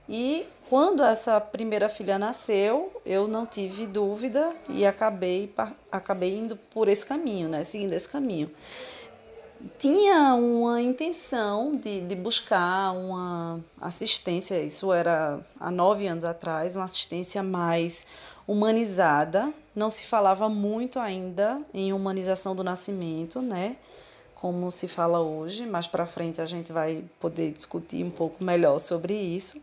e 0.08 0.46
quando 0.70 1.04
essa 1.04 1.40
primeira 1.40 1.90
filha 1.90 2.18
nasceu, 2.18 3.02
eu 3.06 3.28
não 3.28 3.46
tive 3.46 3.86
dúvida 3.86 4.56
e 4.70 4.86
acabei, 4.86 5.54
acabei 5.92 6.38
indo 6.38 6.56
por 6.56 6.88
esse 6.88 7.06
caminho, 7.06 7.50
né? 7.50 7.64
Seguindo 7.64 7.94
esse 7.94 8.08
caminho. 8.08 8.50
Tinha 9.78 10.34
uma 10.34 10.82
intenção 10.82 11.76
de, 11.76 12.02
de 12.02 12.16
buscar 12.16 12.94
uma 12.94 13.60
assistência, 13.80 14.64
isso 14.64 14.92
era 14.92 15.40
há 15.60 15.70
nove 15.70 16.08
anos 16.08 16.24
atrás, 16.24 16.76
uma 16.76 16.86
assistência 16.86 17.44
mais 17.44 18.06
humanizada. 18.48 19.54
Não 19.76 19.90
se 19.90 20.06
falava 20.06 20.50
muito 20.50 21.00
ainda 21.00 21.62
em 21.74 21.94
humanização 21.94 22.56
do 22.56 22.64
nascimento, 22.64 23.42
né? 23.42 23.76
Como 24.42 24.72
se 24.72 24.88
fala 24.88 25.20
hoje. 25.20 25.68
Mais 25.68 25.88
para 25.88 26.08
frente 26.08 26.42
a 26.42 26.48
gente 26.48 26.74
vai 26.74 27.06
poder 27.20 27.52
discutir 27.52 28.04
um 28.04 28.10
pouco 28.10 28.44
melhor 28.44 28.80
sobre 28.80 29.14
isso. 29.14 29.62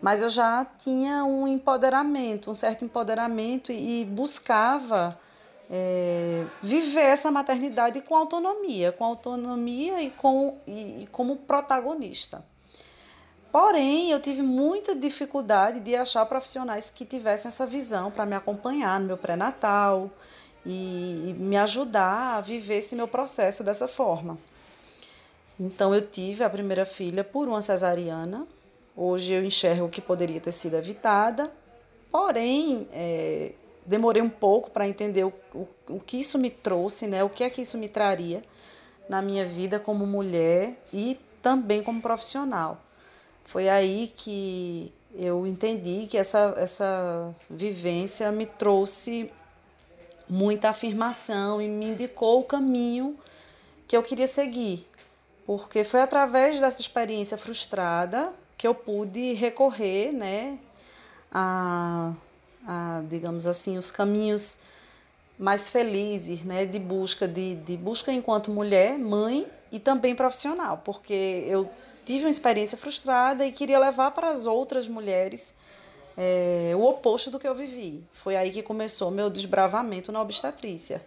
Mas 0.00 0.20
eu 0.20 0.28
já 0.28 0.64
tinha 0.78 1.24
um 1.24 1.48
empoderamento, 1.48 2.50
um 2.50 2.54
certo 2.54 2.84
empoderamento 2.84 3.72
e 3.72 4.04
buscava 4.04 5.18
é, 5.70 6.44
viver 6.62 7.00
essa 7.00 7.30
maternidade 7.30 8.00
com 8.02 8.14
autonomia, 8.14 8.92
com 8.92 9.04
autonomia 9.04 10.02
e, 10.02 10.10
com, 10.10 10.58
e, 10.66 11.02
e 11.02 11.06
como 11.06 11.36
protagonista. 11.36 12.44
Porém, 13.50 14.10
eu 14.10 14.20
tive 14.20 14.42
muita 14.42 14.94
dificuldade 14.94 15.80
de 15.80 15.96
achar 15.96 16.24
profissionais 16.26 16.88
que 16.88 17.04
tivessem 17.04 17.48
essa 17.48 17.66
visão 17.66 18.10
para 18.10 18.24
me 18.24 18.36
acompanhar 18.36 19.00
no 19.00 19.06
meu 19.06 19.16
pré-natal, 19.16 20.10
e, 20.64 21.34
me 21.38 21.56
ajudar 21.56 22.36
a 22.36 22.40
viver 22.40 22.78
esse 22.78 22.94
meu 22.94 23.08
processo 23.08 23.64
dessa 23.64 23.88
forma. 23.88 24.38
Então 25.58 25.94
eu 25.94 26.06
tive 26.06 26.42
a 26.42 26.50
primeira 26.50 26.84
filha 26.84 27.22
por 27.22 27.48
uma 27.48 27.62
cesariana. 27.62 28.46
Hoje 28.96 29.32
eu 29.32 29.44
enxergo 29.44 29.88
que 29.88 30.00
poderia 30.00 30.40
ter 30.40 30.52
sido 30.52 30.76
evitada, 30.76 31.52
porém 32.10 32.88
é, 32.92 33.52
demorei 33.84 34.22
um 34.22 34.30
pouco 34.30 34.70
para 34.70 34.88
entender 34.88 35.24
o, 35.24 35.32
o, 35.54 35.68
o 35.88 36.00
que 36.00 36.18
isso 36.18 36.38
me 36.38 36.50
trouxe, 36.50 37.06
né? 37.06 37.22
O 37.22 37.30
que 37.30 37.44
é 37.44 37.50
que 37.50 37.62
isso 37.62 37.78
me 37.78 37.88
traria 37.88 38.42
na 39.08 39.20
minha 39.20 39.44
vida 39.44 39.78
como 39.78 40.06
mulher 40.06 40.80
e 40.92 41.18
também 41.42 41.82
como 41.82 42.00
profissional. 42.00 42.80
Foi 43.44 43.68
aí 43.68 44.12
que 44.16 44.92
eu 45.14 45.46
entendi 45.46 46.06
que 46.08 46.16
essa, 46.16 46.54
essa 46.56 47.34
vivência 47.48 48.30
me 48.30 48.46
trouxe 48.46 49.30
muita 50.30 50.70
afirmação 50.70 51.60
e 51.60 51.68
me 51.68 51.86
indicou 51.86 52.40
o 52.40 52.44
caminho 52.44 53.18
que 53.86 53.96
eu 53.96 54.02
queria 54.02 54.26
seguir. 54.26 54.86
Porque 55.44 55.82
foi 55.82 56.00
através 56.00 56.60
dessa 56.60 56.80
experiência 56.80 57.36
frustrada 57.36 58.32
que 58.56 58.66
eu 58.66 58.74
pude 58.74 59.32
recorrer, 59.32 60.12
né, 60.12 60.58
a, 61.32 62.12
a 62.66 63.02
digamos 63.08 63.46
assim, 63.46 63.78
os 63.78 63.90
caminhos 63.90 64.58
mais 65.38 65.70
felizes, 65.70 66.42
né, 66.42 66.66
de 66.66 66.78
busca 66.78 67.26
de, 67.26 67.56
de 67.56 67.76
busca 67.76 68.12
enquanto 68.12 68.50
mulher, 68.50 68.98
mãe 68.98 69.46
e 69.72 69.80
também 69.80 70.14
profissional, 70.14 70.82
porque 70.84 71.44
eu 71.48 71.70
tive 72.04 72.24
uma 72.24 72.30
experiência 72.30 72.76
frustrada 72.76 73.46
e 73.46 73.52
queria 73.52 73.78
levar 73.78 74.10
para 74.10 74.30
as 74.30 74.44
outras 74.44 74.86
mulheres 74.86 75.54
é, 76.22 76.76
o 76.76 76.84
oposto 76.84 77.30
do 77.30 77.38
que 77.38 77.48
eu 77.48 77.54
vivi. 77.54 78.04
Foi 78.12 78.36
aí 78.36 78.50
que 78.50 78.62
começou 78.62 79.10
meu 79.10 79.30
desbravamento 79.30 80.12
na 80.12 80.20
obstetrícia. 80.20 81.02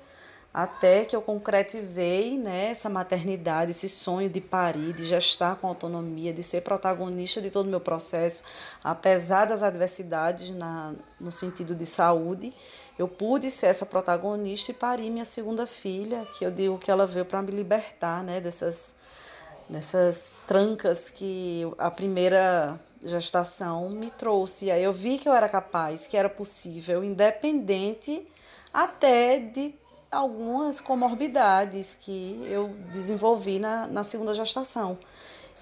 Até 0.52 1.06
que 1.06 1.16
eu 1.16 1.22
concretizei 1.22 2.36
né, 2.36 2.72
essa 2.72 2.90
maternidade, 2.90 3.72
esse 3.72 3.88
sonho 3.88 4.28
de 4.28 4.42
parir, 4.42 4.92
de 4.94 5.06
gestar 5.06 5.58
com 5.58 5.68
autonomia, 5.68 6.34
de 6.34 6.42
ser 6.42 6.62
protagonista 6.62 7.40
de 7.40 7.52
todo 7.52 7.68
o 7.68 7.70
meu 7.70 7.80
processo, 7.80 8.44
apesar 8.84 9.46
das 9.46 9.62
adversidades 9.62 10.50
na, 10.50 10.94
no 11.20 11.32
sentido 11.32 11.76
de 11.76 11.86
saúde, 11.86 12.52
eu 12.98 13.08
pude 13.08 13.52
ser 13.52 13.68
essa 13.68 13.86
protagonista 13.86 14.72
e 14.72 14.76
parir 14.76 15.12
minha 15.12 15.26
segunda 15.26 15.68
filha, 15.68 16.26
que 16.38 16.44
eu 16.44 16.50
digo 16.50 16.80
que 16.80 16.90
ela 16.90 17.06
veio 17.06 17.26
para 17.26 17.42
me 17.42 17.52
libertar 17.52 18.24
né, 18.24 18.42
dessas, 18.42 18.96
dessas 19.70 20.36
trancas 20.48 21.12
que 21.12 21.68
a 21.78 21.92
primeira 21.92 22.80
gestação 23.04 23.90
me 23.90 24.10
trouxe. 24.12 24.72
Aí 24.72 24.84
eu 24.84 24.94
vi 24.94 25.18
que 25.18 25.28
eu 25.28 25.34
era 25.34 25.50
capaz, 25.50 26.08
que 26.08 26.18
era 26.18 26.30
possível, 26.30 27.04
independente 27.04 28.26
até 28.74 29.40
de 29.40 29.74
algumas 30.12 30.80
comorbidades 30.80 31.98
que 32.00 32.44
eu 32.48 32.70
desenvolvi 32.92 33.60
na, 33.60 33.88
na 33.88 34.04
segunda 34.04 34.34
gestação. 34.34 34.98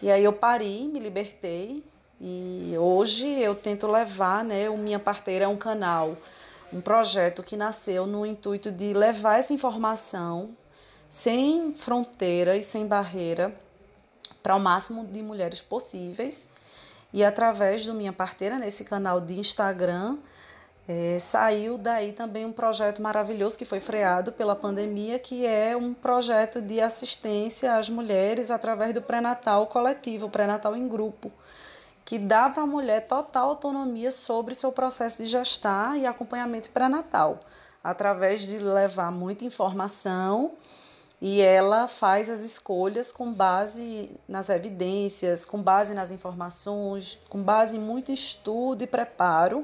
E 0.02 0.12
aí 0.12 0.24
eu 0.24 0.34
pari, 0.34 0.84
me 0.92 1.00
libertei 1.00 1.84
e 2.20 2.76
hoje 2.78 3.28
eu 3.28 3.56
tento 3.56 3.88
levar, 3.88 4.44
né, 4.44 4.70
o 4.70 4.78
Minha 4.78 5.00
Parteira 5.00 5.46
é 5.46 5.48
um 5.48 5.58
canal, 5.58 6.18
um 6.72 6.82
projeto 6.82 7.42
que 7.44 7.56
nasceu 7.56 8.06
no 8.06 8.26
intuito 8.26 8.72
de 8.72 8.94
levar 8.94 9.40
essa 9.40 9.54
informação 9.54 10.56
sem 11.10 11.74
fronteira 11.74 12.56
e 12.56 12.64
sem 12.64 12.88
barreira 12.88 13.54
para 14.42 14.56
o 14.56 14.60
máximo 14.60 15.06
de 15.06 15.22
mulheres 15.22 15.62
possíveis 15.62 16.50
e 17.14 17.24
através 17.24 17.86
do 17.86 17.94
Minha 17.94 18.14
Parteira, 18.14 18.58
nesse 18.58 18.84
canal 18.84 19.20
de 19.20 19.38
Instagram, 19.38 20.18
é, 20.88 21.20
saiu 21.20 21.78
daí 21.78 22.12
também 22.12 22.46
um 22.46 22.52
projeto 22.52 23.02
maravilhoso 23.02 23.58
que 23.58 23.66
foi 23.66 23.80
freado 23.80 24.32
pela 24.32 24.56
pandemia, 24.56 25.20
que 25.20 25.46
é 25.46 25.76
um 25.76 25.94
projeto 25.94 26.62
de 26.62 26.82
assistência 26.82 27.76
às 27.76 27.90
mulheres 27.90 28.50
através 28.50 28.94
do 28.94 29.02
pré-natal 29.02 29.68
coletivo, 29.68 30.30
pré-natal 30.30 30.76
em 30.76 30.88
grupo, 30.88 31.32
que 32.04 32.18
dá 32.18 32.50
para 32.50 32.64
a 32.64 32.68
mulher 32.68 33.08
total 33.08 33.50
autonomia 33.50 34.12
sobre 34.12 34.56
seu 34.56 34.72
processo 34.72 35.24
de 35.24 35.30
gestar 35.30 35.98
e 35.98 36.06
acompanhamento 36.06 36.70
pré-natal, 36.70 37.40
através 37.84 38.42
de 38.42 38.58
levar 38.58 39.12
muita 39.12 39.46
informação 39.46 40.54
e 41.22 41.40
ela 41.40 41.88
faz 41.88 42.32
as 42.32 42.42
escolhas 42.42 43.12
com 43.12 43.32
base 43.32 44.10
nas 44.28 44.50
evidências, 44.50 45.46
com 45.46 45.62
base 45.62 45.94
nas 45.94 46.12
informações, 46.12 47.20
com 47.30 47.44
base 47.44 47.78
em 47.78 47.80
muito 47.80 48.12
estudo 48.12 48.84
e 48.84 48.88
preparo. 48.88 49.64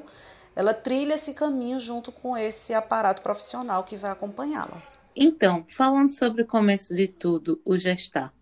Ela 0.54 0.72
trilha 0.72 1.14
esse 1.14 1.34
caminho 1.34 1.80
junto 1.80 2.12
com 2.12 2.38
esse 2.38 2.72
aparato 2.72 3.22
profissional 3.22 3.82
que 3.82 3.96
vai 3.96 4.12
acompanhá-la. 4.12 4.80
Então, 5.16 5.64
falando 5.66 6.10
sobre 6.10 6.42
o 6.42 6.46
começo 6.46 6.94
de 6.94 7.08
tudo, 7.08 7.60
o 7.64 7.76
gestar, 7.76 8.32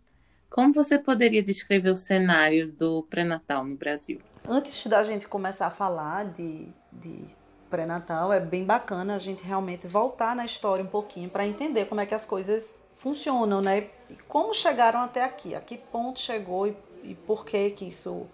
como 0.51 0.75
você 0.75 0.99
poderia 0.99 1.43
descrever 1.43 1.91
o 1.91 1.97
cenário 1.97 2.71
do 2.71 3.03
pré-natal 3.05 3.64
no 3.64 3.77
Brasil? 3.77 4.21
Antes 4.47 4.87
da 4.87 5.03
gente 5.03 5.27
começar 5.27 5.69
a 5.69 5.71
falar 5.71 6.27
de, 6.27 6.69
de 6.93 7.25
pré-natal, 7.71 8.31
é 8.31 8.41
bem 8.41 8.64
bacana 8.64 9.14
a 9.14 9.19
gente 9.19 9.43
realmente 9.43 9.87
voltar 9.87 10.37
na 10.37 10.45
história 10.45 10.85
um 10.85 10.89
pouquinho 10.89 11.31
para 11.31 11.47
entender 11.47 11.87
como 11.87 12.03
é 12.03 12.07
que 12.07 12.14
as 12.14 12.27
coisas 12.27 12.79
funcionam, 12.97 13.61
né? 13.61 13.88
E 14.11 14.16
como 14.28 14.53
chegaram 14.53 15.01
até 15.01 15.22
aqui? 15.22 15.55
A 15.55 15.61
que 15.61 15.76
ponto 15.76 16.18
chegou 16.18 16.66
e, 16.66 16.76
e 17.05 17.14
por 17.14 17.44
que 17.44 17.70
que 17.70 17.86
isso 17.86 18.26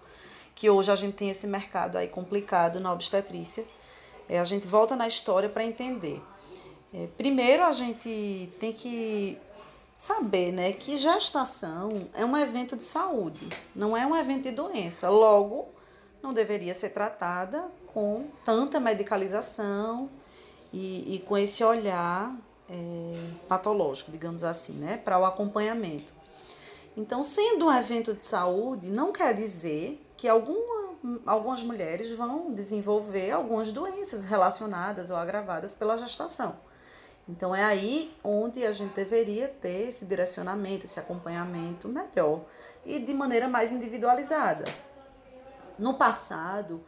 que 0.55 0.69
hoje 0.69 0.91
a 0.91 0.95
gente 0.95 1.15
tem 1.15 1.29
esse 1.29 1.45
mercado 1.45 1.97
aí 1.97 2.07
complicado 2.07 2.79
na 2.79 2.91
obstetrícia? 2.91 3.65
É, 4.27 4.39
a 4.39 4.43
gente 4.43 4.67
volta 4.67 4.95
na 4.95 5.07
história 5.07 5.49
para 5.49 5.63
entender. 5.63 6.21
É, 6.93 7.07
primeiro 7.17 7.63
a 7.63 7.71
gente 7.71 8.49
tem 8.59 8.71
que 8.71 9.37
saber, 9.95 10.51
né, 10.51 10.73
que 10.73 10.97
gestação 10.97 12.09
é 12.13 12.25
um 12.25 12.35
evento 12.35 12.75
de 12.75 12.83
saúde, 12.83 13.47
não 13.75 13.95
é 13.95 14.05
um 14.05 14.15
evento 14.15 14.43
de 14.43 14.51
doença. 14.51 15.09
Logo, 15.09 15.67
não 16.21 16.33
deveria 16.33 16.73
ser 16.73 16.89
tratada 16.89 17.65
com 17.93 18.27
tanta 18.43 18.79
medicalização 18.79 20.09
e, 20.71 21.15
e 21.15 21.19
com 21.19 21.37
esse 21.37 21.63
olhar 21.63 22.35
é, 22.69 23.13
patológico, 23.47 24.11
digamos 24.11 24.43
assim, 24.43 24.73
né, 24.73 24.97
para 24.97 25.19
o 25.19 25.25
acompanhamento. 25.25 26.13
Então, 26.95 27.23
sendo 27.23 27.65
um 27.65 27.71
evento 27.71 28.13
de 28.13 28.25
saúde, 28.25 28.89
não 28.89 29.11
quer 29.11 29.33
dizer 29.33 29.99
que 30.15 30.27
alguma, 30.27 30.95
algumas 31.25 31.61
mulheres 31.63 32.11
vão 32.11 32.53
desenvolver 32.53 33.31
algumas 33.31 33.71
doenças 33.71 34.23
relacionadas 34.23 35.09
ou 35.09 35.17
agravadas 35.17 35.73
pela 35.73 35.97
gestação. 35.97 36.55
Então, 37.27 37.55
é 37.55 37.63
aí 37.63 38.13
onde 38.23 38.65
a 38.65 38.71
gente 38.71 38.93
deveria 38.93 39.47
ter 39.47 39.87
esse 39.87 40.05
direcionamento, 40.05 40.85
esse 40.85 40.99
acompanhamento 40.99 41.87
melhor 41.87 42.41
e 42.85 42.99
de 42.99 43.13
maneira 43.13 43.47
mais 43.47 43.71
individualizada. 43.71 44.65
No 45.79 45.95
passado, 45.95 46.83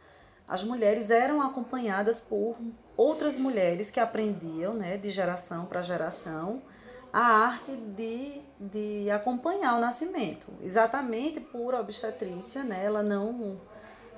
as 0.46 0.62
mulheres 0.62 1.10
eram 1.10 1.42
acompanhadas 1.42 2.20
por 2.20 2.56
outras 2.96 3.38
mulheres 3.38 3.90
que 3.90 4.00
aprendiam, 4.00 4.74
né, 4.74 4.96
de 4.96 5.10
geração 5.10 5.66
para 5.66 5.82
geração, 5.82 6.62
a 7.12 7.20
arte 7.20 7.72
de, 7.76 8.40
de 8.58 9.10
acompanhar 9.10 9.76
o 9.76 9.80
nascimento. 9.80 10.48
Exatamente 10.62 11.40
por 11.40 11.74
obstetrícia, 11.74 12.64
né, 12.64 12.84
ela 12.84 13.02
não 13.02 13.60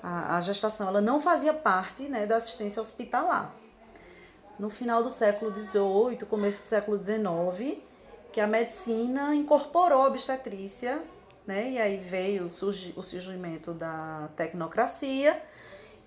a, 0.02 0.36
a 0.36 0.40
gestação 0.40 0.88
ela 0.88 1.00
não 1.00 1.18
fazia 1.20 1.52
parte 1.52 2.04
né, 2.04 2.26
da 2.26 2.36
assistência 2.36 2.80
hospitalar. 2.80 3.54
No 4.58 4.68
final 4.70 5.02
do 5.02 5.10
século 5.10 5.54
XVIII, 5.54 6.18
começo 6.28 6.58
do 6.58 6.64
século 6.64 7.00
XIX, 7.00 7.78
que 8.32 8.40
a 8.40 8.46
medicina 8.46 9.34
incorporou 9.34 10.02
a 10.02 10.06
obstetrícia, 10.08 11.02
né, 11.46 11.70
e 11.70 11.80
aí 11.80 11.96
veio 11.96 12.44
o, 12.44 12.50
surgi, 12.50 12.92
o 12.96 13.02
surgimento 13.02 13.72
da 13.72 14.28
tecnocracia, 14.36 15.40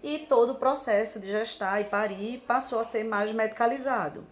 e 0.04 0.20
todo 0.20 0.54
o 0.54 0.56
processo 0.56 1.20
de 1.20 1.30
gestar 1.30 1.80
e 1.82 1.86
parir 1.86 2.44
passou 2.48 2.80
a 2.80 2.84
ser 2.84 3.04
mais 3.04 3.32
medicalizado. 3.32 4.26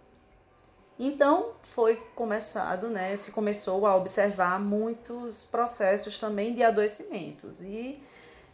Então 0.97 1.53
foi 1.61 1.95
começado, 2.15 2.89
né, 2.89 3.15
se 3.15 3.31
começou 3.31 3.87
a 3.87 3.95
observar 3.95 4.59
muitos 4.59 5.45
processos 5.45 6.17
também 6.17 6.53
de 6.53 6.61
adoecimentos 6.61 7.63
e 7.63 8.03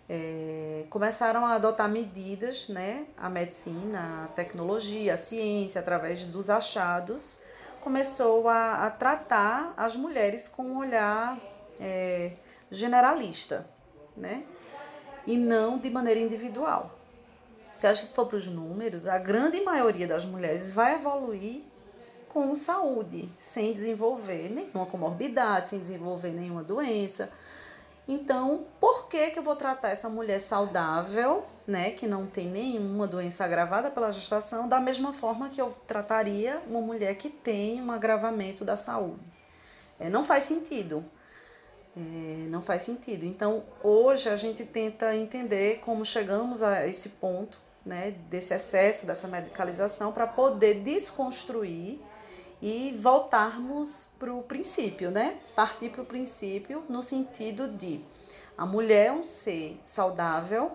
é, 0.07 0.85
começaram 0.91 1.43
a 1.43 1.53
adotar 1.53 1.89
medidas, 1.89 2.69
né, 2.69 3.07
a 3.17 3.29
medicina, 3.29 4.25
a 4.25 4.27
tecnologia, 4.27 5.15
a 5.15 5.17
ciência, 5.17 5.81
através 5.81 6.23
dos 6.25 6.51
achados, 6.51 7.39
começou 7.81 8.47
a, 8.47 8.85
a 8.85 8.91
tratar 8.91 9.73
as 9.75 9.95
mulheres 9.95 10.47
com 10.47 10.63
um 10.63 10.77
olhar 10.77 11.39
é, 11.79 12.33
generalista, 12.69 13.67
né? 14.15 14.43
E 15.25 15.37
não 15.37 15.77
de 15.77 15.89
maneira 15.89 16.19
individual. 16.19 16.91
Se 17.75 17.85
a 17.85 17.91
gente 17.91 18.13
for 18.13 18.25
para 18.25 18.37
os 18.37 18.47
números, 18.47 19.05
a 19.05 19.17
grande 19.17 19.59
maioria 19.59 20.07
das 20.07 20.23
mulheres 20.23 20.71
vai 20.71 20.95
evoluir 20.95 21.61
com 22.29 22.55
saúde, 22.55 23.29
sem 23.37 23.73
desenvolver 23.73 24.49
nenhuma 24.49 24.85
comorbidade, 24.85 25.67
sem 25.67 25.79
desenvolver 25.79 26.29
nenhuma 26.29 26.63
doença. 26.63 27.29
Então, 28.07 28.65
por 28.79 29.09
que, 29.09 29.29
que 29.29 29.39
eu 29.39 29.43
vou 29.43 29.57
tratar 29.57 29.89
essa 29.89 30.07
mulher 30.07 30.39
saudável, 30.39 31.43
né, 31.67 31.91
que 31.91 32.07
não 32.07 32.25
tem 32.25 32.47
nenhuma 32.47 33.05
doença 33.07 33.43
agravada 33.43 33.91
pela 33.91 34.09
gestação, 34.09 34.69
da 34.69 34.79
mesma 34.79 35.11
forma 35.11 35.49
que 35.49 35.61
eu 35.61 35.69
trataria 35.85 36.61
uma 36.69 36.79
mulher 36.79 37.13
que 37.15 37.27
tem 37.29 37.81
um 37.81 37.91
agravamento 37.91 38.63
da 38.63 38.77
saúde? 38.77 39.19
É, 39.99 40.09
não 40.09 40.23
faz 40.23 40.45
sentido. 40.45 41.03
É, 41.93 41.99
não 42.47 42.61
faz 42.61 42.83
sentido. 42.83 43.25
Então, 43.25 43.63
hoje 43.83 44.29
a 44.29 44.35
gente 44.37 44.63
tenta 44.63 45.13
entender 45.13 45.79
como 45.79 46.05
chegamos 46.05 46.63
a 46.63 46.87
esse 46.87 47.09
ponto, 47.09 47.64
né, 47.85 48.15
desse 48.29 48.53
excesso, 48.53 49.05
dessa 49.05 49.27
medicalização, 49.27 50.11
para 50.11 50.25
poder 50.25 50.81
desconstruir 50.81 51.99
e 52.61 52.95
voltarmos 52.99 54.09
para 54.17 54.33
o 54.33 54.41
princípio, 54.41 55.11
né? 55.11 55.37
Partir 55.55 55.89
para 55.89 56.01
o 56.01 56.05
princípio 56.05 56.83
no 56.89 57.03
sentido 57.03 57.67
de 57.67 58.03
a 58.57 58.65
mulher 58.65 59.07
é 59.07 59.11
um 59.11 59.23
ser 59.23 59.77
saudável, 59.83 60.71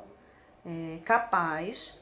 é, 0.64 0.98
capaz, 1.04 1.98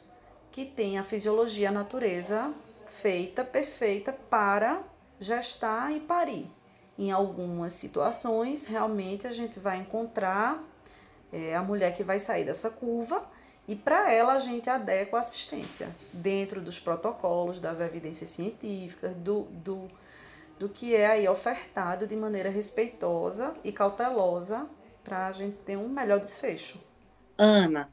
que 0.50 0.64
tem 0.64 0.98
a 0.98 1.04
fisiologia, 1.04 1.68
a 1.68 1.72
natureza 1.72 2.52
feita, 2.86 3.44
perfeita 3.44 4.12
para 4.12 4.82
gestar 5.20 5.92
e 5.92 6.00
parir. 6.00 6.50
Em 6.98 7.12
algumas 7.12 7.74
situações, 7.74 8.66
realmente 8.66 9.26
a 9.26 9.30
gente 9.30 9.60
vai 9.60 9.78
encontrar 9.78 10.60
é, 11.32 11.54
a 11.54 11.62
mulher 11.62 11.94
que 11.94 12.02
vai 12.02 12.18
sair 12.18 12.44
dessa 12.44 12.70
curva 12.70 13.22
e 13.68 13.76
para 13.76 14.10
ela 14.10 14.32
a 14.32 14.38
gente 14.38 14.70
adequa 14.70 15.18
a 15.18 15.20
assistência 15.20 15.94
dentro 16.10 16.58
dos 16.58 16.80
protocolos, 16.80 17.60
das 17.60 17.80
evidências 17.80 18.30
científicas, 18.30 19.14
do, 19.16 19.42
do, 19.50 19.86
do 20.58 20.68
que 20.70 20.96
é 20.96 21.06
aí 21.06 21.28
ofertado 21.28 22.06
de 22.06 22.16
maneira 22.16 22.48
respeitosa 22.48 23.54
e 23.62 23.70
cautelosa 23.70 24.66
para 25.04 25.26
a 25.26 25.32
gente 25.32 25.58
ter 25.58 25.76
um 25.76 25.88
melhor 25.88 26.18
desfecho. 26.18 26.80
Ana, 27.36 27.92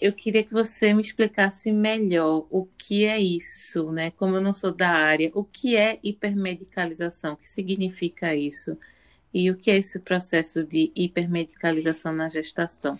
eu 0.00 0.14
queria 0.14 0.42
que 0.42 0.52
você 0.52 0.94
me 0.94 1.02
explicasse 1.02 1.70
melhor 1.70 2.46
o 2.48 2.64
que 2.78 3.04
é 3.04 3.20
isso, 3.20 3.92
né? 3.92 4.10
Como 4.12 4.36
eu 4.36 4.40
não 4.40 4.54
sou 4.54 4.72
da 4.74 4.88
área, 4.88 5.30
o 5.34 5.44
que 5.44 5.76
é 5.76 6.00
hipermedicalização? 6.02 7.34
O 7.34 7.36
que 7.36 7.48
significa 7.48 8.34
isso? 8.34 8.76
E 9.32 9.50
o 9.50 9.56
que 9.56 9.70
é 9.70 9.76
esse 9.76 10.00
processo 10.00 10.64
de 10.64 10.90
hipermedicalização 10.96 12.12
na 12.12 12.28
gestação? 12.28 12.98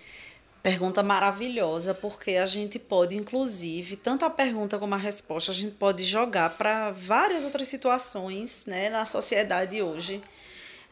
Pergunta 0.63 1.03
maravilhosa, 1.03 1.95
porque 1.95 2.33
a 2.33 2.45
gente 2.45 2.79
pode, 2.79 3.17
inclusive, 3.17 3.97
tanto 3.97 4.27
a 4.27 4.31
pergunta 4.31 4.79
como 4.79 4.95
a 4.95 4.99
resposta, 4.99 5.51
a 5.51 5.55
gente 5.55 5.75
pode 5.77 6.05
jogar 6.05 6.51
para 6.59 6.91
várias 6.91 7.47
outras 7.47 7.67
situações 7.67 8.67
né, 8.67 8.91
na 8.91 9.07
sociedade 9.07 9.81
hoje, 9.81 10.23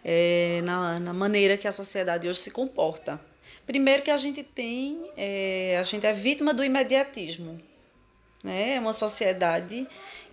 é, 0.02 0.62
na, 0.64 0.98
na 0.98 1.12
maneira 1.12 1.58
que 1.58 1.68
a 1.68 1.72
sociedade 1.72 2.26
hoje 2.26 2.38
se 2.38 2.50
comporta. 2.50 3.20
Primeiro 3.66 4.02
que 4.02 4.10
a 4.10 4.16
gente 4.16 4.42
tem, 4.42 5.10
é, 5.14 5.76
a 5.78 5.82
gente 5.82 6.06
é 6.06 6.14
vítima 6.14 6.54
do 6.54 6.64
imediatismo. 6.64 7.60
Né? 8.42 8.76
É 8.76 8.80
uma 8.80 8.94
sociedade 8.94 9.86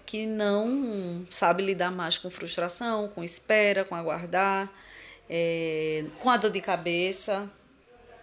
que 0.06 0.26
não 0.26 1.26
sabe 1.30 1.62
lidar 1.62 1.92
mais 1.92 2.18
com 2.18 2.30
frustração, 2.30 3.10
com 3.10 3.22
espera, 3.22 3.84
com 3.84 3.96
aguardar, 3.96 4.72
é, 5.30 6.06
com 6.20 6.30
a 6.30 6.38
dor 6.38 6.52
de 6.52 6.62
cabeça, 6.62 7.52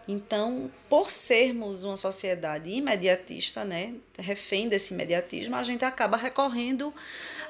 então, 0.07 0.71
por 0.89 1.11
sermos 1.11 1.85
uma 1.85 1.97
sociedade 1.97 2.69
imediatista, 2.71 3.65
né, 3.65 3.95
refém 4.19 4.69
desse 4.69 4.93
imediatismo, 4.93 5.55
a 5.55 5.63
gente 5.63 5.85
acaba 5.85 6.17
recorrendo 6.17 6.93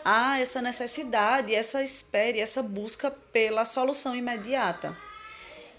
a 0.05 0.39
essa 0.39 0.61
necessidade, 0.61 1.55
essa 1.55 1.83
espera, 1.83 2.39
essa 2.39 2.63
busca 2.63 3.11
pela 3.11 3.65
solução 3.65 4.15
imediata. 4.15 4.97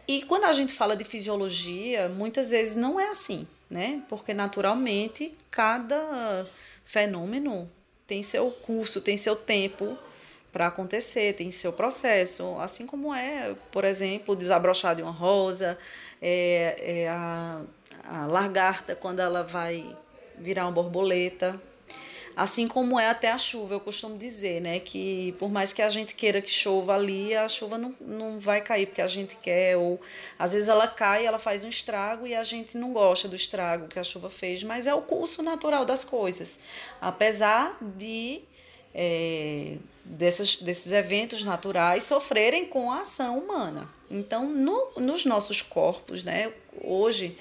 E 0.08 0.24
quando 0.24 0.46
a 0.46 0.54
gente 0.54 0.74
fala 0.74 0.96
de 0.96 1.04
fisiologia, 1.04 2.10
muitas 2.10 2.50
vezes 2.50 2.76
não 2.76 3.00
é 3.00 3.10
assim, 3.10 3.48
né? 3.70 4.02
Porque 4.10 4.34
naturalmente 4.34 5.34
cada 5.50 6.46
fenômeno 6.84 7.72
tem 8.06 8.22
seu 8.22 8.52
curso, 8.52 9.00
tem 9.00 9.16
seu 9.16 9.36
tempo 9.36 9.98
para 10.54 10.68
acontecer, 10.68 11.34
tem 11.34 11.50
seu 11.50 11.74
processo, 11.74 12.56
assim 12.60 12.86
como 12.86 13.14
é, 13.14 13.56
por 13.72 13.84
exemplo, 13.84 14.36
desabrochar 14.36 14.96
de 14.96 15.02
uma 15.02 15.12
rosa, 15.12 15.76
é, 16.22 16.76
é 16.78 17.10
a, 17.10 17.64
a 18.04 18.28
lagarta 18.28 18.96
quando 18.96 19.20
ela 19.20 19.42
vai 19.42 19.98
virar 20.38 20.66
uma 20.66 20.72
borboleta, 20.72 21.60
assim 22.36 22.68
como 22.68 23.00
é 23.00 23.10
até 23.10 23.32
a 23.32 23.38
chuva, 23.38 23.74
eu 23.74 23.80
costumo 23.80 24.16
dizer, 24.16 24.62
né, 24.62 24.80
que 24.80 25.34
por 25.40 25.50
mais 25.50 25.74
que 25.74 25.82
a 25.82 25.90
gente 25.90 26.14
queira 26.14 26.40
que 26.40 26.52
chova 26.52 26.94
ali, 26.94 27.36
a 27.36 27.50
chuva 27.50 27.80
não, 27.80 27.96
não 28.00 28.40
vai 28.40 28.62
cair 28.62 28.86
porque 28.86 29.02
a 29.02 29.08
gente 29.08 29.36
quer, 29.38 29.76
ou 29.76 30.00
às 30.38 30.54
vezes 30.54 30.70
ela 30.70 30.88
cai, 30.88 31.26
ela 31.26 31.40
faz 31.40 31.64
um 31.64 31.70
estrago 31.70 32.28
e 32.28 32.36
a 32.36 32.44
gente 32.44 32.78
não 32.78 32.94
gosta 32.94 33.28
do 33.28 33.36
estrago 33.36 33.88
que 33.88 33.98
a 33.98 34.04
chuva 34.04 34.30
fez, 34.30 34.64
mas 34.64 34.86
é 34.86 34.94
o 34.94 35.02
curso 35.02 35.42
natural 35.42 35.84
das 35.84 36.04
coisas, 36.04 36.60
apesar 37.02 37.76
de 37.82 38.44
é, 38.94 39.78
desses, 40.06 40.62
desses 40.62 40.92
eventos 40.92 41.44
naturais 41.44 42.04
sofrerem 42.04 42.66
com 42.66 42.92
a 42.92 43.02
ação 43.02 43.40
humana. 43.40 43.90
Então, 44.10 44.48
no, 44.48 44.92
nos 44.98 45.26
nossos 45.26 45.62
corpos, 45.62 46.24
né, 46.24 46.54
hoje, 46.82 47.38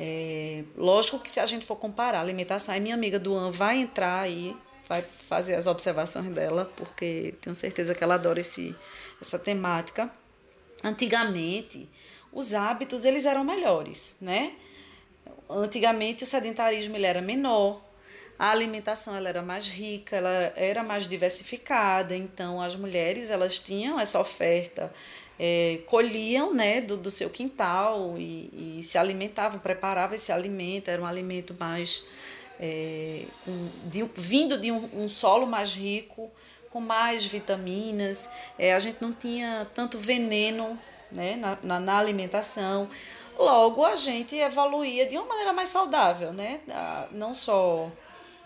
é, 0.00 0.64
lógico 0.76 1.18
que 1.18 1.30
se 1.30 1.40
a 1.40 1.46
gente 1.46 1.66
for 1.66 1.76
comparar 1.76 2.18
a 2.18 2.22
alimentação, 2.22 2.74
a 2.74 2.80
minha 2.80 2.94
amiga 2.94 3.18
Duan 3.18 3.50
vai 3.50 3.78
entrar 3.78 4.20
aí, 4.20 4.56
vai 4.88 5.04
fazer 5.28 5.54
as 5.54 5.66
observações 5.66 6.32
dela, 6.32 6.70
porque 6.76 7.34
tenho 7.40 7.54
certeza 7.54 7.94
que 7.94 8.02
ela 8.02 8.14
adora 8.14 8.40
esse, 8.40 8.74
essa 9.20 9.38
temática. 9.38 10.10
Antigamente, 10.82 11.88
os 12.32 12.54
hábitos 12.54 13.04
eles 13.04 13.26
eram 13.26 13.42
melhores, 13.44 14.16
né? 14.20 14.52
Antigamente 15.48 16.24
o 16.24 16.26
sedentarismo 16.26 16.96
ele 16.96 17.06
era 17.06 17.20
menor, 17.20 17.80
a 18.38 18.50
alimentação 18.50 19.16
ela 19.16 19.28
era 19.28 19.42
mais 19.42 19.66
rica, 19.66 20.16
ela 20.16 20.52
era 20.56 20.82
mais 20.82 21.08
diversificada, 21.08 22.14
então 22.14 22.60
as 22.60 22.76
mulheres 22.76 23.30
elas 23.30 23.58
tinham 23.58 23.98
essa 23.98 24.20
oferta, 24.20 24.92
é, 25.38 25.80
colhiam 25.86 26.52
né, 26.52 26.80
do, 26.80 26.96
do 26.96 27.10
seu 27.10 27.30
quintal 27.30 28.16
e, 28.18 28.78
e, 28.78 28.82
se 28.82 28.98
alimentavam, 28.98 29.58
preparavam 29.58 30.14
esse 30.14 30.32
alimento, 30.32 30.90
era 30.90 31.00
um 31.00 31.06
alimento 31.06 31.54
mais 31.58 32.04
é, 32.60 33.24
um, 33.46 33.68
de, 33.88 34.02
vindo 34.14 34.58
de 34.58 34.70
um, 34.70 34.88
um, 34.92 35.08
solo 35.08 35.46
mais 35.46 35.74
rico, 35.74 36.30
com 36.70 36.80
mais 36.80 37.24
vitaminas, 37.24 38.28
é, 38.58 38.74
a 38.74 38.78
gente 38.78 39.00
não 39.00 39.12
tinha 39.12 39.66
tanto 39.74 39.98
veneno 39.98 40.78
né, 41.10 41.36
na, 41.36 41.58
na, 41.62 41.80
na 41.80 41.98
alimentação. 41.98 42.88
Logo, 43.38 43.84
a 43.84 43.96
gente 43.96 44.34
evoluía 44.36 45.06
de 45.06 45.16
uma 45.16 45.26
maneira 45.26 45.52
mais 45.52 45.68
saudável, 45.68 46.32
né? 46.32 46.60
Não 47.12 47.34
só 47.34 47.90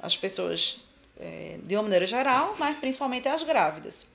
as 0.03 0.17
pessoas 0.17 0.81
é, 1.19 1.59
de 1.63 1.77
uma 1.77 1.85
maneira 1.85 2.07
geral, 2.07 2.55
mas 2.59 2.77
principalmente 2.79 3.29
as 3.29 3.43
grávidas. 3.43 4.07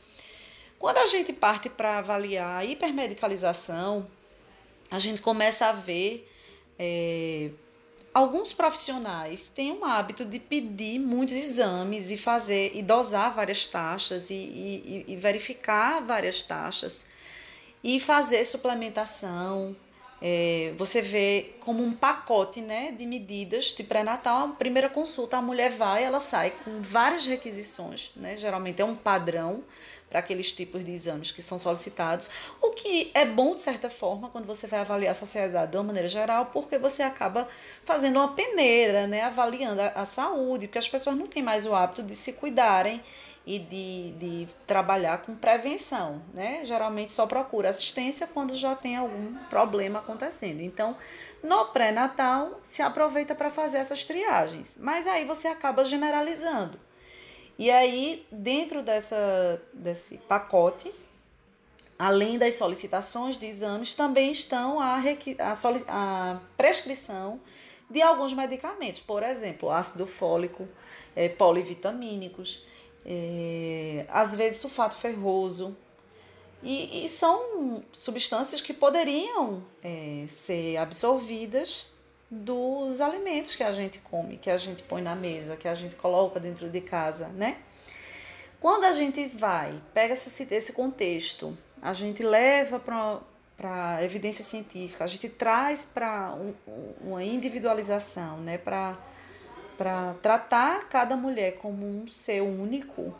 Quando 0.79 0.97
a 0.97 1.05
gente 1.05 1.31
parte 1.31 1.69
para 1.69 1.99
avaliar 1.99 2.61
a 2.61 2.65
hipermedicalização, 2.65 4.07
a 4.89 4.99
gente 4.99 5.21
começa 5.21 5.67
a 5.67 5.71
ver 5.71 6.29
é, 6.77 7.49
alguns 8.13 8.53
profissionais 8.53 9.47
têm 9.47 9.71
um 9.71 9.86
hábito 9.86 10.25
de 10.25 10.39
pedir 10.39 10.99
muitos 10.99 11.36
exames 11.36 12.09
e 12.09 12.17
fazer 12.17 12.71
e 12.75 12.81
dosar 12.81 13.33
várias 13.33 13.67
taxas 13.67 14.29
e, 14.29 14.33
e, 14.33 15.05
e 15.07 15.15
verificar 15.15 16.01
várias 16.01 16.43
taxas 16.43 17.05
e 17.83 17.99
fazer 17.99 18.45
suplementação, 18.45 19.75
é, 20.22 20.74
você 20.78 21.01
vê 21.01 21.55
como 21.59 21.84
um 21.84 21.93
pacote 21.93 22.61
né, 22.61 22.91
de 22.91 23.05
medidas 23.05 23.66
de 23.66 23.84
pré-natal. 23.84 24.47
A 24.47 24.51
primeira 24.53 24.89
consulta, 24.89 25.38
a 25.38 25.41
mulher 25.41 25.72
vai, 25.72 26.03
ela 26.03 26.20
sai 26.20 26.51
com 26.63 26.82
várias 26.82 27.26
requisições, 27.26 28.11
né? 28.16 28.38
geralmente 28.38 28.82
é 28.82 28.86
um 28.86 28.95
padrão 28.95 29.63
para 30.09 30.20
aqueles 30.20 30.51
tipos 30.51 30.86
de 30.86 30.91
exames 30.91 31.32
que 31.32 31.41
são 31.41 31.59
solicitados, 31.59 32.30
o 32.61 32.72
que 32.72 33.11
é 33.13 33.26
bom 33.26 33.55
de 33.55 33.63
certa 33.63 33.89
forma 33.89 34.30
quando 34.30 34.45
você 34.45 34.68
vai 34.68 34.80
avaliar 34.80 35.11
a 35.11 35.16
sociedade 35.16 35.72
de 35.72 35.78
uma 35.78 35.84
maneira 35.84 36.07
geral, 36.07 36.51
porque 36.53 36.78
você 36.78 37.03
acaba 37.03 37.47
fazendo 37.84 38.18
uma 38.18 38.34
peneira, 38.34 39.07
né, 39.07 39.24
avaliando 39.24 39.82
a, 39.82 39.88
a 39.88 40.05
saúde, 40.05 40.68
porque 40.68 40.78
as 40.78 40.88
pessoas 40.88 41.18
não 41.18 41.28
têm 41.28 41.43
mais 41.43 41.66
o 41.66 41.76
hábito 41.76 42.03
de 42.03 42.16
se 42.16 42.32
cuidarem 42.32 43.01
e 43.45 43.59
de, 43.59 44.11
de 44.17 44.47
trabalhar 44.65 45.21
com 45.21 45.35
prevenção, 45.35 46.21
né? 46.33 46.61
Geralmente 46.65 47.13
só 47.13 47.27
procura 47.27 47.69
assistência 47.69 48.25
quando 48.25 48.55
já 48.55 48.75
tem 48.75 48.95
algum 48.95 49.35
problema 49.49 49.99
acontecendo. 49.99 50.61
Então, 50.61 50.97
no 51.43 51.65
pré-natal, 51.65 52.59
se 52.63 52.81
aproveita 52.81 53.35
para 53.35 53.51
fazer 53.51 53.77
essas 53.77 54.03
triagens, 54.03 54.75
mas 54.79 55.05
aí 55.05 55.25
você 55.25 55.47
acaba 55.47 55.85
generalizando. 55.85 56.79
E 57.57 57.69
aí, 57.69 58.25
dentro 58.31 58.81
dessa, 58.81 59.61
desse 59.71 60.17
pacote, 60.17 60.91
além 61.97 62.37
das 62.37 62.55
solicitações 62.55 63.37
de 63.37 63.45
exames, 63.45 63.93
também 63.93 64.31
estão 64.31 64.79
a, 64.79 64.97
a, 64.97 65.53
a 66.33 66.39
prescrição 66.57 67.39
de 67.89 68.01
alguns 68.01 68.33
medicamentos, 68.33 68.99
por 68.99 69.23
exemplo, 69.23 69.69
ácido 69.69 70.07
fólico, 70.07 70.67
é, 71.15 71.29
polivitamínicos, 71.29 72.65
é, 73.05 74.05
às 74.09 74.35
vezes 74.35 74.59
sulfato 74.59 74.95
ferroso. 74.95 75.75
E, 76.63 77.05
e 77.05 77.09
são 77.09 77.83
substâncias 77.93 78.61
que 78.61 78.73
poderiam 78.73 79.63
é, 79.83 80.25
ser 80.27 80.77
absorvidas 80.77 81.91
dos 82.29 83.01
alimentos 83.01 83.55
que 83.55 83.63
a 83.63 83.71
gente 83.71 83.99
come, 83.99 84.37
que 84.37 84.49
a 84.49 84.57
gente 84.57 84.81
põe 84.81 85.01
na 85.01 85.15
mesa, 85.15 85.55
que 85.55 85.67
a 85.67 85.75
gente 85.75 85.95
coloca 85.95 86.39
dentro 86.39 86.67
de 86.69 86.81
casa, 86.81 87.27
né? 87.27 87.57
Quando 88.59 88.85
a 88.85 88.93
gente 88.93 89.27
vai, 89.27 89.79
pega 89.93 90.13
esse, 90.13 90.53
esse 90.53 90.73
contexto, 90.73 91.55
a 91.81 91.93
gente 91.93 92.23
leva 92.23 92.79
para 92.79 94.03
evidência 94.03 94.43
científica, 94.43 95.03
a 95.03 95.07
gente 95.07 95.29
traz 95.29 95.85
para 95.85 96.33
um, 96.33 96.53
uma 97.01 97.23
individualização, 97.23 98.37
né? 98.37 98.57
Para 98.57 98.97
tratar 100.21 100.88
cada 100.89 101.15
mulher 101.15 101.57
como 101.57 101.86
um 101.86 102.07
ser 102.07 102.41
único, 102.41 103.13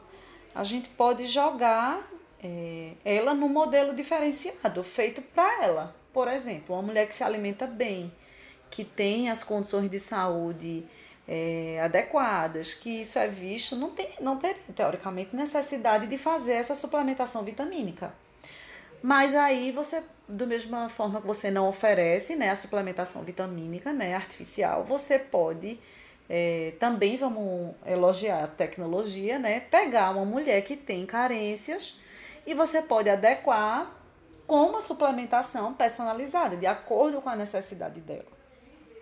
a 0.54 0.64
gente 0.64 0.90
pode 0.90 1.28
jogar 1.28 2.10
é, 2.42 2.94
ela 3.04 3.34
num 3.34 3.50
modelo 3.50 3.94
diferenciado, 3.94 4.84
feito 4.84 5.22
para 5.22 5.64
ela. 5.64 5.96
Por 6.14 6.28
exemplo, 6.28 6.76
uma 6.76 6.82
mulher 6.82 7.08
que 7.08 7.14
se 7.14 7.24
alimenta 7.24 7.68
bem, 7.68 8.12
que 8.70 8.84
tem 8.84 9.30
as 9.30 9.44
condições 9.44 9.90
de 9.90 10.00
saúde 10.00 10.86
é, 11.28 11.82
adequadas, 11.84 12.74
que 12.74 13.02
isso 13.02 13.18
é 13.18 13.28
visto, 13.28 13.76
não 13.76 13.92
tem, 13.92 14.10
não 14.20 14.38
tem 14.38 14.56
teoricamente 14.76 15.36
necessidade 15.36 16.08
de 16.08 16.18
fazer 16.18 16.54
essa 16.54 16.76
suplementação 16.76 17.44
vitamínica. 17.44 18.14
Mas 19.02 19.36
aí 19.36 19.72
você, 19.72 20.04
da 20.28 20.46
mesma 20.46 20.90
forma 20.90 21.22
que 21.22 21.28
você 21.28 21.52
não 21.52 21.68
oferece 21.68 22.36
né, 22.36 22.50
a 22.50 22.56
suplementação 22.56 23.24
vitamínica 23.24 23.92
né, 23.92 24.16
artificial, 24.16 24.84
você 24.84 25.20
pode 25.20 25.80
é, 26.30 26.74
também 26.80 27.18
vamos 27.18 27.76
elogiar 27.86 28.44
a 28.44 28.48
tecnologia, 28.48 29.38
né? 29.38 29.60
Pegar 29.60 30.12
uma 30.12 30.26
mulher 30.26 30.62
que 30.64 30.76
tem 30.76 31.06
carências 31.06 32.00
e 32.46 32.54
você 32.54 32.82
pode 32.82 33.10
adequar 33.10 33.92
com 34.48 34.70
uma 34.70 34.82
suplementação 34.82 35.74
personalizada, 35.74 36.56
de 36.56 36.66
acordo 36.66 37.22
com 37.22 37.30
a 37.30 37.36
necessidade 37.36 38.00
dela. 38.02 38.36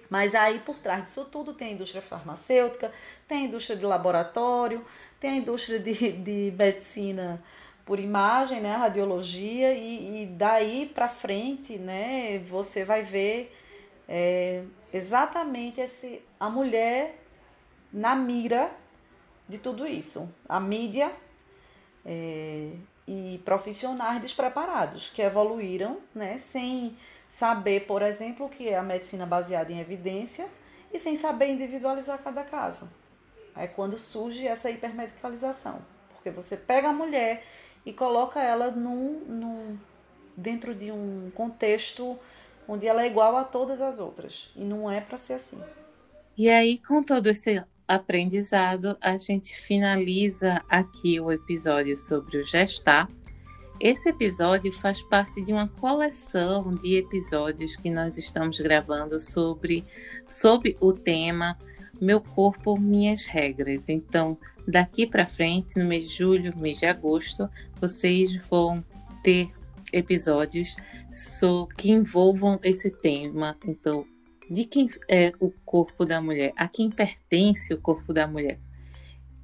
Mas 0.09 0.35
aí 0.35 0.59
por 0.59 0.77
trás 0.77 1.05
disso 1.05 1.25
tudo 1.25 1.53
tem 1.53 1.69
a 1.69 1.71
indústria 1.71 2.01
farmacêutica, 2.01 2.91
tem 3.27 3.39
a 3.39 3.47
indústria 3.47 3.75
de 3.75 3.85
laboratório, 3.85 4.85
tem 5.19 5.31
a 5.31 5.35
indústria 5.35 5.79
de, 5.79 6.11
de 6.11 6.53
medicina 6.57 7.43
por 7.85 7.99
imagem, 7.99 8.61
né, 8.61 8.75
radiologia, 8.75 9.73
e, 9.73 10.23
e 10.23 10.25
daí 10.25 10.89
para 10.93 11.09
frente, 11.09 11.77
né, 11.77 12.39
você 12.39 12.85
vai 12.85 13.03
ver 13.03 13.53
é, 14.07 14.63
exatamente 14.93 15.81
esse, 15.81 16.21
a 16.43 16.49
mulher 16.49 17.23
na 17.89 18.17
mira 18.17 18.69
de 19.47 19.57
tudo 19.57 19.87
isso. 19.87 20.29
A 20.47 20.59
mídia 20.59 21.09
é, 22.05 22.71
e 23.07 23.41
profissionais 23.45 24.21
despreparados 24.21 25.09
que 25.09 25.21
evoluíram 25.21 25.99
né, 26.13 26.37
sem 26.37 26.97
saber, 27.29 27.87
por 27.87 28.01
exemplo, 28.01 28.47
o 28.47 28.49
que 28.49 28.67
é 28.67 28.77
a 28.77 28.83
medicina 28.83 29.25
baseada 29.25 29.71
em 29.71 29.79
evidência 29.79 30.49
e 30.91 30.99
sem 30.99 31.15
saber 31.15 31.47
individualizar 31.47 32.21
cada 32.21 32.43
caso. 32.43 32.91
É 33.55 33.65
quando 33.65 33.97
surge 33.97 34.45
essa 34.45 34.69
hipermedicalização, 34.69 35.79
porque 36.13 36.29
você 36.29 36.57
pega 36.57 36.89
a 36.89 36.93
mulher 36.93 37.41
e 37.85 37.93
coloca 37.93 38.43
ela 38.43 38.69
num, 38.69 39.21
num, 39.21 39.79
dentro 40.35 40.75
de 40.75 40.91
um 40.91 41.31
contexto 41.33 42.19
onde 42.67 42.85
ela 42.85 43.03
é 43.03 43.07
igual 43.07 43.37
a 43.37 43.45
todas 43.45 43.81
as 43.81 43.97
outras 43.97 44.51
e 44.57 44.65
não 44.65 44.91
é 44.91 44.99
para 44.99 45.15
ser 45.15 45.35
assim. 45.35 45.63
E 46.37 46.49
aí, 46.49 46.79
com 46.79 47.03
todo 47.03 47.27
esse 47.27 47.63
aprendizado, 47.87 48.97
a 49.01 49.17
gente 49.17 49.55
finaliza 49.55 50.63
aqui 50.69 51.19
o 51.19 51.31
episódio 51.31 51.95
sobre 51.95 52.37
o 52.37 52.43
gestar 52.43 53.07
esse 53.83 54.07
episódio 54.07 54.71
faz 54.71 55.01
parte 55.01 55.41
de 55.41 55.51
uma 55.51 55.67
coleção 55.67 56.73
de 56.73 56.95
episódios 56.95 57.75
que 57.75 57.89
nós 57.89 58.17
estamos 58.17 58.57
gravando 58.61 59.19
sobre, 59.19 59.83
sobre 60.25 60.77
o 60.79 60.93
tema 60.93 61.57
Meu 61.99 62.21
Corpo, 62.21 62.79
Minhas 62.79 63.25
Regras. 63.25 63.89
Então, 63.89 64.37
daqui 64.65 65.05
para 65.05 65.25
frente, 65.25 65.77
no 65.77 65.85
mês 65.85 66.07
de 66.07 66.15
julho, 66.15 66.57
mês 66.57 66.79
de 66.79 66.85
agosto, 66.85 67.49
vocês 67.81 68.33
vão 68.47 68.81
ter 69.21 69.49
episódios 69.91 70.77
so, 71.13 71.67
que 71.75 71.91
envolvam 71.91 72.59
esse 72.63 72.89
tema. 72.89 73.57
Então, 73.67 74.05
de 74.49 74.65
quem 74.65 74.89
é 75.09 75.31
o 75.39 75.51
corpo 75.65 76.05
da 76.05 76.21
mulher? 76.21 76.53
A 76.55 76.67
quem 76.67 76.89
pertence 76.89 77.73
o 77.73 77.81
corpo 77.81 78.13
da 78.13 78.27
mulher? 78.27 78.59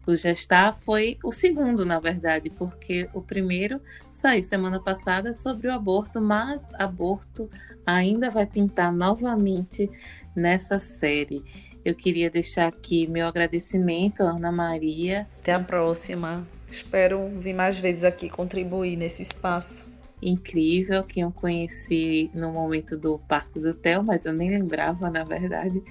O 0.08 0.16
Gestar 0.16 0.74
foi 0.74 1.18
o 1.24 1.32
segundo, 1.32 1.86
na 1.86 2.00
verdade, 2.00 2.50
porque 2.50 3.08
o 3.14 3.22
primeiro 3.22 3.80
saiu 4.10 4.42
semana 4.42 4.80
passada 4.82 5.34
sobre 5.34 5.68
o 5.68 5.74
aborto, 5.74 6.20
mas 6.20 6.74
aborto 6.74 7.50
ainda 7.86 8.32
vai 8.32 8.46
pintar 8.46 8.92
novamente 8.92 9.90
nessa 10.36 10.80
série. 10.80 11.44
Eu 11.84 11.96
queria 11.96 12.30
deixar 12.30 12.68
aqui 12.68 13.08
meu 13.08 13.28
agradecimento 13.28 14.22
Ana 14.22 14.52
Maria. 14.52 15.28
Até 15.42 15.54
a 15.54 15.60
próxima. 15.60 16.46
Espero 16.68 17.30
vir 17.40 17.54
mais 17.54 17.80
vezes 17.80 18.04
aqui 18.04 18.30
contribuir 18.30 18.96
nesse 18.96 19.22
espaço. 19.22 19.89
Incrível, 20.22 21.04
que 21.04 21.22
eu 21.22 21.32
conheci 21.32 22.30
no 22.34 22.52
momento 22.52 22.98
do 22.98 23.20
parto 23.20 23.60
do 23.60 23.74
Theo, 23.74 24.04
mas 24.04 24.26
eu 24.26 24.34
nem 24.34 24.50
lembrava, 24.50 25.10
na 25.10 25.24
verdade. 25.24 25.82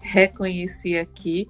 Reconheci 0.00 0.96
aqui. 0.96 1.48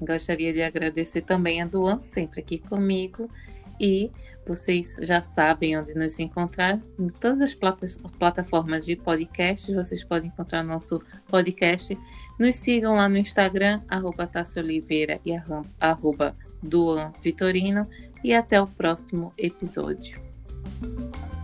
Gostaria 0.00 0.52
de 0.52 0.62
agradecer 0.62 1.22
também 1.22 1.62
a 1.62 1.66
Duan, 1.66 2.00
sempre 2.00 2.40
aqui 2.40 2.58
comigo. 2.58 3.30
E 3.78 4.10
vocês 4.46 4.98
já 5.02 5.22
sabem 5.22 5.78
onde 5.78 5.94
nos 5.94 6.18
encontrar. 6.18 6.80
Em 7.00 7.08
todas 7.08 7.40
as 7.40 7.54
plataformas 8.18 8.84
de 8.84 8.96
podcast, 8.96 9.72
vocês 9.72 10.04
podem 10.04 10.28
encontrar 10.28 10.62
nosso 10.62 11.00
podcast. 11.28 11.96
Nos 12.38 12.56
sigam 12.56 12.94
lá 12.94 13.08
no 13.08 13.16
Instagram, 13.16 13.80
arroba 13.88 14.30
Oliveira 14.56 15.20
e 15.24 15.32
arroba 15.80 16.36
Duan 16.62 17.12
Vitorino. 17.22 17.88
E 18.22 18.34
até 18.34 18.60
o 18.60 18.66
próximo 18.66 19.32
episódio. 19.38 20.29
Thank 20.82 20.98
you. 20.98 21.39